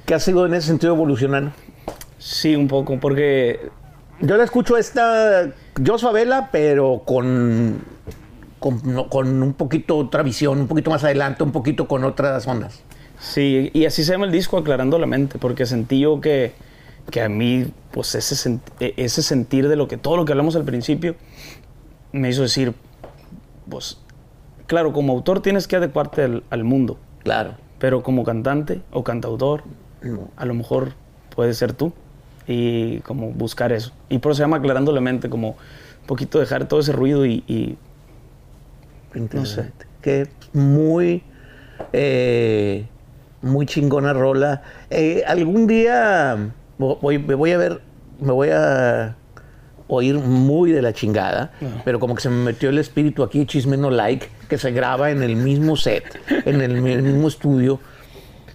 que 0.07 0.15
has 0.15 0.23
sido 0.23 0.47
en 0.47 0.55
ese 0.55 0.69
sentido 0.69 0.95
evolucionando. 0.95 1.51
Sí, 2.19 2.55
un 2.55 2.69
poco, 2.69 2.99
porque 3.01 3.71
Yo 4.21 4.37
la 4.37 4.45
escucho 4.45 4.77
esta 4.77 5.49
Jos 5.85 6.03
Favela, 6.03 6.51
pero 6.53 7.03
con, 7.05 7.81
con 8.61 9.43
un 9.43 9.53
poquito 9.55 9.97
otra 9.97 10.23
visión, 10.23 10.61
un 10.61 10.69
poquito 10.69 10.91
más 10.91 11.03
adelante, 11.05 11.43
un 11.43 11.53
poquito 11.53 11.89
con 11.89 12.05
otras 12.05 12.47
ondas. 12.47 12.83
Sí, 13.21 13.71
y 13.75 13.85
así 13.85 14.05
se 14.05 14.13
llama 14.13 14.27
el 14.27 14.33
disco, 14.33 14.57
Aclarando 14.59 14.99
la 14.99 15.07
Mente, 15.07 15.39
porque 15.39 15.67
sentí 15.67 16.01
yo 16.01 16.21
que, 16.21 16.53
que 17.11 17.21
a 17.21 17.29
mí, 17.29 17.67
pues 17.91 18.15
ese, 18.15 18.59
e- 18.81 18.95
ese 18.97 19.23
sentir 19.23 19.69
de 19.69 19.77
lo 19.77 19.89
que 19.89 19.97
todo 19.97 20.17
lo 20.17 20.25
que 20.25 20.33
hablamos 20.33 20.55
al 20.57 20.65
principio, 20.65 21.17
me 22.13 22.29
hizo 22.31 22.43
decir, 22.43 22.75
pues, 23.69 23.99
claro, 24.67 24.93
como 24.93 25.13
autor 25.13 25.41
tienes 25.43 25.67
que 25.67 25.77
adecuarte 25.77 26.23
al, 26.23 26.43
al 26.51 26.65
mundo, 26.65 26.99
Claro. 27.25 27.55
pero 27.79 28.03
como 28.03 28.25
cantante 28.25 28.83
o 28.93 29.03
cantautor, 29.05 29.65
a 30.37 30.45
lo 30.45 30.55
mejor 30.55 30.93
puede 31.35 31.55
ser 31.55 31.73
tú 31.73 31.93
y 32.47 32.99
como 33.01 33.31
buscar 33.33 33.73
eso. 33.73 33.93
Y 34.09 34.19
por 34.19 34.31
eso 34.33 34.37
se 34.39 34.43
llama 34.45 34.59
Aclarando 34.59 34.93
la 34.93 35.01
Mente, 35.01 35.29
como 35.29 35.51
un 35.51 36.07
poquito 36.07 36.39
dejar 36.39 36.69
todo 36.69 36.81
ese 36.81 36.93
ruido 36.93 37.27
y, 37.27 37.43
y 37.49 37.77
Interesante. 39.15 39.87
Que 40.03 40.29
muy, 40.53 41.23
eh, 41.93 42.87
muy 43.43 43.67
chingona 43.67 44.13
rola. 44.13 44.63
Eh, 44.91 45.23
algún 45.27 45.67
día 45.67 46.37
vo- 46.79 46.99
voy, 47.01 47.19
me 47.19 47.35
voy 47.35 47.53
a 47.53 47.59
ver, 47.59 47.81
me 48.21 48.33
voy 48.33 48.49
a 48.51 49.17
oír 49.91 50.17
muy 50.17 50.71
de 50.73 50.83
la 50.83 50.93
chingada, 50.93 51.53
pero 51.85 51.99
como 51.99 52.15
que 52.15 52.21
se 52.23 52.29
me 52.29 52.45
metió 52.45 52.69
el 52.69 52.79
espíritu 52.79 53.23
aquí, 53.23 53.47
chisme 53.47 53.77
no 53.77 53.91
like, 53.91 54.29
que 54.49 54.59
se 54.59 54.71
graba 54.73 55.11
en 55.11 55.23
el 55.23 55.37
mismo 55.37 55.77
set, 55.77 56.05
en 56.45 56.61
el 56.61 56.83
mismo 56.83 57.27
estudio. 57.29 57.81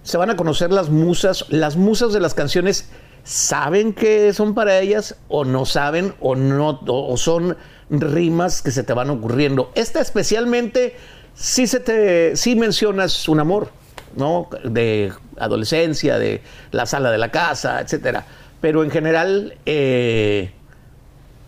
Se 0.02 0.16
van 0.16 0.30
a 0.30 0.36
conocer 0.36 0.70
las 0.70 0.90
musas, 0.90 1.46
las 1.48 1.76
musas 1.76 2.12
de 2.12 2.20
las 2.20 2.34
canciones. 2.34 2.90
¿Saben 3.24 3.94
que 3.94 4.32
son 4.34 4.54
para 4.54 4.78
ellas 4.80 5.16
o 5.28 5.44
no 5.46 5.64
saben 5.64 6.12
o 6.20 6.36
no 6.36 6.80
o 6.86 7.12
o 7.12 7.16
son 7.16 7.56
rimas 7.90 8.60
que 8.62 8.70
se 8.70 8.82
te 8.82 8.92
van 8.92 9.08
ocurriendo. 9.10 9.72
Esta 9.74 10.00
especialmente, 10.00 10.94
sí, 11.34 11.66
se 11.66 11.80
te, 11.80 12.36
sí 12.36 12.54
mencionas 12.54 13.26
un 13.28 13.40
amor, 13.40 13.70
¿no? 14.16 14.48
De 14.64 15.12
adolescencia, 15.38 16.18
de 16.18 16.42
la 16.70 16.86
sala 16.86 17.10
de 17.10 17.18
la 17.18 17.30
casa, 17.30 17.80
etcétera. 17.80 18.24
Pero 18.60 18.82
en 18.84 18.90
general, 18.90 19.54
eh, 19.66 20.50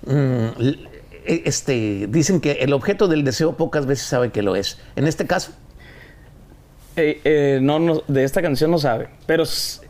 mm, 0.07 0.47
este, 1.25 2.07
dicen 2.09 2.41
que 2.41 2.53
el 2.53 2.73
objeto 2.73 3.09
del 3.09 3.25
deseo 3.25 3.57
pocas 3.57 3.87
veces 3.87 4.07
sabe 4.07 4.31
que 4.31 4.43
lo 4.43 4.57
es. 4.57 4.79
En 4.97 5.07
este 5.07 5.27
caso. 5.27 5.53
Eh, 6.97 7.21
eh, 7.25 7.59
no, 7.61 7.79
no, 7.79 8.03
de 8.09 8.25
esta 8.25 8.41
canción 8.41 8.71
no 8.71 8.79
sabe, 8.79 9.09
pero 9.27 9.43
es, 9.43 9.83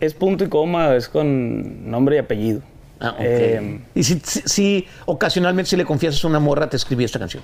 es 0.00 0.14
punto 0.14 0.42
y 0.44 0.48
coma, 0.48 0.96
es 0.96 1.08
con 1.08 1.88
nombre 1.88 2.16
y 2.16 2.18
apellido. 2.18 2.60
Ah, 2.98 3.10
ok. 3.12 3.20
Eh, 3.20 3.80
y 3.94 4.02
si, 4.02 4.20
si- 4.24 4.42
si 4.44 4.86
ocasionalmente 5.06 5.70
si 5.70 5.76
le 5.76 5.84
confiesas 5.84 6.24
a 6.24 6.26
una 6.28 6.40
morra, 6.40 6.68
te 6.68 6.76
escribí 6.76 7.04
esta 7.04 7.18
canción. 7.20 7.42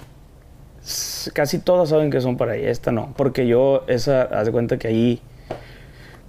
Casi 1.32 1.58
todas 1.58 1.88
saben 1.90 2.10
que 2.10 2.20
son 2.20 2.36
para 2.36 2.56
ella, 2.56 2.70
esta 2.70 2.92
no, 2.92 3.12
porque 3.16 3.46
yo, 3.46 3.84
esa, 3.86 4.22
haz 4.22 4.46
de 4.46 4.52
cuenta 4.52 4.78
que 4.78 4.88
ahí 4.88 5.20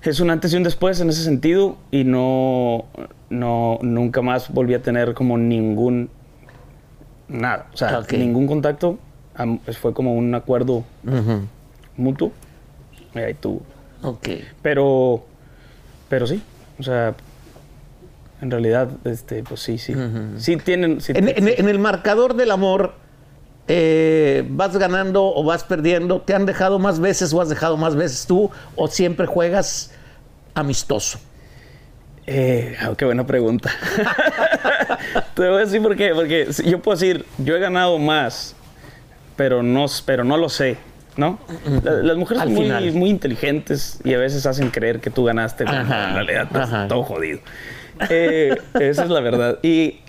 es 0.02 0.20
un 0.20 0.30
antes 0.30 0.54
y 0.54 0.58
un 0.58 0.64
después 0.64 1.00
en 1.02 1.10
ese 1.10 1.24
sentido 1.24 1.78
y 1.92 2.04
no, 2.04 2.86
no, 3.30 3.80
nunca 3.82 4.22
más 4.22 4.52
volví 4.54 4.74
a 4.74 4.82
tener 4.82 5.14
como 5.14 5.38
ningún, 5.38 6.10
nada, 7.28 7.68
o 7.74 7.78
sea, 7.78 7.90
ningún 8.18 8.48
contacto, 8.48 8.98
am- 9.36 9.60
fue 9.82 9.94
como 9.94 10.14
un 10.14 10.34
acuerdo 10.36 10.84
mutuo, 11.98 12.32
y 13.16 13.20
ahí 13.20 13.34
tuvo. 13.34 13.62
Ok. 14.04 14.30
Pero, 14.62 15.26
pero 16.10 16.28
sí, 16.28 16.42
o 16.80 16.84
sea, 16.84 17.16
en 18.42 18.52
realidad, 18.52 18.90
este, 19.04 19.42
pues 19.44 19.62
sí, 19.62 19.78
sí. 19.80 19.94
Sí 20.38 20.58
tienen... 20.58 21.02
sí 21.02 21.14
En, 21.16 21.26
te- 21.26 21.40
en- 21.40 21.48
en 21.60 21.70
el 21.70 21.80
marcador 21.80 22.36
del 22.36 22.52
amor, 22.52 22.94
eh, 23.68 24.46
¿vas 24.50 24.76
ganando 24.78 25.24
o 25.26 25.44
vas 25.44 25.64
perdiendo? 25.64 26.22
¿Te 26.22 26.34
han 26.34 26.46
dejado 26.46 26.80
más 26.80 27.00
veces 27.00 27.34
o 27.34 27.42
has 27.42 27.50
dejado 27.50 27.78
más 27.78 27.96
veces 27.96 28.26
tú? 28.26 28.50
¿O 28.76 28.88
siempre 28.88 29.26
juegas 29.26 29.92
amistoso? 30.54 31.20
Eh, 32.26 32.76
ah, 32.82 32.92
qué 32.98 33.06
buena 33.06 33.26
pregunta. 33.26 33.72
Te 35.34 35.48
voy 35.48 35.58
a 35.62 35.66
decir 35.66 35.82
por 35.82 35.96
qué. 35.96 36.12
Porque 36.14 36.48
yo 36.66 36.80
puedo 36.82 36.98
decir, 36.98 37.26
yo 37.38 37.56
he 37.56 37.60
ganado 37.60 37.98
más, 38.00 38.56
pero 39.36 39.64
no, 39.64 39.86
pero 40.06 40.24
no 40.24 40.36
lo 40.38 40.50
sé, 40.50 40.78
¿no? 41.16 41.40
La- 41.84 41.92
las 41.94 42.18
mujeres 42.18 42.44
Al 42.44 42.54
son 42.54 42.68
muy, 42.70 42.92
muy 42.92 43.10
inteligentes 43.10 44.00
y 44.04 44.14
a 44.14 44.18
veces 44.18 44.46
hacen 44.46 44.70
creer 44.72 45.00
que 45.00 45.10
tú 45.10 45.24
ganaste, 45.24 45.64
Ajá, 45.66 46.10
en 46.10 46.16
realidad 46.16 46.44
estás 46.44 46.68
ajá. 46.70 46.88
todo 46.88 47.04
jodido. 47.04 47.40
Eh, 48.10 48.56
esa 48.80 49.04
es 49.04 49.10
la 49.10 49.22
verdad. 49.22 49.60
Y, 49.64 50.00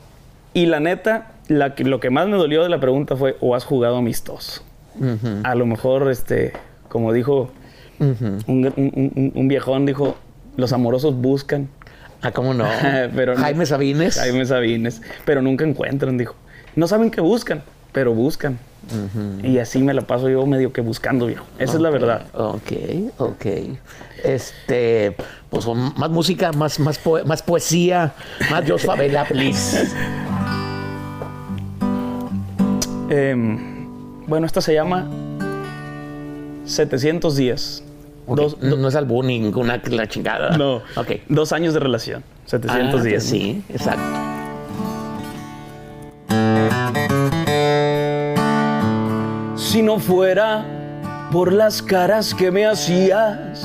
y 0.54 0.66
la 0.66 0.80
neta, 0.80 1.32
la 1.48 1.74
que- 1.74 1.84
lo 1.84 2.00
que 2.00 2.10
más 2.10 2.28
me 2.28 2.36
dolió 2.36 2.62
de 2.62 2.68
la 2.68 2.78
pregunta 2.80 3.16
fue, 3.16 3.36
¿o 3.40 3.54
has 3.54 3.64
jugado 3.64 3.96
amistoso? 3.96 4.62
A 5.44 5.54
lo 5.54 5.64
mejor, 5.66 6.10
este, 6.10 6.52
como 6.88 7.12
dijo 7.12 7.50
un, 8.00 8.38
un- 8.46 8.72
un- 8.76 9.32
un 9.34 9.48
viejón, 9.48 9.86
dijo, 9.86 10.16
los 10.56 10.72
amorosos 10.72 11.14
buscan, 11.16 11.68
Ah, 12.20 12.32
¿cómo 12.32 12.52
no? 12.52 12.64
Pero. 13.14 13.36
Jaime 13.36 13.64
Sabines. 13.64 14.16
Jaime 14.18 14.44
Sabines. 14.44 15.02
Pero 15.24 15.40
nunca 15.40 15.64
encuentran, 15.64 16.18
dijo. 16.18 16.34
No 16.74 16.88
saben 16.88 17.12
qué 17.12 17.20
buscan, 17.20 17.62
pero 17.92 18.12
buscan. 18.12 18.58
Y 19.44 19.58
así 19.58 19.80
me 19.82 19.94
la 19.94 20.02
paso 20.02 20.28
yo 20.28 20.44
medio 20.46 20.72
que 20.72 20.80
buscando, 20.80 21.26
viejo. 21.26 21.44
Esa 21.60 21.74
es 21.74 21.80
la 21.80 21.90
verdad. 21.90 22.26
Ok, 22.34 22.72
ok. 23.18 23.46
Este, 24.24 25.14
pues 25.50 25.64
más 25.66 26.10
música, 26.10 26.50
más, 26.52 26.80
más, 26.80 26.98
poe- 26.98 27.22
más 27.24 27.42
poesía, 27.42 28.14
más 28.50 28.68
Jos 28.68 28.82
Favela, 28.82 29.24
please. 29.24 29.86
Em, 33.08 34.26
bueno, 34.26 34.46
esta 34.46 34.60
se 34.60 34.74
llama 34.74 35.06
700 36.64 37.36
días. 37.36 37.82
Dos, 38.26 38.58
no, 38.60 38.76
no 38.76 38.88
es 38.88 38.94
albur 38.94 39.24
ninguna 39.24 39.80
la 39.90 40.06
chingada. 40.06 40.56
no, 40.58 40.82
Ok. 40.96 41.12
dos 41.30 41.52
años 41.52 41.72
de 41.72 41.80
relación. 41.80 42.22
700 42.44 43.00
Ah, 43.00 43.04
días. 43.04 43.22
Sí, 43.22 43.62
exacto. 43.70 44.02
Si 49.56 49.82
no 49.82 49.98
fuera 49.98 50.64
por 51.32 51.52
las 51.52 51.82
caras 51.82 52.34
que 52.34 52.50
me 52.50 52.66
hacías 52.66 53.62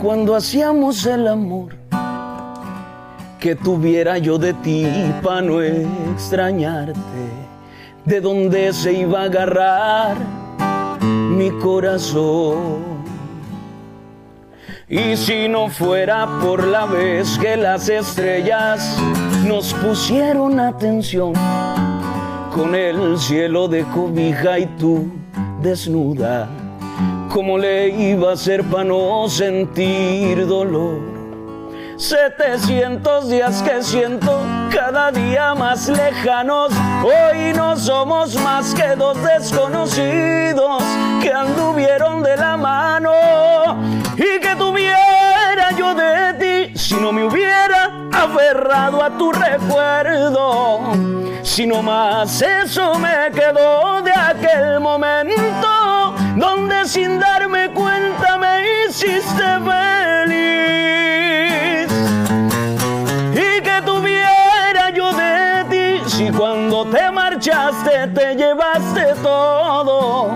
cuando 0.00 0.34
hacíamos 0.34 1.06
el 1.06 1.26
amor, 1.28 1.74
que 3.38 3.54
tuviera 3.56 4.18
yo 4.18 4.36
de 4.38 4.52
ti 4.52 4.86
para 5.22 5.40
no 5.40 5.62
extrañarte, 5.62 6.98
de 8.04 8.20
dónde 8.20 8.72
se 8.72 8.92
iba 8.92 9.22
a 9.22 9.24
agarrar 9.24 10.16
mi 11.00 11.50
corazón. 11.50 13.00
Y 14.88 15.16
si 15.16 15.48
no 15.48 15.68
fuera 15.68 16.26
por 16.40 16.66
la 16.66 16.86
vez 16.86 17.38
que 17.38 17.56
las 17.56 17.88
estrellas 17.88 18.96
nos 19.46 19.72
pusieron 19.74 20.58
atención, 20.58 21.32
con 22.54 22.74
el 22.74 23.18
cielo 23.18 23.68
de 23.68 23.84
cobija 23.84 24.58
y 24.58 24.66
tú 24.66 25.08
desnuda. 25.62 26.48
¿Cómo 27.32 27.56
le 27.56 27.88
iba 27.88 28.30
a 28.30 28.32
hacer 28.32 28.64
para 28.64 28.84
no 28.84 29.28
sentir 29.28 30.46
dolor? 30.46 30.98
700 31.96 33.28
días 33.28 33.62
que 33.62 33.82
siento 33.82 34.40
cada 34.70 35.10
día 35.10 35.54
más 35.54 35.88
lejanos. 35.88 36.72
Hoy 37.02 37.52
no 37.54 37.76
somos 37.76 38.34
más 38.36 38.74
que 38.74 38.94
dos 38.96 39.16
desconocidos 39.22 40.82
que 41.20 41.32
anduvieron 41.32 42.22
de 42.22 42.36
la 42.36 42.56
mano. 42.56 43.12
Y 44.16 44.38
que 44.40 44.54
tuviera 44.56 45.70
yo 45.76 45.94
de 45.94 46.34
ti 46.34 46.78
si 46.78 46.94
no 46.94 47.12
me 47.12 47.24
hubiera 47.24 48.08
aferrado 48.12 49.02
a 49.02 49.10
tu 49.10 49.32
recuerdo. 49.32 50.80
Si 51.42 51.66
no 51.66 51.82
más 51.82 52.40
eso 52.40 52.94
me 52.98 53.30
quedó 53.32 54.02
de 54.02 54.12
aquel 54.12 54.80
momento 54.80 56.14
donde 56.36 56.86
sin 56.86 57.18
darme 57.18 57.70
cuenta 57.70 58.38
me 58.38 58.86
hiciste 58.86 59.42
feliz 59.42 59.99
te 68.08 68.34
llevaste 68.34 69.14
todo 69.22 70.30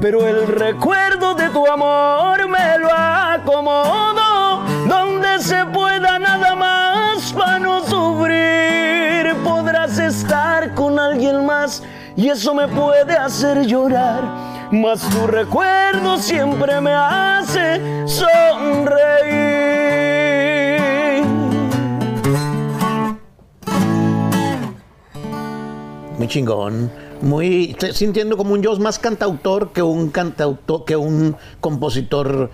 pero 0.00 0.26
el 0.26 0.46
recuerdo 0.46 1.34
de 1.34 1.48
tu 1.50 1.66
amor 1.66 2.48
me 2.48 2.78
lo 2.78 2.90
acomodo. 2.92 4.62
Donde 4.86 5.40
se 5.40 5.64
pueda 5.66 6.18
nada 6.18 6.54
más 6.54 7.32
para 7.32 7.58
no 7.58 7.80
sufrir 7.80 9.34
podrás 9.42 9.98
estar 9.98 10.74
con 10.74 10.98
alguien 10.98 11.44
más 11.44 11.82
y 12.14 12.28
eso 12.28 12.54
me 12.54 12.68
puede 12.68 13.16
hacer 13.16 13.66
llorar. 13.66 14.22
Mas 14.70 15.00
tu 15.10 15.26
recuerdo 15.26 16.18
siempre 16.18 16.80
me 16.80 16.92
hace 16.92 18.06
sonreír 18.06 20.15
Muy 26.26 26.32
chingón. 26.32 26.90
Muy. 27.22 27.70
Estoy 27.70 27.92
sintiendo 27.92 28.36
como 28.36 28.54
un 28.54 28.64
Jos 28.64 28.80
más 28.80 28.98
cantautor 28.98 29.72
que 29.72 29.80
un 29.80 30.10
cantautor, 30.10 30.84
que 30.84 30.96
un 30.96 31.36
compositor 31.60 32.50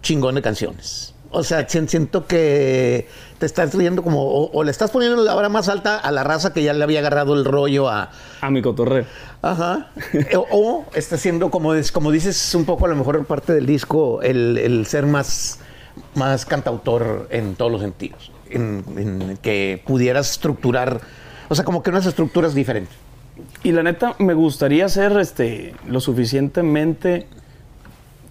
chingón 0.00 0.36
de 0.36 0.40
canciones. 0.40 1.12
O 1.30 1.42
sea, 1.42 1.68
si- 1.68 1.86
siento 1.86 2.26
que 2.26 3.06
te 3.38 3.44
estás 3.44 3.74
riendo 3.74 4.02
como. 4.02 4.22
O, 4.22 4.50
o 4.52 4.64
le 4.64 4.70
estás 4.70 4.90
poniendo 4.90 5.22
la 5.22 5.36
hora 5.36 5.50
más 5.50 5.68
alta 5.68 5.98
a 5.98 6.10
la 6.12 6.24
raza 6.24 6.54
que 6.54 6.62
ya 6.62 6.72
le 6.72 6.82
había 6.82 7.00
agarrado 7.00 7.34
el 7.34 7.44
rollo 7.44 7.90
a. 7.90 8.10
a 8.40 8.50
mi 8.50 8.62
cotorreo 8.62 9.04
Ajá. 9.42 9.90
o, 10.34 10.46
o 10.50 10.84
está 10.94 11.18
siendo 11.18 11.50
como, 11.50 11.74
es- 11.74 11.92
como 11.92 12.10
dices 12.10 12.54
un 12.54 12.64
poco 12.64 12.86
a 12.86 12.88
lo 12.88 12.96
mejor 12.96 13.22
parte 13.26 13.52
del 13.52 13.66
disco, 13.66 14.22
el, 14.22 14.56
el 14.56 14.86
ser 14.86 15.04
más, 15.04 15.58
más 16.14 16.46
cantautor 16.46 17.28
en 17.30 17.54
todos 17.54 17.70
los 17.70 17.82
sentidos. 17.82 18.32
En, 18.48 18.82
en 18.96 19.36
que 19.42 19.82
pudieras 19.86 20.30
estructurar. 20.30 21.02
O 21.48 21.54
sea, 21.54 21.64
como 21.64 21.82
que 21.82 21.90
unas 21.90 22.06
estructuras 22.06 22.54
diferentes. 22.54 22.94
Y 23.62 23.72
la 23.72 23.82
neta, 23.82 24.14
me 24.18 24.34
gustaría 24.34 24.88
ser 24.88 25.12
este, 25.18 25.74
lo 25.86 26.00
suficientemente 26.00 27.26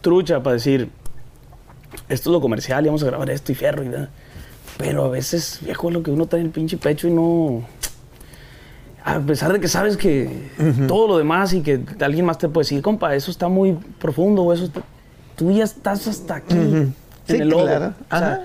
trucha 0.02 0.42
para 0.44 0.54
decir, 0.56 0.90
esto 2.10 2.30
es 2.30 2.34
lo 2.34 2.42
comercial 2.42 2.84
y 2.86 2.88
vamos 2.88 3.04
a 3.04 3.08
grabar 3.08 3.30
esto 3.30 3.52
y 3.52 3.56
fierro 3.56 3.84
y 3.84 3.88
nada. 3.90 4.10
Pero 4.78 5.06
a 5.06 5.10
veces, 5.10 5.60
viejo, 5.62 5.90
es 5.90 5.94
lo 5.94 6.04
que 6.04 6.12
uno 6.12 6.26
trae 6.26 6.42
en 6.42 6.48
el 6.48 6.52
pinche 6.54 6.78
pecho 6.78 7.08
y 7.08 7.12
no... 7.12 7.64
A 9.06 9.20
pesar 9.20 9.52
de 9.52 9.60
que 9.60 9.68
sabes 9.68 9.98
que 9.98 10.50
todo 10.88 11.08
lo 11.10 11.18
demás 11.18 11.52
y 11.54 11.62
que 11.62 11.82
alguien 12.00 12.26
más 12.26 12.38
te 12.38 12.48
puede 12.48 12.64
decir, 12.64 12.82
compa, 12.82 13.14
eso 13.16 13.32
está 13.32 13.50
muy 13.50 13.74
profundo 14.00 14.44
o 14.44 14.54
eso 14.54 14.64
está- 14.66 14.82
Tú 15.36 15.52
ya 15.52 15.64
estás 15.66 16.08
hasta 16.08 16.36
aquí, 16.36 16.56
en 16.56 16.96
Sí, 17.28 17.36
el 17.38 17.50
claro. 17.52 17.94
O 18.10 18.18
sea, 18.18 18.34
Ajá. 18.34 18.42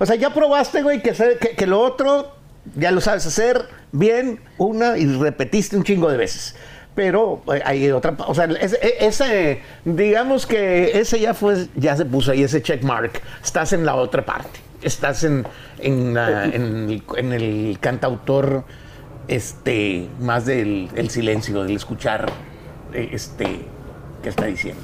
O 0.00 0.06
sea, 0.06 0.16
ya 0.16 0.32
probaste, 0.34 0.82
güey, 0.82 1.02
que, 1.02 1.12
que 1.56 1.66
lo 1.66 1.80
otro 1.80 2.32
ya 2.76 2.90
lo 2.90 3.00
sabes 3.00 3.26
hacer 3.26 3.66
bien, 3.92 4.40
una 4.58 4.96
y 4.98 5.06
repetiste 5.06 5.76
un 5.76 5.84
chingo 5.84 6.10
de 6.10 6.16
veces. 6.16 6.54
Pero 6.94 7.42
eh, 7.54 7.62
hay 7.64 7.90
otra, 7.90 8.14
o 8.26 8.34
sea, 8.34 8.44
ese, 8.44 8.76
e, 8.82 9.06
ese, 9.06 9.60
digamos 9.84 10.46
que 10.46 10.98
ese 11.00 11.18
ya 11.20 11.32
fue, 11.32 11.66
ya 11.74 11.96
se 11.96 12.04
puso 12.04 12.32
ahí 12.32 12.42
ese 12.42 12.60
check 12.62 12.82
mark. 12.82 13.12
Estás 13.42 13.72
en 13.72 13.86
la 13.86 13.94
otra 13.94 14.24
parte. 14.26 14.60
Estás 14.82 15.24
en, 15.24 15.46
en, 15.78 16.12
la- 16.12 16.44
en 16.44 17.32
el, 17.32 17.78
cantautor, 17.80 18.64
este, 19.28 20.06
más 20.20 20.44
del 20.44 20.90
el 20.96 21.08
silencio, 21.08 21.62
del 21.64 21.76
escuchar, 21.76 22.26
eh, 22.92 23.08
este, 23.12 23.60
qué 24.22 24.28
está 24.28 24.46
diciendo. 24.46 24.82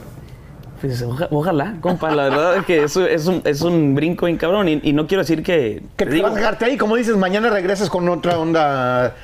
Pues, 0.81 1.03
oja- 1.03 1.29
ojalá, 1.31 1.77
compa, 1.81 2.15
la 2.15 2.25
verdad 2.25 2.57
es 2.59 2.65
que 2.65 2.83
eso 2.85 3.07
es 3.07 3.27
un, 3.27 3.43
es 3.45 3.63
un 3.63 3.95
brinco 3.95 4.27
bien 4.27 4.39
cabrón 4.39 4.69
y, 4.69 4.81
y 4.83 4.93
no 4.93 5.07
quiero 5.07 5.23
decir 5.23 5.43
que... 5.43 5.83
Que 5.97 6.07
te 6.07 6.13
digo, 6.13 6.25
vas 6.29 6.33
a 6.35 6.37
dejarte 6.39 6.65
ahí, 6.67 6.77
como 6.77 6.97
dices, 6.97 7.17
mañana 7.17 7.51
regresas 7.51 7.91
con 7.91 8.09
otra 8.09 8.39
onda 8.39 9.15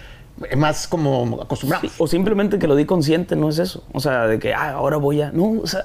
eh, 0.50 0.56
más 0.56 0.88
como 0.88 1.40
acostumbrado. 1.42 1.88
o 1.98 2.06
simplemente 2.06 2.58
que 2.58 2.66
lo 2.66 2.74
di 2.76 2.84
consciente, 2.86 3.36
no 3.36 3.48
es 3.48 3.58
eso. 3.58 3.84
O 3.92 4.00
sea, 4.00 4.26
de 4.26 4.38
que 4.38 4.52
ah, 4.54 4.72
ahora 4.72 4.96
voy 4.96 5.22
a... 5.22 5.30
No, 5.30 5.60
o 5.62 5.66
sea, 5.66 5.84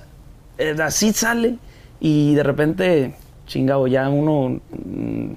eh, 0.58 0.76
así 0.84 1.14
sale 1.14 1.58
y 2.00 2.34
de 2.34 2.44
repente, 2.44 3.16
chingado, 3.46 3.86
ya 3.88 4.10
uno... 4.10 4.60
mm, 4.72 5.32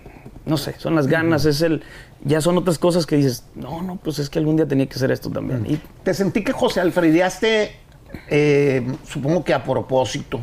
No 0.47 0.57
sé, 0.57 0.74
son 0.78 0.95
las 0.95 1.07
ganas, 1.09 1.45
es 1.45 1.61
el... 1.62 1.83
Ya 2.24 2.41
son 2.41 2.57
otras 2.57 2.78
cosas 2.78 3.05
que 3.05 3.16
dices, 3.16 3.45
no, 3.57 3.83
no, 3.83 3.97
pues 3.97 4.20
es 4.20 4.30
que 4.30 4.39
algún 4.39 4.55
día 4.55 4.66
tenía 4.68 4.87
que 4.87 4.95
hacer 4.95 5.11
esto 5.11 5.28
también. 5.28 5.66
Y 5.68 5.80
Te 6.05 6.14
sentí 6.14 6.45
que 6.45 6.53
José 6.53 6.80
Alfrediaste, 6.80 7.72
eh, 8.28 8.86
supongo 9.06 9.44
que 9.44 9.54
a 9.54 9.62
propósito, 9.64 10.40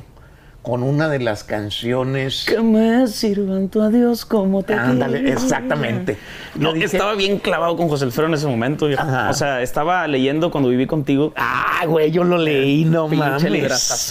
con 0.61 0.84
una 0.84 1.07
de 1.07 1.20
las 1.20 1.43
canciones. 1.45 2.45
que 2.45 2.59
me 2.61 3.07
sirvan 3.07 3.70
tu 3.70 3.82
adiós 3.82 4.26
como 4.26 4.61
te 4.61 4.74
Ándale, 4.74 5.20
quiero. 5.22 5.34
exactamente. 5.39 6.17
No, 6.55 6.74
dije, 6.74 6.86
estaba 6.86 7.15
bien 7.15 7.39
clavado 7.39 7.78
con 7.78 7.88
José 7.88 8.05
Alfredo 8.05 8.28
en 8.28 8.34
ese 8.34 8.45
momento. 8.45 8.88
O 9.30 9.34
sea, 9.34 9.61
estaba 9.61 10.05
leyendo 10.07 10.51
cuando 10.51 10.70
viví 10.70 10.86
contigo. 10.86 11.34
Ah, 11.38 11.86
güey, 11.88 12.11
yo 12.11 12.24
lo 12.26 12.38
leí, 12.38 12.84
no 12.84 13.07
Pinche 13.07 13.49
mames. 13.49 14.07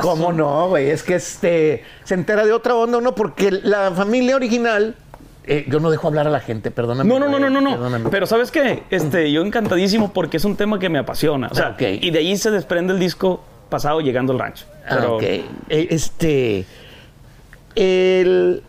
¿Cómo 0.00 0.32
no, 0.32 0.68
güey? 0.68 0.88
Es 0.90 1.02
que 1.02 1.16
este 1.16 1.82
se 2.04 2.14
entera 2.14 2.46
de 2.46 2.52
otra 2.52 2.74
onda 2.76 2.98
uno 2.98 3.14
porque 3.14 3.50
la 3.50 3.90
familia 3.90 4.36
original. 4.36 4.94
Eh, 5.48 5.64
yo 5.68 5.80
no 5.80 5.90
dejo 5.90 6.06
hablar 6.08 6.26
a 6.26 6.30
la 6.30 6.40
gente, 6.40 6.70
perdóname. 6.70 7.08
No, 7.08 7.18
no, 7.18 7.28
no, 7.28 7.38
no, 7.38 7.50
no, 7.50 7.60
no. 7.98 8.10
Pero 8.10 8.26
¿sabes 8.26 8.50
qué? 8.50 8.82
Este, 8.90 9.32
yo 9.32 9.42
encantadísimo 9.42 10.12
porque 10.12 10.36
es 10.36 10.44
un 10.44 10.56
tema 10.56 10.78
que 10.78 10.88
me 10.88 10.98
apasiona. 10.98 11.48
O 11.50 11.54
sea, 11.54 11.70
Ok. 11.70 11.82
y 12.00 12.10
de 12.10 12.18
ahí 12.18 12.36
se 12.36 12.50
desprende 12.50 12.92
el 12.92 12.98
disco 12.98 13.42
pasado 13.68 14.00
llegando 14.00 14.32
al 14.32 14.38
rancho. 14.38 14.66
Ah, 14.84 14.96
Pero 14.98 15.16
ok. 15.16 15.22
Eh, 15.22 15.46
Este. 15.90 16.64
El. 17.74 18.62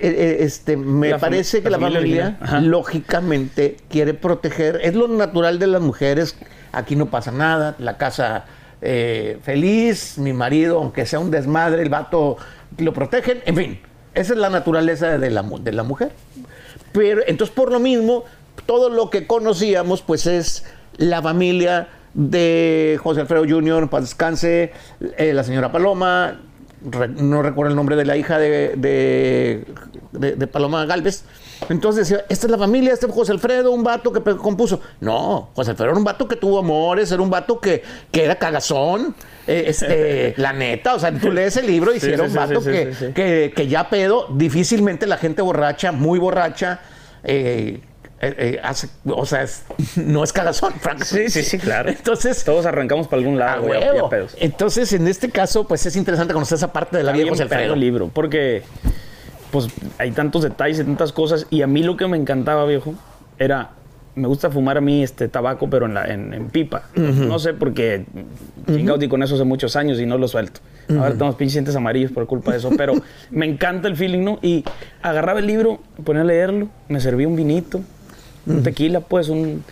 eh, 0.00 0.36
Este, 0.40 0.76
me 0.76 1.10
La 1.10 1.18
parece 1.18 1.62
que 1.62 1.70
la 1.70 1.78
familia 1.78 2.38
lógicamente 2.62 3.76
quiere 3.88 4.14
proteger. 4.14 4.80
Es 4.82 4.94
lo 4.94 5.08
natural 5.08 5.58
de 5.58 5.66
las 5.66 5.80
mujeres. 5.82 6.36
Aquí 6.72 6.96
no 6.96 7.06
pasa 7.06 7.32
nada. 7.32 7.74
La 7.78 7.96
casa 7.96 8.44
eh, 8.80 9.38
feliz, 9.42 10.18
mi 10.18 10.32
marido, 10.32 10.78
aunque 10.78 11.06
sea 11.06 11.18
un 11.18 11.30
desmadre, 11.30 11.82
el 11.82 11.88
vato 11.88 12.36
lo 12.78 12.92
protegen. 12.92 13.40
En 13.46 13.56
fin, 13.56 13.80
esa 14.18 14.32
es 14.34 14.38
la 14.38 14.50
naturaleza 14.50 15.18
de 15.18 15.30
la, 15.30 15.42
de 15.42 15.72
la 15.72 15.82
mujer. 15.82 16.12
Pero 16.92 17.20
entonces, 17.26 17.54
por 17.54 17.70
lo 17.72 17.78
mismo, 17.80 18.24
todo 18.66 18.88
lo 18.90 19.10
que 19.10 19.26
conocíamos, 19.26 20.02
pues 20.02 20.26
es 20.26 20.64
la 20.96 21.22
familia 21.22 21.88
de 22.14 22.98
José 23.02 23.20
Alfredo 23.20 23.44
Jr., 23.48 23.88
paz 23.90 24.02
descanse, 24.02 24.72
eh, 25.18 25.32
la 25.32 25.44
señora 25.44 25.70
Paloma, 25.70 26.40
re- 26.90 27.08
no 27.08 27.42
recuerdo 27.42 27.70
el 27.70 27.76
nombre 27.76 27.96
de 27.96 28.04
la 28.04 28.16
hija 28.16 28.38
de, 28.38 28.74
de- 28.76 29.64
de- 30.12 30.32
de 30.36 30.46
Paloma 30.46 30.84
Galvez. 30.86 31.24
Entonces 31.68 32.08
decía, 32.08 32.24
esta 32.28 32.46
es 32.46 32.50
la 32.50 32.58
familia, 32.58 32.92
este 32.92 33.06
es 33.06 33.12
José 33.12 33.32
Alfredo, 33.32 33.72
un 33.72 33.82
vato 33.84 34.12
que 34.12 34.20
compuso. 34.36 34.80
No, 35.00 35.50
José 35.54 35.72
Alfredo 35.72 35.90
era 35.90 35.98
un 35.98 36.04
vato 36.04 36.26
que 36.28 36.36
tuvo 36.36 36.58
amores, 36.60 37.10
era 37.12 37.20
un 37.22 37.30
vato 37.30 37.60
que, 37.60 37.82
que 38.10 38.24
era 38.24 38.36
cagazón. 38.36 39.14
eh, 39.46 39.64
este, 39.66 40.34
la 40.40 40.52
neta, 40.52 40.94
o 40.94 40.98
sea, 40.98 41.12
tú 41.12 41.30
lees 41.32 41.56
el 41.56 41.66
libro 41.66 41.92
y 41.94 42.00
Sí, 42.00 42.06
si 42.06 42.12
era 42.12 42.22
un 42.24 42.34
vato 42.34 42.60
sí, 42.60 42.70
que, 42.70 42.94
sí, 42.94 43.06
que, 43.14 43.52
que 43.54 43.66
ya 43.68 43.88
pedo, 43.90 44.26
difícilmente 44.34 45.06
la 45.06 45.16
gente 45.18 45.42
borracha, 45.42 45.90
muy 45.92 46.18
borracha, 46.18 46.80
eh, 47.24 47.80
eh, 48.20 48.34
eh, 48.38 48.60
hace- 48.62 48.88
o 49.06 49.24
sea, 49.26 49.42
es- 49.42 49.62
no 49.96 50.24
es 50.24 50.32
cagazón, 50.32 50.72
francamente. 50.80 51.30
Sí, 51.30 51.42
sí, 51.42 51.50
sí, 51.50 51.58
claro. 51.58 51.88
Entonces, 51.88 52.42
todos 52.44 52.66
arrancamos 52.66 53.06
para 53.08 53.20
algún 53.22 53.38
lado, 53.38 53.62
güey. 53.62 53.80
Entonces, 54.38 54.92
en 54.92 55.06
este 55.08 55.30
caso, 55.30 55.66
pues 55.68 55.86
es 55.86 55.94
interesante 55.96 56.34
conocer 56.34 56.56
esa 56.56 56.72
parte 56.72 56.96
de 56.96 57.04
la 57.04 57.12
vida 57.12 57.24
de 57.24 57.30
José 57.30 57.42
Alfredo. 57.44 57.76
libro, 57.76 58.10
porque 58.12 58.62
pues 59.50 59.68
hay 59.98 60.10
tantos 60.12 60.42
detalles 60.42 60.80
y 60.80 60.84
tantas 60.84 61.12
cosas. 61.12 61.46
Y 61.50 61.62
a 61.62 61.66
mí 61.66 61.82
lo 61.82 61.96
que 61.96 62.06
me 62.06 62.16
encantaba, 62.16 62.64
viejo, 62.66 62.94
era. 63.38 63.70
Me 64.14 64.26
gusta 64.26 64.50
fumar 64.50 64.76
a 64.76 64.80
mí 64.80 65.04
este 65.04 65.28
tabaco, 65.28 65.70
pero 65.70 65.86
en, 65.86 65.94
la, 65.94 66.04
en, 66.12 66.34
en 66.34 66.48
pipa. 66.48 66.82
No 66.96 67.38
sé 67.38 67.54
por 67.54 67.72
qué. 67.72 68.04
Chingados, 68.66 69.00
y 69.04 69.08
con 69.08 69.22
eso 69.22 69.36
hace 69.36 69.44
muchos 69.44 69.76
años 69.76 70.00
y 70.00 70.06
no 70.06 70.18
lo 70.18 70.26
suelto. 70.26 70.60
Ahora 70.90 71.10
tenemos 71.12 71.36
pinches 71.36 71.76
amarillos 71.76 72.10
por 72.10 72.26
culpa 72.26 72.50
de 72.50 72.58
eso. 72.58 72.70
Pero 72.76 72.94
me 73.30 73.46
encanta 73.46 73.86
el 73.86 73.94
feeling, 73.96 74.24
¿no? 74.24 74.40
Y 74.42 74.64
agarraba 75.02 75.38
el 75.38 75.46
libro, 75.46 75.78
ponía 76.02 76.22
a 76.22 76.24
leerlo, 76.24 76.68
me 76.88 76.98
servía 77.00 77.28
un 77.28 77.36
vinito, 77.36 77.80
un 78.46 78.64
tequila, 78.64 79.00
pues, 79.00 79.28
un. 79.28 79.62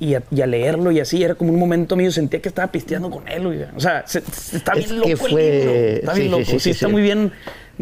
Y 0.00 0.14
a, 0.14 0.22
y 0.30 0.40
a 0.40 0.46
leerlo 0.46 0.90
y 0.92 0.98
así, 0.98 1.22
era 1.22 1.34
como 1.34 1.52
un 1.52 1.58
momento 1.60 1.94
mío, 1.94 2.10
sentía 2.10 2.40
que 2.40 2.48
estaba 2.48 2.72
pisteando 2.72 3.08
con 3.10 3.28
él. 3.28 3.46
oiga. 3.46 3.70
O 3.76 3.80
sea, 3.80 4.02
se- 4.06 4.22
se- 4.22 4.56
está 4.56 4.72
Es 4.72 4.86
bien 4.86 4.96
loco 4.96 5.06
que 5.06 5.12
el 5.12 5.18
fue- 5.18 5.30
libro. 5.30 5.70
Está 5.74 6.12
bien 6.14 6.24
sí, 6.26 6.30
loco. 6.30 6.44
sí, 6.44 6.50
Sí, 6.52 6.58
sí, 6.60 6.70
está 6.70 6.88
muy 6.88 7.02
bien 7.02 7.30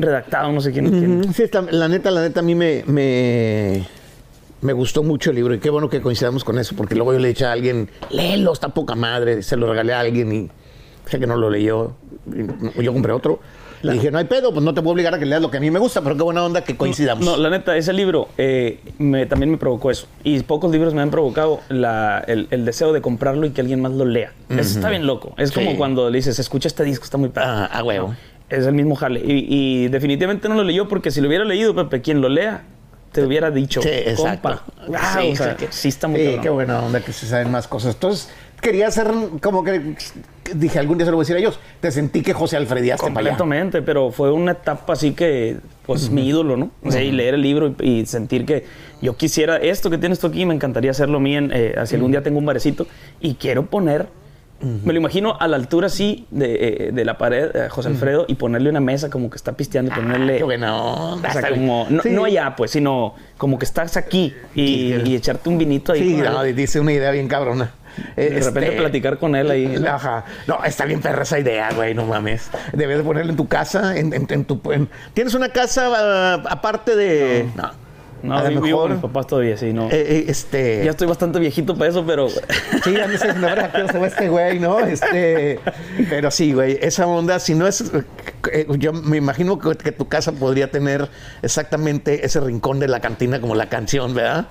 redactado, 0.00 0.52
no 0.52 0.60
sé 0.60 0.72
quién. 0.72 0.88
quién. 0.90 1.20
Ujú, 1.20 1.32
sí, 1.32 1.42
está- 1.42 1.62
la 1.62 1.88
neta, 1.88 2.10
la 2.10 2.22
neta, 2.22 2.40
a 2.40 2.42
mí 2.42 2.54
me, 2.54 2.84
me, 2.86 3.84
me 4.60 4.72
gustó 4.72 5.02
mucho 5.02 5.30
el 5.30 5.36
libro 5.36 5.54
y 5.54 5.58
qué 5.58 5.70
bueno 5.70 5.88
que 5.88 6.00
coincidamos 6.00 6.44
con 6.44 6.58
eso, 6.58 6.74
porque 6.76 6.94
luego 6.94 7.12
yo 7.12 7.18
le 7.18 7.28
dije 7.28 7.44
a 7.44 7.52
alguien, 7.52 7.88
léelo, 8.10 8.52
está 8.52 8.68
poca 8.70 8.94
madre, 8.94 9.42
se 9.42 9.56
lo 9.56 9.68
regalé 9.68 9.92
a 9.92 10.00
alguien 10.00 10.32
y 10.32 10.48
sé 11.06 11.18
que 11.18 11.26
no 11.26 11.36
lo 11.36 11.50
leyó, 11.50 11.92
y 12.76 12.82
yo 12.82 12.92
compré 12.92 13.12
otro. 13.12 13.40
Le 13.80 13.92
dije, 13.92 14.10
no 14.10 14.18
hay 14.18 14.24
pedo, 14.24 14.52
pues 14.52 14.64
no 14.64 14.74
te 14.74 14.82
puedo 14.82 14.94
obligar 14.94 15.14
a 15.14 15.20
que 15.20 15.24
leas 15.24 15.40
lo 15.40 15.52
que 15.52 15.58
a 15.58 15.60
mí 15.60 15.70
me 15.70 15.78
gusta, 15.78 16.02
pero 16.02 16.16
qué 16.16 16.22
buena 16.24 16.44
onda 16.44 16.64
que 16.64 16.76
coincidamos. 16.76 17.24
No, 17.24 17.36
la 17.36 17.48
neta, 17.48 17.76
ese 17.76 17.92
libro 17.92 18.26
eh, 18.36 18.80
me- 18.98 19.24
también 19.26 19.52
me 19.52 19.56
provocó 19.56 19.92
eso. 19.92 20.08
Y 20.24 20.40
pocos 20.40 20.72
libros 20.72 20.94
me 20.94 21.00
han 21.00 21.12
provocado 21.12 21.60
la- 21.68 22.18
el, 22.26 22.48
el 22.50 22.64
deseo 22.64 22.92
de 22.92 23.00
comprarlo 23.00 23.46
y 23.46 23.50
que 23.50 23.60
alguien 23.60 23.80
más 23.80 23.92
lo 23.92 24.04
lea. 24.04 24.32
Eso 24.50 24.62
está 24.78 24.90
bien 24.90 25.06
loco. 25.06 25.32
Es 25.38 25.52
como 25.52 25.76
cuando 25.76 26.10
le 26.10 26.16
dices, 26.18 26.36
escucha 26.40 26.66
este 26.66 26.82
disco, 26.82 27.04
está 27.04 27.18
muy 27.18 27.28
padre. 27.28 27.48
Ah, 27.50 27.66
a 27.78 27.84
huevo. 27.84 28.16
Es 28.50 28.66
el 28.66 28.74
mismo 28.74 28.94
jale. 28.94 29.20
Y, 29.20 29.46
y 29.48 29.88
definitivamente 29.88 30.48
no 30.48 30.54
lo 30.54 30.64
leyó 30.64 30.88
porque 30.88 31.10
si 31.10 31.20
lo 31.20 31.28
hubiera 31.28 31.44
leído, 31.44 31.74
Pepe, 31.74 32.00
quien 32.00 32.20
lo 32.20 32.28
lea, 32.28 32.62
te 33.12 33.22
hubiera 33.24 33.50
dicho, 33.50 33.82
Sí, 33.82 33.88
exacto. 33.90 34.22
compa. 34.24 34.64
wow, 34.86 34.96
sí, 35.22 35.32
o 35.32 35.36
sea, 35.36 35.56
sí, 35.58 35.66
sí 35.70 35.88
está 35.88 36.08
muy 36.08 36.20
sí, 36.20 36.36
qué 36.42 36.48
buena 36.50 36.80
onda 36.82 37.00
que 37.00 37.12
se 37.12 37.26
saben 37.26 37.50
más 37.50 37.66
cosas. 37.68 37.94
Entonces, 37.94 38.30
quería 38.60 38.88
hacer 38.88 39.10
como 39.40 39.64
que 39.64 39.96
dije, 40.54 40.78
algún 40.78 40.98
día 40.98 41.04
se 41.04 41.10
lo 41.10 41.16
voy 41.16 41.22
a 41.22 41.24
decir 41.24 41.36
a 41.36 41.38
ellos. 41.40 41.58
Te 41.80 41.90
sentí 41.90 42.22
que 42.22 42.32
José 42.32 42.58
para 42.62 42.80
allá. 42.80 42.96
Completamente, 42.96 43.82
pero 43.82 44.10
fue 44.10 44.32
una 44.32 44.52
etapa 44.52 44.94
así 44.94 45.12
que, 45.12 45.58
pues, 45.86 46.10
mi 46.10 46.26
ídolo, 46.26 46.56
¿no? 46.56 46.70
O 46.82 46.90
sea, 46.90 47.02
y 47.02 47.10
leer 47.12 47.34
el 47.34 47.42
libro 47.42 47.74
y, 47.80 47.90
y 48.00 48.06
sentir 48.06 48.44
que 48.46 48.64
yo 49.00 49.16
quisiera 49.16 49.56
esto 49.56 49.90
que 49.90 49.98
tienes 49.98 50.18
tú 50.18 50.26
aquí, 50.26 50.44
me 50.46 50.54
encantaría 50.54 50.90
hacerlo 50.90 51.18
a 51.18 51.20
mí, 51.20 51.36
en, 51.36 51.50
eh, 51.54 51.74
si 51.84 51.94
algún 51.96 52.10
día 52.10 52.22
tengo 52.22 52.38
un 52.38 52.46
barecito 52.46 52.86
y 53.20 53.34
quiero 53.34 53.66
poner, 53.66 54.06
me 54.60 54.92
lo 54.92 54.98
imagino 54.98 55.36
a 55.38 55.46
la 55.46 55.56
altura 55.56 55.86
así 55.86 56.26
de, 56.30 56.86
eh, 56.88 56.90
de 56.92 57.04
la 57.04 57.16
pared, 57.16 57.54
eh, 57.54 57.68
José 57.68 57.88
Alfredo, 57.88 58.24
y 58.28 58.34
ponerle 58.34 58.70
una 58.70 58.80
mesa 58.80 59.08
como 59.08 59.30
que 59.30 59.36
está 59.36 59.52
pisteando 59.52 59.92
y 59.92 59.94
ponerle... 59.94 60.34
Ah, 60.34 60.38
Qué 60.38 60.44
buena 60.44 60.76
onda. 60.76 61.28
o 61.28 61.32
sea, 61.32 61.50
como, 61.50 61.86
no, 61.88 62.02
Sí. 62.02 62.10
no 62.10 62.24
allá, 62.24 62.54
pues, 62.56 62.72
sino 62.72 63.14
como 63.36 63.58
que 63.58 63.64
estás 63.64 63.96
aquí 63.96 64.34
y, 64.54 65.14
echarte 65.14 65.48
un 65.48 65.58
vinito 65.58 65.92
ahí. 65.92 66.00
Sí, 66.00 66.16
no, 66.16 66.42
dice 66.42 66.80
una 66.80 66.92
idea 66.92 67.10
bien 67.12 67.28
cabrona. 67.28 67.72
De 68.16 68.28
repente 68.28 68.66
este, 68.68 68.76
platicar 68.78 69.18
con 69.18 69.34
él 69.34 69.50
ahí. 69.50 69.66
¿no? 69.80 69.88
Ajá. 69.88 70.24
No, 70.46 70.62
está 70.64 70.84
bien 70.84 71.00
perra 71.00 71.22
esa 71.22 71.38
idea, 71.38 71.70
güey, 71.74 71.94
no 71.94 72.04
mames. 72.04 72.48
Debes 72.72 72.98
de 72.98 73.04
ponerla 73.04 73.32
en 73.32 73.36
tu 73.36 73.48
casa, 73.48 73.96
en, 73.96 74.12
en- 74.12 74.26
en 74.28 74.44
tu... 74.44 74.60
en- 74.72 74.88
¿Tienes 75.14 75.34
una 75.34 75.48
casa 75.48 75.88
ah, 75.96 76.42
aparte 76.48 76.94
de...? 76.94 77.48
No. 77.56 77.62
No, 77.62 77.70
a 78.24 78.42
lo 78.42 78.48
vivo 78.48 78.62
mejor... 78.62 78.82
con 78.82 78.92
mis 78.92 79.00
papás 79.02 79.26
todavía, 79.26 79.56
sí, 79.56 79.72
no. 79.72 79.88
eh, 79.90 79.90
eh, 79.92 80.24
este... 80.28 80.82
ya 80.84 80.90
estoy 80.90 81.06
bastante 81.06 81.38
viejito 81.38 81.76
para 81.76 81.90
eso, 81.90 82.04
pero... 82.06 82.28
Sí, 82.84 82.90
me 82.90 83.00
está 83.14 83.26
diciendo, 83.26 83.48
"Ahora, 83.48 83.70
¿a 83.72 83.76
hora 83.76 83.92
se 83.92 83.98
va 83.98 84.06
este 84.06 84.28
güey, 84.28 84.58
¿no? 84.60 84.78
Este, 84.80 85.58
pero 86.08 86.30
sí, 86.30 86.52
güey, 86.52 86.78
esa 86.80 87.06
onda, 87.06 87.38
si 87.38 87.54
no 87.54 87.66
es, 87.66 87.84
eh, 88.52 88.66
yo 88.78 88.92
me 88.92 89.16
imagino 89.16 89.58
que, 89.58 89.76
que 89.76 89.92
tu 89.92 90.08
casa 90.08 90.32
podría 90.32 90.70
tener 90.70 91.08
exactamente 91.42 92.24
ese 92.24 92.40
rincón 92.40 92.78
de 92.78 92.88
la 92.88 93.00
cantina 93.00 93.40
como 93.40 93.54
la 93.54 93.68
canción, 93.68 94.14
¿verdad? 94.14 94.48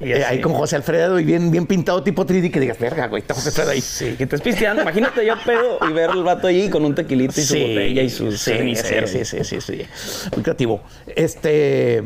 Y 0.00 0.12
Eh, 0.12 0.24
ahí 0.24 0.40
con 0.40 0.52
José 0.52 0.76
Alfredo 0.76 1.18
y 1.18 1.24
bien, 1.24 1.50
bien 1.50 1.66
pintado 1.66 2.02
tipo 2.02 2.24
3D 2.26 2.50
que 2.52 2.60
digas, 2.60 2.78
verga, 2.78 3.06
güey, 3.08 3.22
está 3.22 3.34
José 3.34 3.48
Alfredo 3.48 3.70
ahí. 3.70 3.80
Sí, 3.80 4.14
que 4.16 4.24
estés 4.24 4.40
pisteando. 4.40 4.82
Imagínate 4.82 5.24
yo 5.26 5.34
pedo 5.44 5.78
y 5.88 5.92
ver 5.92 6.10
al 6.10 6.22
vato 6.22 6.46
allí 6.46 6.68
con 6.68 6.84
un 6.84 6.94
tequilito 6.94 7.40
y 7.40 7.44
su 7.44 7.54
botella 7.54 8.02
y 8.02 8.10
su 8.10 8.30
sí, 8.32 8.38
cenicero. 8.52 9.06
sí, 9.06 9.24
sí, 9.24 9.38
sí, 9.44 9.60
sí, 9.60 9.60
sí. 9.60 9.86
Muy 10.34 10.42
creativo. 10.42 10.82
Este, 11.16 12.02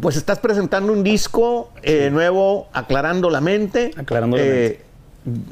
pues 0.00 0.16
estás 0.16 0.38
presentando 0.42 0.92
un 0.92 1.02
disco 1.02 1.70
eh, 1.82 2.10
nuevo, 2.10 2.68
aclarando 2.72 3.30
la 3.30 3.40
mente. 3.40 3.86
Eh, 3.86 3.94
Aclarando 3.96 4.36
la 4.36 4.42
mente. 4.42 4.80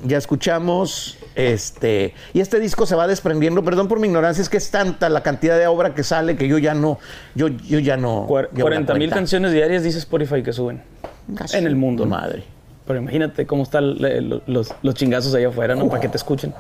Ya 0.05 0.18
escuchamos, 0.18 1.16
este, 1.36 2.12
y 2.34 2.41
este 2.41 2.59
disco 2.59 2.86
se 2.86 2.97
va 2.97 3.07
desprendiendo. 3.07 3.62
Perdón 3.62 3.86
por 3.86 4.01
mi 4.01 4.09
ignorancia, 4.09 4.43
es 4.43 4.49
que 4.49 4.57
es 4.57 4.68
tanta 4.72 5.09
la 5.09 5.22
cantidad 5.22 5.57
de 5.57 5.68
obra 5.68 5.95
que 5.95 6.03
sale 6.03 6.36
que 6.36 6.49
yo 6.49 6.59
ya 6.59 6.74
no, 6.74 6.99
yo, 7.36 7.47
yo 7.47 7.78
ya 7.78 7.97
no. 7.97 8.26
Cuar- 8.26 8.49
llevo 8.51 8.68
la 8.68 8.76
40 8.76 8.95
mil 8.95 9.11
canciones 9.11 9.53
diarias 9.53 9.84
dice 9.84 9.99
Spotify 9.99 10.43
que 10.43 10.53
suben. 10.53 10.82
Casi. 11.36 11.57
en 11.57 11.66
el 11.68 11.76
mundo. 11.76 12.05
Madre. 12.05 12.43
Pero 12.84 12.99
imagínate 12.99 13.47
cómo 13.47 13.62
están 13.62 13.95
los, 14.49 14.74
los 14.82 14.95
chingazos 14.97 15.32
allá 15.36 15.49
afuera, 15.51 15.76
¿no? 15.76 15.88
Para 15.88 16.01
que 16.01 16.09
te 16.09 16.16
escuchen. 16.16 16.53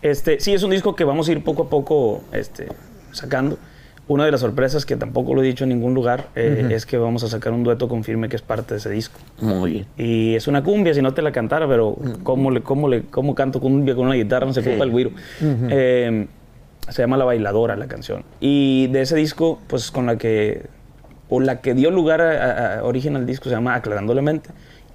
Este, 0.00 0.38
sí, 0.38 0.54
es 0.54 0.62
un 0.62 0.70
disco 0.70 0.94
que 0.94 1.02
vamos 1.02 1.28
a 1.28 1.32
ir 1.32 1.42
poco 1.42 1.64
a 1.64 1.68
poco 1.68 2.22
este, 2.30 2.68
sacando. 3.10 3.58
Una 4.08 4.24
de 4.24 4.30
las 4.30 4.40
sorpresas 4.40 4.86
que 4.86 4.94
tampoco 4.96 5.34
lo 5.34 5.42
he 5.42 5.46
dicho 5.46 5.64
en 5.64 5.70
ningún 5.70 5.92
lugar 5.92 6.28
eh, 6.36 6.68
es 6.70 6.86
que 6.86 6.96
vamos 6.96 7.24
a 7.24 7.28
sacar 7.28 7.52
un 7.52 7.64
dueto 7.64 7.88
con 7.88 8.04
Firme 8.04 8.28
que 8.28 8.36
es 8.36 8.42
parte 8.42 8.74
de 8.74 8.78
ese 8.78 8.88
disco. 8.90 9.18
Muy 9.40 9.70
bien. 9.72 9.86
Y 9.98 10.34
es 10.36 10.46
una 10.46 10.62
cumbia, 10.62 10.94
si 10.94 11.02
no 11.02 11.12
te 11.12 11.22
la 11.22 11.32
cantara, 11.32 11.66
pero 11.66 11.96
¿cómo, 12.22 12.52
le, 12.52 12.62
cómo, 12.62 12.88
le, 12.88 13.02
cómo 13.02 13.34
canto 13.34 13.58
cumbia 13.60 13.96
con 13.96 14.06
una 14.06 14.14
guitarra? 14.14 14.46
No 14.46 14.52
se 14.52 14.60
ocupa 14.60 14.84
el 14.84 14.90
güiro. 14.90 15.10
Eh, 15.42 16.26
se 16.88 17.02
llama 17.02 17.16
La 17.16 17.24
Bailadora 17.24 17.74
la 17.74 17.88
canción. 17.88 18.22
Y 18.38 18.86
de 18.88 19.00
ese 19.02 19.16
disco, 19.16 19.58
pues 19.66 19.90
con 19.90 20.06
la 20.06 20.16
que, 20.16 20.66
o 21.28 21.40
la 21.40 21.60
que 21.60 21.74
dio 21.74 21.90
lugar 21.90 22.20
a, 22.20 22.30
a- 22.76 22.78
a 22.78 22.84
origen 22.84 23.16
al 23.16 23.26
disco 23.26 23.46
se 23.48 23.56
llama 23.56 23.74
Aclarando 23.74 24.14
la 24.14 24.22
Mente. 24.22 24.50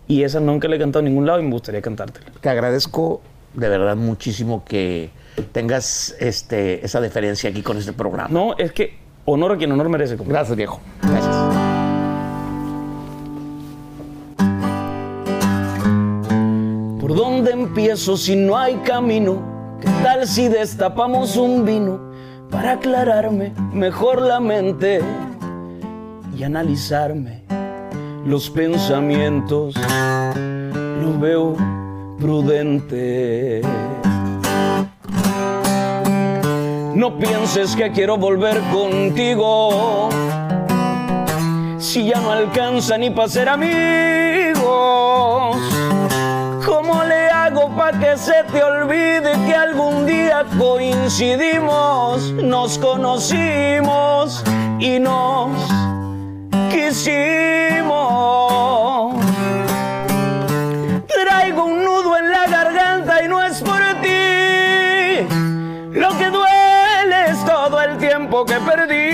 Y 0.07 0.24
esa 0.24 0.39
nunca 0.39 0.70
la 0.70 0.78
he 0.78 0.80
cantado 0.80 0.99
en 0.99 1.12
ningún 1.12 1.26
lado 1.26 1.41
y 1.41 1.43
me 1.43 1.51
gustaría 1.51 1.82
cantártela. 1.82 2.28
Te 2.39 2.47
agradezco 2.47 3.22
de 3.55 3.68
verdad 3.68 3.97
muchísimo 3.97 4.64
que 4.64 5.09
tengas 5.51 6.16
este, 6.20 6.86
esa 6.86 7.01
deferencia 7.01 7.49
aquí 7.49 7.62
con 7.62 7.78
este 7.78 7.91
programa. 7.93 8.30
No, 8.32 8.55
es 8.57 8.72
que 8.72 9.01
honor 9.26 9.53
a 9.53 9.57
quien 9.57 9.72
honor 9.72 9.89
merece. 9.89 10.17
compadre. 10.17 10.34
Gracias, 10.34 10.57
viejo. 10.57 10.80
Gracias. 11.01 11.36
¿Por 16.99 17.15
dónde 17.15 17.51
empiezo 17.51 18.17
si 18.17 18.36
no 18.36 18.57
hay 18.57 18.76
camino? 18.78 19.78
¿Qué 19.82 19.89
tal 20.03 20.28
si 20.28 20.47
destapamos 20.47 21.36
un 21.36 21.65
vino 21.65 21.99
para 22.49 22.74
aclararme 22.74 23.53
mejor 23.74 24.22
la 24.22 24.39
mente 24.39 25.01
y 26.38 26.43
analizarme 26.43 27.41
los 28.26 28.49
pensamientos? 28.49 29.76
Lo 31.01 31.19
veo 31.19 31.55
prudente. 32.19 33.61
No 36.96 37.18
pienses 37.18 37.76
que 37.76 37.92
quiero 37.92 38.18
volver 38.18 38.60
contigo 38.72 40.10
si 41.78 42.06
ya 42.06 42.20
no 42.20 42.32
alcanza 42.32 42.98
ni 42.98 43.10
para 43.10 43.28
ser 43.28 43.50
amigos. 43.50 44.62
¿Cómo 46.66 47.04
le 47.04 47.30
hago 47.30 47.70
para 47.76 48.00
que 48.00 48.18
se 48.18 48.44
te 48.52 48.64
olvide 48.64 49.32
que 49.46 49.56
algún 49.56 50.06
día 50.06 50.46
coincidimos, 50.58 52.32
nos 52.34 52.78
conocimos 52.78 54.44
y 54.80 55.00
nos 55.00 55.52
quisimos? 56.72 57.52
Tiempo 68.02 68.43
que 68.43 68.56
perdí. 68.56 69.08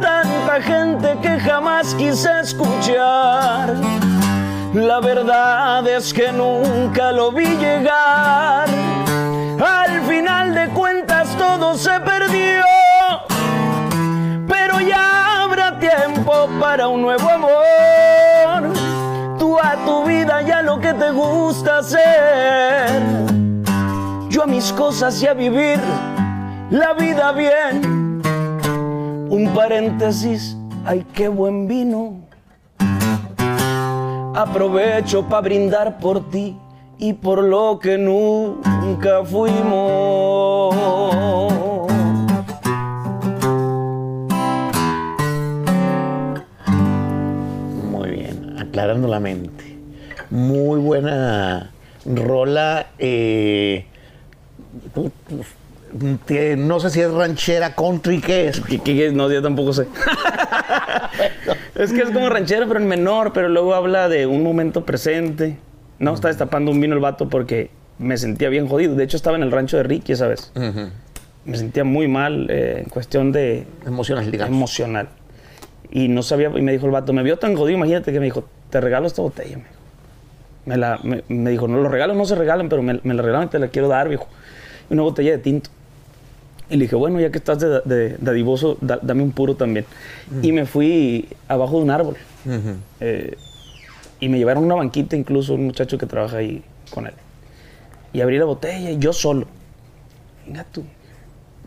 Tanta 0.00 0.60
gente 0.60 1.16
que 1.22 1.40
jamás 1.40 1.94
quise 1.94 2.28
escuchar. 2.40 3.74
La 4.74 5.00
verdad 5.00 5.86
es 5.88 6.12
que 6.12 6.30
nunca 6.30 7.10
lo 7.10 7.32
vi 7.32 7.46
llegar. 7.46 8.68
Al 9.58 10.02
final 10.02 10.54
de 10.54 10.68
cuentas 10.68 11.34
todo 11.38 11.74
se 11.74 11.98
perdió. 12.00 12.64
Pero 14.46 14.80
ya 14.80 15.42
habrá 15.42 15.78
tiempo 15.78 16.50
para 16.60 16.88
un 16.88 17.00
nuevo 17.00 17.30
amor. 17.30 18.74
Tú 19.38 19.58
a 19.58 19.74
tu 19.86 20.04
vida 20.04 20.42
ya 20.42 20.60
lo 20.60 20.78
que 20.78 20.92
te 20.92 21.10
gusta 21.10 21.78
hacer. 21.78 23.00
Yo 24.28 24.42
a 24.42 24.46
mis 24.46 24.70
cosas 24.72 25.22
y 25.22 25.26
a 25.26 25.32
vivir 25.32 25.80
la 26.72 26.94
vida 26.94 27.32
bien. 27.32 28.22
Un 29.28 29.52
paréntesis, 29.54 30.56
ay 30.86 31.04
qué 31.12 31.28
buen 31.28 31.68
vino. 31.68 32.20
Aprovecho 34.34 35.28
para 35.28 35.42
brindar 35.42 35.98
por 35.98 36.30
ti 36.30 36.56
y 36.98 37.12
por 37.12 37.42
lo 37.42 37.78
que 37.78 37.98
nunca 37.98 39.22
fuimos. 39.24 40.74
Muy 47.90 48.10
bien, 48.10 48.56
aclarando 48.58 49.08
la 49.08 49.20
mente. 49.20 49.78
Muy 50.30 50.80
buena 50.80 51.70
rola. 52.06 52.86
eh, 52.98 53.84
no 56.56 56.80
sé 56.80 56.90
si 56.90 57.00
es 57.00 57.10
ranchera, 57.10 57.74
country, 57.74 58.20
¿qué 58.20 58.48
es? 58.48 58.60
¿Qué- 58.60 58.78
qué 58.78 59.06
es? 59.06 59.12
No, 59.12 59.30
yo 59.30 59.42
tampoco 59.42 59.72
sé. 59.72 59.86
es 61.74 61.92
que 61.92 62.02
es 62.02 62.10
como 62.10 62.28
ranchero, 62.28 62.66
pero 62.68 62.80
en 62.80 62.88
menor, 62.88 63.32
pero 63.32 63.48
luego 63.48 63.74
habla 63.74 64.08
de 64.08 64.26
un 64.26 64.42
momento 64.42 64.84
presente. 64.84 65.58
No, 65.98 66.14
está 66.14 66.28
destapando 66.28 66.70
un 66.70 66.80
vino 66.80 66.94
el 66.94 67.00
vato 67.00 67.28
porque 67.28 67.70
me 67.98 68.16
sentía 68.16 68.48
bien 68.48 68.66
jodido. 68.68 68.94
De 68.94 69.04
hecho, 69.04 69.16
estaba 69.16 69.36
en 69.36 69.42
el 69.42 69.50
rancho 69.52 69.76
de 69.76 69.82
Ricky, 69.84 70.16
¿sabes? 70.16 70.50
Me 71.44 71.56
sentía 71.56 71.84
muy 71.84 72.08
mal 72.08 72.48
eh, 72.50 72.80
en 72.84 72.88
cuestión 72.88 73.32
de 73.32 73.66
Emocional, 73.86 74.30
digamos. 74.30 74.56
emocional. 74.56 75.08
Y 75.90 76.08
no 76.08 76.22
sabía, 76.22 76.48
y 76.54 76.62
me 76.62 76.72
dijo 76.72 76.86
el 76.86 76.92
vato, 76.92 77.12
me 77.12 77.22
vio 77.22 77.38
tan 77.38 77.54
jodido, 77.56 77.76
imagínate 77.76 78.12
que 78.12 78.18
me 78.20 78.24
dijo, 78.26 78.44
te 78.70 78.80
regalo 78.80 79.06
esta 79.06 79.20
botella, 79.22 79.56
me 79.58 79.64
dijo. 79.64 79.74
Me, 80.64 80.76
la, 80.76 80.98
me, 81.02 81.22
me 81.28 81.50
dijo, 81.50 81.66
no, 81.68 81.78
los 81.78 81.90
regalos 81.90 82.16
no 82.16 82.24
se 82.24 82.34
regalan, 82.36 82.68
pero 82.68 82.82
me, 82.82 83.00
me 83.02 83.14
la 83.14 83.22
regalan 83.22 83.48
y 83.48 83.50
te 83.50 83.58
la 83.58 83.68
quiero 83.68 83.88
dar, 83.88 84.08
viejo. 84.08 84.26
Una 84.88 85.02
botella 85.02 85.32
de 85.32 85.38
tinto. 85.38 85.70
Y 86.72 86.76
le 86.78 86.84
dije, 86.86 86.96
bueno, 86.96 87.20
ya 87.20 87.30
que 87.30 87.36
estás 87.36 87.58
de, 87.60 87.80
de, 87.84 88.16
dadivoso, 88.18 88.78
da- 88.80 88.98
dame 89.02 89.22
un 89.22 89.32
puro 89.32 89.54
también. 89.56 89.84
Y 90.40 90.52
me 90.52 90.64
fui 90.64 91.28
abajo 91.46 91.76
de 91.76 91.82
un 91.84 91.90
árbol. 91.90 92.16
Eh, 93.00 93.36
y 94.20 94.28
me 94.30 94.38
llevaron 94.38 94.64
una 94.64 94.76
banquita, 94.76 95.14
incluso 95.14 95.52
un 95.54 95.66
muchacho 95.66 95.98
que 95.98 96.06
trabaja 96.06 96.38
ahí 96.38 96.62
con 96.90 97.06
él. 97.06 97.12
Y 98.14 98.22
abrí 98.22 98.38
la 98.38 98.46
botella 98.46 98.90
y 98.90 98.98
yo 98.98 99.12
solo. 99.12 99.46
Venga 100.46 100.64
tú. 100.64 100.82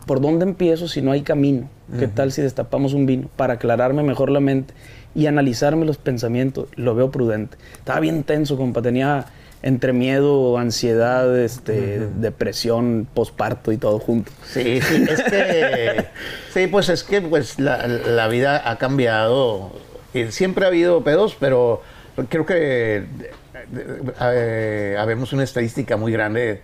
¿Por 0.06 0.20
dónde 0.20 0.44
empiezo 0.44 0.88
si 0.88 1.02
no 1.02 1.12
hay 1.12 1.22
camino? 1.22 1.68
¿Qué 2.00 2.08
tal 2.08 2.32
si 2.32 2.42
destapamos 2.42 2.92
un 2.92 3.06
vino 3.06 3.28
para 3.36 3.54
aclararme 3.54 4.02
mejor 4.02 4.30
la 4.30 4.40
mente 4.40 4.74
y 5.14 5.26
analizarme 5.26 5.84
los 5.86 5.98
pensamientos? 5.98 6.66
Lo 6.74 6.96
veo 6.96 7.12
prudente. 7.12 7.56
Estaba 7.74 8.00
bien 8.00 8.24
tenso, 8.24 8.56
compa. 8.56 8.82
Tenía 8.82 9.26
entre 9.62 9.92
miedo, 9.92 10.58
ansiedad, 10.58 11.38
este, 11.38 12.06
depresión, 12.16 13.08
posparto 13.12 13.72
y 13.72 13.78
todo 13.78 13.98
junto. 13.98 14.30
Sí, 14.46 14.80
sí, 14.80 15.06
es 15.08 15.22
que, 15.22 16.06
sí, 16.54 16.66
pues 16.66 16.88
es 16.88 17.02
que 17.02 17.20
pues 17.20 17.58
la, 17.58 17.86
la 17.86 18.28
vida 18.28 18.70
ha 18.70 18.78
cambiado. 18.78 19.72
Siempre 20.30 20.64
ha 20.64 20.68
habido 20.68 21.04
pedos, 21.04 21.36
pero 21.38 21.82
creo 22.28 22.46
que 22.46 23.04
eh, 24.20 24.96
habemos 24.98 25.32
una 25.32 25.44
estadística 25.44 25.96
muy 25.96 26.12
grande 26.12 26.62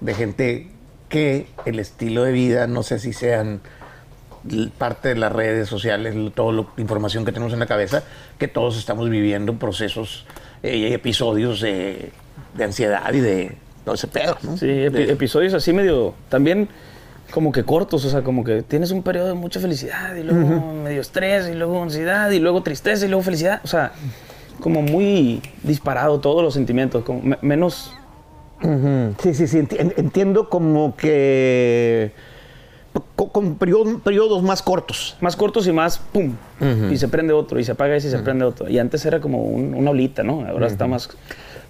de 0.00 0.14
gente 0.14 0.68
que 1.08 1.46
el 1.64 1.78
estilo 1.78 2.24
de 2.24 2.32
vida, 2.32 2.66
no 2.66 2.82
sé 2.82 2.98
si 2.98 3.12
sean 3.12 3.60
parte 4.78 5.10
de 5.10 5.14
las 5.16 5.32
redes 5.32 5.68
sociales, 5.68 6.14
toda 6.34 6.52
la 6.52 6.66
información 6.78 7.24
que 7.24 7.32
tenemos 7.32 7.52
en 7.52 7.60
la 7.60 7.66
cabeza, 7.66 8.02
que 8.38 8.48
todos 8.48 8.76
estamos 8.76 9.08
viviendo 9.08 9.54
procesos 9.54 10.26
eh, 10.62 10.76
y 10.76 10.92
episodios 10.92 11.60
de, 11.60 12.12
de 12.54 12.64
ansiedad 12.64 13.12
y 13.12 13.20
de 13.20 13.56
todo 13.84 13.94
ese 13.94 14.06
pedo, 14.08 14.36
¿no? 14.42 14.56
Sí, 14.56 14.66
epi- 14.66 14.90
De- 15.06 15.12
episodios 15.12 15.54
así 15.54 15.72
medio, 15.72 16.14
también 16.28 16.68
como 17.32 17.50
que 17.50 17.64
cortos, 17.64 18.04
o 18.04 18.10
sea, 18.10 18.22
como 18.22 18.44
que 18.44 18.62
tienes 18.62 18.90
un 18.90 19.02
periodo 19.02 19.28
de 19.28 19.34
mucha 19.34 19.58
felicidad 19.58 20.14
y 20.16 20.22
luego 20.22 20.72
medio 20.84 21.00
estrés 21.00 21.48
y 21.48 21.54
luego 21.54 21.82
ansiedad 21.82 22.30
y 22.30 22.38
luego 22.38 22.62
tristeza 22.62 23.06
y 23.06 23.08
luego 23.08 23.22
felicidad, 23.22 23.60
o 23.64 23.66
sea, 23.66 23.92
como 24.60 24.82
muy 24.82 25.40
disparado 25.62 26.20
todos 26.20 26.42
los 26.42 26.54
sentimientos, 26.54 27.04
como 27.04 27.22
me- 27.22 27.38
menos. 27.42 27.94
Sí, 29.20 29.34
sí, 29.34 29.48
sí. 29.48 29.58
enti- 29.58 29.80
en- 29.80 29.94
Entiendo 29.96 30.48
como 30.48 30.94
que 30.94 32.12
co- 33.16 33.28
con 33.32 33.56
periodo- 33.56 33.98
periodos 34.00 34.42
más 34.42 34.62
cortos. 34.62 35.16
más 35.20 35.34
cortos 35.34 35.66
y 35.66 35.72
más 35.72 35.98
pum, 35.98 36.34
y 36.90 36.96
se 36.96 37.08
prende 37.08 37.32
otro 37.32 37.58
y 37.58 37.64
se 37.64 37.72
apaga 37.72 37.96
ese 37.96 38.06
y 38.08 38.10
se 38.12 38.18
prende 38.20 38.44
otro. 38.44 38.68
Y 38.68 38.78
antes 38.78 39.04
era 39.04 39.20
como 39.20 39.42
un- 39.42 39.74
una 39.74 39.90
olita, 39.90 40.22
¿no? 40.22 40.46
Ahora 40.46 40.66
está 40.68 40.86
más... 40.86 41.08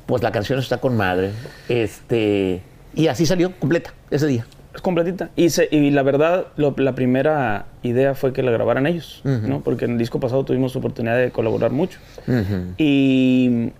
Pues 0.07 0.22
la 0.22 0.32
canción 0.32 0.59
está 0.59 0.78
con 0.78 0.96
madre. 0.96 1.30
Este. 1.68 2.62
Y 2.94 3.07
así 3.09 3.24
salió 3.26 3.53
completa 3.59 3.94
ese 4.11 4.26
día. 4.26 4.46
Es 4.74 4.80
completita. 4.80 5.28
Y, 5.36 5.50
se- 5.50 5.68
y 5.70 5.90
la 5.90 6.03
verdad, 6.03 6.46
lo- 6.57 6.74
la 6.78 6.94
primera 6.94 7.66
idea 7.82 8.14
fue 8.14 8.32
que 8.32 8.42
la 8.42 8.50
grabaran 8.50 8.86
ellos, 8.86 9.20
¿no? 9.24 9.61
Porque 9.61 9.84
en 9.84 9.92
el 9.92 9.98
disco 9.98 10.18
pasado 10.18 10.44
tuvimos 10.44 10.74
oportunidad 10.76 11.16
de 11.18 11.30
colaborar 11.30 11.70
mucho. 11.72 11.98
Y 12.78 13.70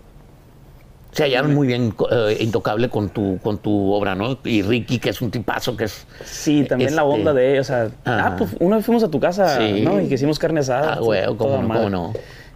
Se 1.12 1.24
hallaron 1.24 1.54
muy 1.54 1.66
bien 1.66 1.94
eh, 2.10 2.38
intocable 2.40 2.88
con 2.88 3.10
tu, 3.10 3.38
con 3.42 3.58
tu 3.58 3.92
obra, 3.92 4.14
¿no? 4.14 4.38
Y 4.44 4.62
Ricky, 4.62 4.98
que 4.98 5.10
es 5.10 5.20
un 5.20 5.30
tipazo, 5.30 5.76
que 5.76 5.84
es. 5.84 6.06
Sí, 6.24 6.64
también 6.66 6.96
la 6.96 7.02
Este, 7.02 7.14
onda 7.14 7.34
de, 7.34 7.60
o 7.60 7.64
sea, 7.64 7.90
ah, 8.06 8.34
pues 8.38 8.56
una 8.60 8.76
vez 8.76 8.86
fuimos 8.86 9.02
a 9.04 9.10
tu 9.10 9.20
casa, 9.20 9.58
Sí. 9.58 9.82
¿no? 9.82 10.00
Y 10.00 10.08
que 10.08 10.14
hicimos 10.14 10.38
carne 10.38 10.60
asada. 10.60 10.94
Ah, 10.94 11.00
güey, 11.00 11.24
cómo 11.36 11.60
no, 11.62 11.68
cómo 11.68 11.90
no. 11.90 12.12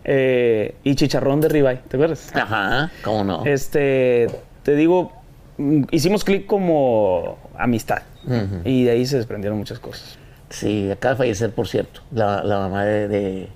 Eh, 0.09 0.74
y 0.84 0.94
chicharrón 0.94 1.40
de 1.40 1.48
ribeye, 1.48 1.80
¿te 1.88 1.96
acuerdas? 1.96 2.30
Ajá, 2.32 2.92
¿cómo 3.02 3.24
no? 3.24 3.44
Este, 3.44 4.28
te 4.62 4.76
digo, 4.76 5.12
mm, 5.59 5.82
hicimos 5.90 6.22
clic 6.24 6.46
como 6.46 7.38
amistad. 7.59 8.02
Y 8.64 8.84
de 8.84 8.90
ahí 8.92 9.04
se 9.07 9.16
desprendieron 9.16 9.59
muchas 9.59 9.78
cosas. 9.80 10.16
Sí, 10.48 10.88
acaba 10.90 11.14
de 11.14 11.18
fallecer, 11.18 11.50
por 11.52 11.66
cierto, 11.68 12.02
la, 12.12 12.42
la 12.44 12.59
mamá 12.61 12.84
de, 12.84 13.09
de, 13.09 13.48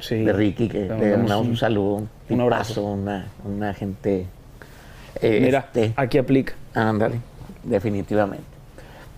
Sí. 0.00 0.16
de 0.24 0.32
Ricky, 0.32 0.68
que 0.68 0.82
Le 0.86 1.16
mandamos 1.16 1.32
un, 1.46 1.50
un- 1.50 1.56
saludo, 1.56 1.94
un, 1.96 2.08
un 2.30 2.40
abrazo. 2.40 2.82
una, 2.84 3.26
una 3.44 3.74
gente... 3.74 4.26
eh, 5.20 5.40
Mira, 5.42 5.58
este, 5.66 5.92
aquí 5.96 6.18
aplica. 6.18 6.54
Ándale, 6.74 7.16
definitivamente. 7.64 8.44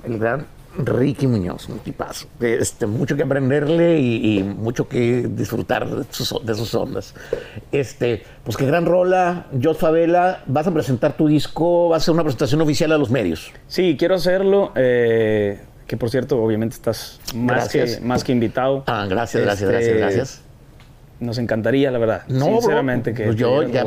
El 0.05 0.19
gran 0.19 0.47
Ricky 0.79 1.27
Muñoz, 1.27 1.69
un 1.69 1.81
tipazo. 1.81 2.29
Este, 2.41 2.87
mucho 2.87 3.17
que 3.17 3.25
aprenderle 3.25 3.99
y, 3.99 4.39
y 4.39 4.43
mucho 4.45 4.89
que 4.89 5.29
disfrutar 5.29 5.89
de 5.89 6.05
sus, 6.11 6.35
de 6.45 6.55
sus 6.55 6.75
ondas. 6.75 7.15
Este, 7.73 8.23
pues 8.45 8.57
qué 8.57 8.67
gran 8.67 8.87
rola, 8.87 9.47
Jot 9.63 9.79
Favela. 9.79 10.45
Vas 10.47 10.67
a 10.67 10.73
presentar 10.73 11.17
tu 11.17 11.27
disco, 11.27 11.89
vas 11.89 11.97
a 11.97 12.05
hacer 12.05 12.15
una 12.15 12.23
presentación 12.23 12.61
oficial 12.61 12.93
a 12.93 12.99
los 12.99 13.11
medios. 13.11 13.53
Sí, 13.67 13.97
quiero 13.99 14.15
hacerlo. 14.15 14.73
eh, 14.77 15.61
que 15.87 15.97
por 15.97 16.09
cierto, 16.09 16.41
obviamente 16.41 16.77
estás 16.77 17.19
más, 17.35 17.69
que, 17.69 17.99
más 18.01 18.23
que 18.23 18.31
invitado. 18.31 18.85
Ah, 18.87 19.07
gracias, 19.11 19.43
gracias, 19.43 19.69
Este, 19.69 19.95
gracias, 19.95 19.97
gracias. 20.17 20.43
Nos 21.19 21.37
encantaría, 21.39 21.91
la 21.91 21.99
verdad. 21.99 22.23
No, 22.29 22.47
bro, 22.47 22.61
sinceramente, 22.61 23.13
que 23.13 23.25
pues 23.25 23.37
yo 23.37 23.65
ya, 23.65 23.85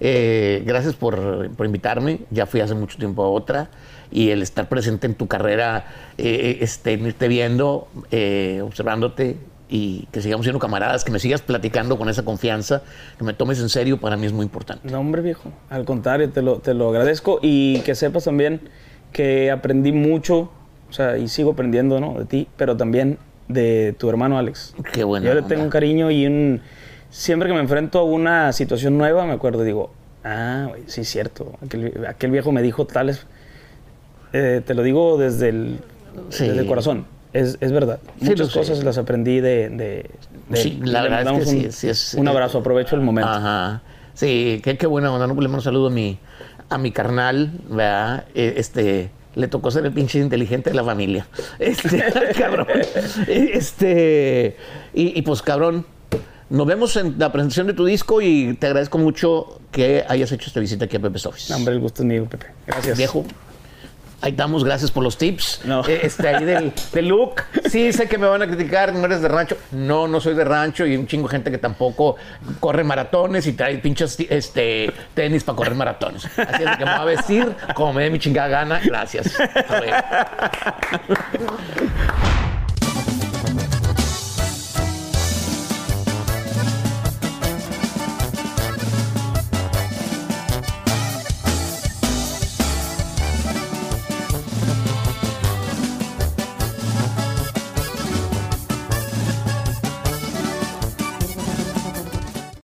eh, 0.00 0.64
gracias 0.66 0.94
por, 0.94 1.48
por 1.54 1.64
invitarme. 1.64 2.22
Ya 2.30 2.46
fui 2.46 2.60
hace 2.60 2.74
mucho 2.74 2.98
tiempo 2.98 3.22
a 3.22 3.30
otra 3.30 3.70
y 4.14 4.30
el 4.30 4.42
estar 4.42 4.68
presente 4.68 5.08
en 5.08 5.14
tu 5.14 5.26
carrera, 5.26 5.86
eh, 6.16 6.58
este, 6.60 6.92
irte 6.92 7.26
viendo, 7.26 7.88
eh, 8.12 8.62
observándote 8.64 9.36
y 9.68 10.06
que 10.12 10.22
sigamos 10.22 10.46
siendo 10.46 10.60
camaradas, 10.60 11.02
que 11.02 11.10
me 11.10 11.18
sigas 11.18 11.42
platicando 11.42 11.98
con 11.98 12.08
esa 12.08 12.24
confianza, 12.24 12.82
que 13.18 13.24
me 13.24 13.34
tomes 13.34 13.58
en 13.60 13.68
serio, 13.68 13.98
para 13.98 14.16
mí 14.16 14.26
es 14.26 14.32
muy 14.32 14.44
importante. 14.44 14.88
No, 14.88 15.00
hombre, 15.00 15.20
viejo. 15.20 15.50
Al 15.68 15.84
contrario, 15.84 16.30
te 16.30 16.42
lo, 16.42 16.60
te 16.60 16.74
lo 16.74 16.90
agradezco 16.90 17.40
y 17.42 17.80
que 17.80 17.96
sepas 17.96 18.24
también 18.24 18.60
que 19.12 19.50
aprendí 19.50 19.90
mucho, 19.90 20.52
o 20.88 20.92
sea, 20.92 21.18
y 21.18 21.26
sigo 21.26 21.50
aprendiendo, 21.50 21.98
¿no? 21.98 22.16
De 22.16 22.24
ti, 22.24 22.46
pero 22.56 22.76
también 22.76 23.18
de 23.48 23.96
tu 23.98 24.08
hermano 24.08 24.38
Alex. 24.38 24.76
Qué 24.92 25.02
bueno. 25.02 25.26
Yo 25.26 25.34
le 25.34 25.42
tengo 25.42 25.64
un 25.64 25.70
cariño 25.70 26.12
y 26.12 26.24
un... 26.24 26.60
Siempre 27.10 27.48
que 27.48 27.54
me 27.54 27.60
enfrento 27.60 27.98
a 27.98 28.04
una 28.04 28.52
situación 28.52 28.96
nueva, 28.96 29.26
me 29.26 29.32
acuerdo 29.32 29.64
y 29.64 29.66
digo, 29.66 29.90
ah, 30.22 30.68
sí 30.86 31.02
cierto. 31.04 31.58
Aquel, 31.66 32.06
aquel 32.06 32.30
viejo 32.30 32.52
me 32.52 32.62
dijo 32.62 32.86
tales... 32.86 33.26
eh, 34.34 34.60
te 34.66 34.74
lo 34.74 34.82
digo 34.82 35.16
desde 35.16 35.48
el, 35.48 35.78
Sí. 36.28 36.46
desde 36.48 36.60
el 36.60 36.66
corazón. 36.66 37.06
Es, 37.32 37.56
es 37.60 37.72
verdad. 37.72 37.98
Sí, 38.20 38.26
Muchas 38.26 38.48
sé. 38.52 38.58
cosas 38.58 38.84
las 38.84 38.98
aprendí 38.98 39.40
de... 39.40 39.68
de- 39.70 40.10
de- 40.48 40.56
Sí, 40.56 40.78
la 40.84 41.02
le 41.02 41.08
verdad 41.08 41.20
es 41.40 41.48
que 41.48 41.56
un, 41.66 41.72
sí, 41.72 41.88
es- 41.88 42.14
un 42.14 42.28
abrazo, 42.28 42.58
aprovecho 42.58 42.94
el 42.94 43.00
momento. 43.02 43.30
Ajá. 43.30 43.80
Sí, 44.12 44.60
qué, 44.62 44.76
qué 44.76 44.86
buena 44.86 45.10
onda. 45.12 45.26
No, 45.26 45.34
le 45.34 45.40
mando 45.48 45.56
un 45.56 45.62
saludo 45.62 45.86
a 45.88 45.90
mi, 45.90 46.18
a 46.68 46.78
mi 46.78 46.92
carnal, 46.92 47.50
¿verdad? 47.68 48.26
Eh, 48.34 48.54
Este, 48.58 49.10
le 49.34 49.48
tocó 49.48 49.72
ser 49.72 49.84
el 49.86 49.92
pinche 49.92 50.20
inteligente 50.20 50.70
de 50.70 50.76
la 50.76 50.84
familia. 50.84 51.26
Este, 51.58 52.04
cabrón. 52.38 52.66
Este, 53.26 54.56
y, 54.92 55.18
y 55.18 55.22
pues, 55.22 55.42
cabrón, 55.42 55.86
nos 56.50 56.66
vemos 56.66 56.94
en 56.96 57.16
la 57.18 57.32
presentación 57.32 57.66
de 57.66 57.72
tu 57.74 57.84
disco 57.84 58.20
y 58.22 58.54
te 58.54 58.66
agradezco 58.68 58.98
mucho 58.98 59.60
que 59.72 60.04
hayas 60.08 60.30
hecho 60.30 60.46
esta 60.48 60.60
visita 60.60 60.84
aquí 60.84 60.96
a 60.96 61.00
Pepe's 61.00 61.26
Office. 61.26 61.50
No, 61.52 61.56
hombre, 61.56 61.74
el 61.74 61.80
gusto 61.80 62.02
es 62.02 62.06
mío, 62.06 62.26
Pepe. 62.30 62.46
Gracias. 62.66 62.96
Viejo. 62.98 63.24
Ahí 64.24 64.30
estamos, 64.30 64.64
gracias 64.64 64.90
por 64.90 65.02
los 65.02 65.18
tips. 65.18 65.60
No. 65.64 65.86
Eh, 65.86 66.00
Este, 66.02 66.26
ahí 66.26 66.46
del, 66.46 66.72
del 66.94 67.08
look. 67.08 67.42
Sí, 67.68 67.92
sé 67.92 68.08
que 68.08 68.16
me 68.16 68.26
van 68.26 68.40
a 68.40 68.46
criticar, 68.46 68.94
no 68.94 69.04
eres 69.04 69.20
de 69.20 69.28
rancho. 69.28 69.58
No, 69.70 70.08
no 70.08 70.18
soy 70.18 70.34
de 70.34 70.44
rancho 70.44 70.86
y 70.86 70.92
hay 70.92 70.96
un 70.96 71.06
chingo 71.06 71.28
de 71.28 71.32
gente 71.32 71.50
que 71.50 71.58
tampoco 71.58 72.16
corre 72.58 72.84
maratones 72.84 73.46
y 73.46 73.52
trae 73.52 73.76
pinches 73.76 74.16
este, 74.30 74.90
tenis 75.12 75.44
para 75.44 75.56
correr 75.56 75.74
maratones. 75.74 76.24
Así 76.38 76.62
es 76.62 76.76
que 76.78 76.84
me 76.86 76.92
voy 76.92 77.00
a 77.00 77.04
vestir 77.04 77.54
como 77.74 77.92
me 77.92 78.04
dé 78.04 78.10
mi 78.10 78.18
chingada 78.18 78.48
gana. 78.48 78.80
Gracias. 78.82 79.38
Hasta 79.38 79.78
luego. 79.78 79.94